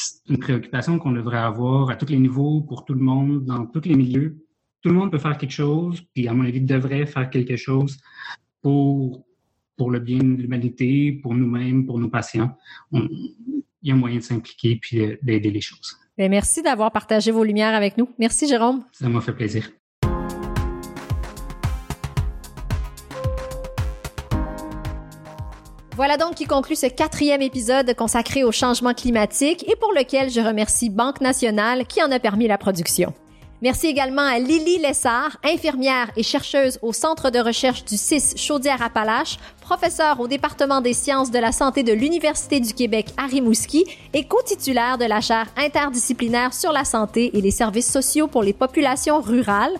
c'est 0.00 0.28
une 0.28 0.38
préoccupation 0.38 0.98
qu'on 0.98 1.12
devrait 1.12 1.38
avoir 1.38 1.90
à 1.90 1.96
tous 1.96 2.06
les 2.06 2.18
niveaux, 2.18 2.62
pour 2.62 2.84
tout 2.84 2.94
le 2.94 3.00
monde, 3.00 3.44
dans 3.44 3.66
tous 3.66 3.82
les 3.84 3.94
milieux. 3.94 4.44
Tout 4.82 4.88
le 4.88 4.94
monde 4.94 5.10
peut 5.10 5.18
faire 5.18 5.36
quelque 5.36 5.52
chose, 5.52 6.00
puis 6.14 6.26
à 6.26 6.32
mon 6.32 6.44
avis, 6.44 6.60
devrait 6.60 7.04
faire 7.06 7.28
quelque 7.28 7.56
chose 7.56 7.98
pour, 8.62 9.26
pour 9.76 9.90
le 9.90 9.98
bien 9.98 10.18
de 10.18 10.40
l'humanité, 10.42 11.12
pour 11.22 11.34
nous-mêmes, 11.34 11.86
pour 11.86 11.98
nos 11.98 12.08
patients. 12.08 12.56
il 12.92 13.34
y 13.82 13.92
a 13.92 13.94
moyen 13.94 14.16
de 14.16 14.22
s'impliquer 14.22 14.76
puis 14.76 15.18
d'aider 15.22 15.50
les 15.50 15.60
choses. 15.60 15.96
Ben, 16.16 16.30
merci 16.30 16.62
d'avoir 16.62 16.92
partagé 16.92 17.30
vos 17.30 17.44
lumières 17.44 17.74
avec 17.74 17.96
nous. 17.96 18.08
Merci, 18.18 18.48
Jérôme. 18.48 18.84
Ça 18.92 19.08
m'a 19.08 19.20
fait 19.20 19.32
plaisir. 19.32 19.70
Voilà 26.00 26.16
donc 26.16 26.36
qui 26.36 26.46
conclut 26.46 26.76
ce 26.76 26.86
quatrième 26.86 27.42
épisode 27.42 27.94
consacré 27.94 28.42
au 28.42 28.50
changement 28.50 28.94
climatique 28.94 29.70
et 29.70 29.76
pour 29.76 29.92
lequel 29.92 30.30
je 30.30 30.40
remercie 30.40 30.88
Banque 30.88 31.20
nationale 31.20 31.84
qui 31.84 32.02
en 32.02 32.10
a 32.10 32.18
permis 32.18 32.48
la 32.48 32.56
production. 32.56 33.12
Merci 33.62 33.88
également 33.88 34.22
à 34.22 34.38
Lily 34.38 34.78
Lessard, 34.78 35.36
infirmière 35.44 36.10
et 36.16 36.22
chercheuse 36.22 36.78
au 36.80 36.94
Centre 36.94 37.28
de 37.28 37.38
recherche 37.38 37.84
du 37.84 37.98
CIS 37.98 38.34
Chaudière-Appalaches, 38.34 39.36
professeure 39.60 40.18
au 40.18 40.26
département 40.26 40.80
des 40.80 40.94
sciences 40.94 41.30
de 41.30 41.38
la 41.38 41.52
santé 41.52 41.82
de 41.82 41.92
l'Université 41.92 42.58
du 42.58 42.72
Québec 42.72 43.08
à 43.18 43.26
Rimouski 43.26 43.84
et 44.14 44.24
co-titulaire 44.24 44.96
de 44.96 45.04
la 45.04 45.20
chaire 45.20 45.46
interdisciplinaire 45.58 46.54
sur 46.54 46.72
la 46.72 46.86
santé 46.86 47.36
et 47.36 47.42
les 47.42 47.50
services 47.50 47.92
sociaux 47.92 48.28
pour 48.28 48.42
les 48.42 48.54
populations 48.54 49.20
rurales, 49.20 49.76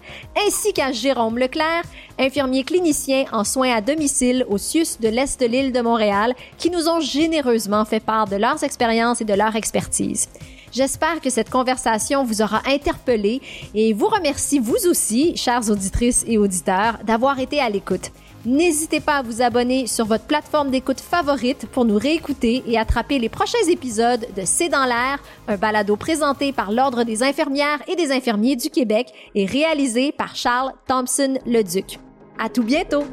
ainsi 0.46 0.74
qu'à 0.74 0.92
Jérôme 0.92 1.38
Leclerc, 1.38 1.84
infirmier 2.18 2.64
clinicien 2.64 3.24
en 3.32 3.44
soins 3.44 3.74
à 3.74 3.80
domicile 3.80 4.44
au 4.50 4.58
CIUS 4.58 4.98
de 5.00 5.08
l'Est 5.08 5.40
de 5.40 5.46
l'île 5.46 5.72
de 5.72 5.80
Montréal, 5.80 6.34
qui 6.58 6.68
nous 6.68 6.86
ont 6.86 7.00
généreusement 7.00 7.86
fait 7.86 8.00
part 8.00 8.28
de 8.28 8.36
leurs 8.36 8.62
expériences 8.62 9.22
et 9.22 9.24
de 9.24 9.32
leur 9.32 9.56
expertise. 9.56 10.28
J'espère 10.72 11.20
que 11.20 11.30
cette 11.30 11.50
conversation 11.50 12.24
vous 12.24 12.42
aura 12.42 12.62
interpellé 12.66 13.40
et 13.74 13.92
vous 13.92 14.06
remercie 14.06 14.58
vous 14.58 14.86
aussi, 14.88 15.36
chères 15.36 15.70
auditrices 15.70 16.24
et 16.26 16.38
auditeurs, 16.38 16.98
d'avoir 17.04 17.38
été 17.40 17.60
à 17.60 17.68
l'écoute. 17.68 18.10
N'hésitez 18.46 19.00
pas 19.00 19.16
à 19.16 19.22
vous 19.22 19.42
abonner 19.42 19.86
sur 19.86 20.06
votre 20.06 20.24
plateforme 20.24 20.70
d'écoute 20.70 21.00
favorite 21.00 21.66
pour 21.66 21.84
nous 21.84 21.98
réécouter 21.98 22.62
et 22.66 22.78
attraper 22.78 23.18
les 23.18 23.28
prochains 23.28 23.66
épisodes 23.68 24.26
de 24.34 24.42
C'est 24.46 24.70
dans 24.70 24.86
l'air, 24.86 25.22
un 25.46 25.56
balado 25.56 25.96
présenté 25.96 26.52
par 26.52 26.72
l'Ordre 26.72 27.04
des 27.04 27.22
infirmières 27.22 27.82
et 27.86 27.96
des 27.96 28.12
infirmiers 28.12 28.56
du 28.56 28.70
Québec 28.70 29.08
et 29.34 29.44
réalisé 29.44 30.12
par 30.12 30.34
Charles 30.36 30.72
Thompson-Leduc. 30.88 31.98
À 32.38 32.48
tout 32.48 32.62
bientôt! 32.62 33.04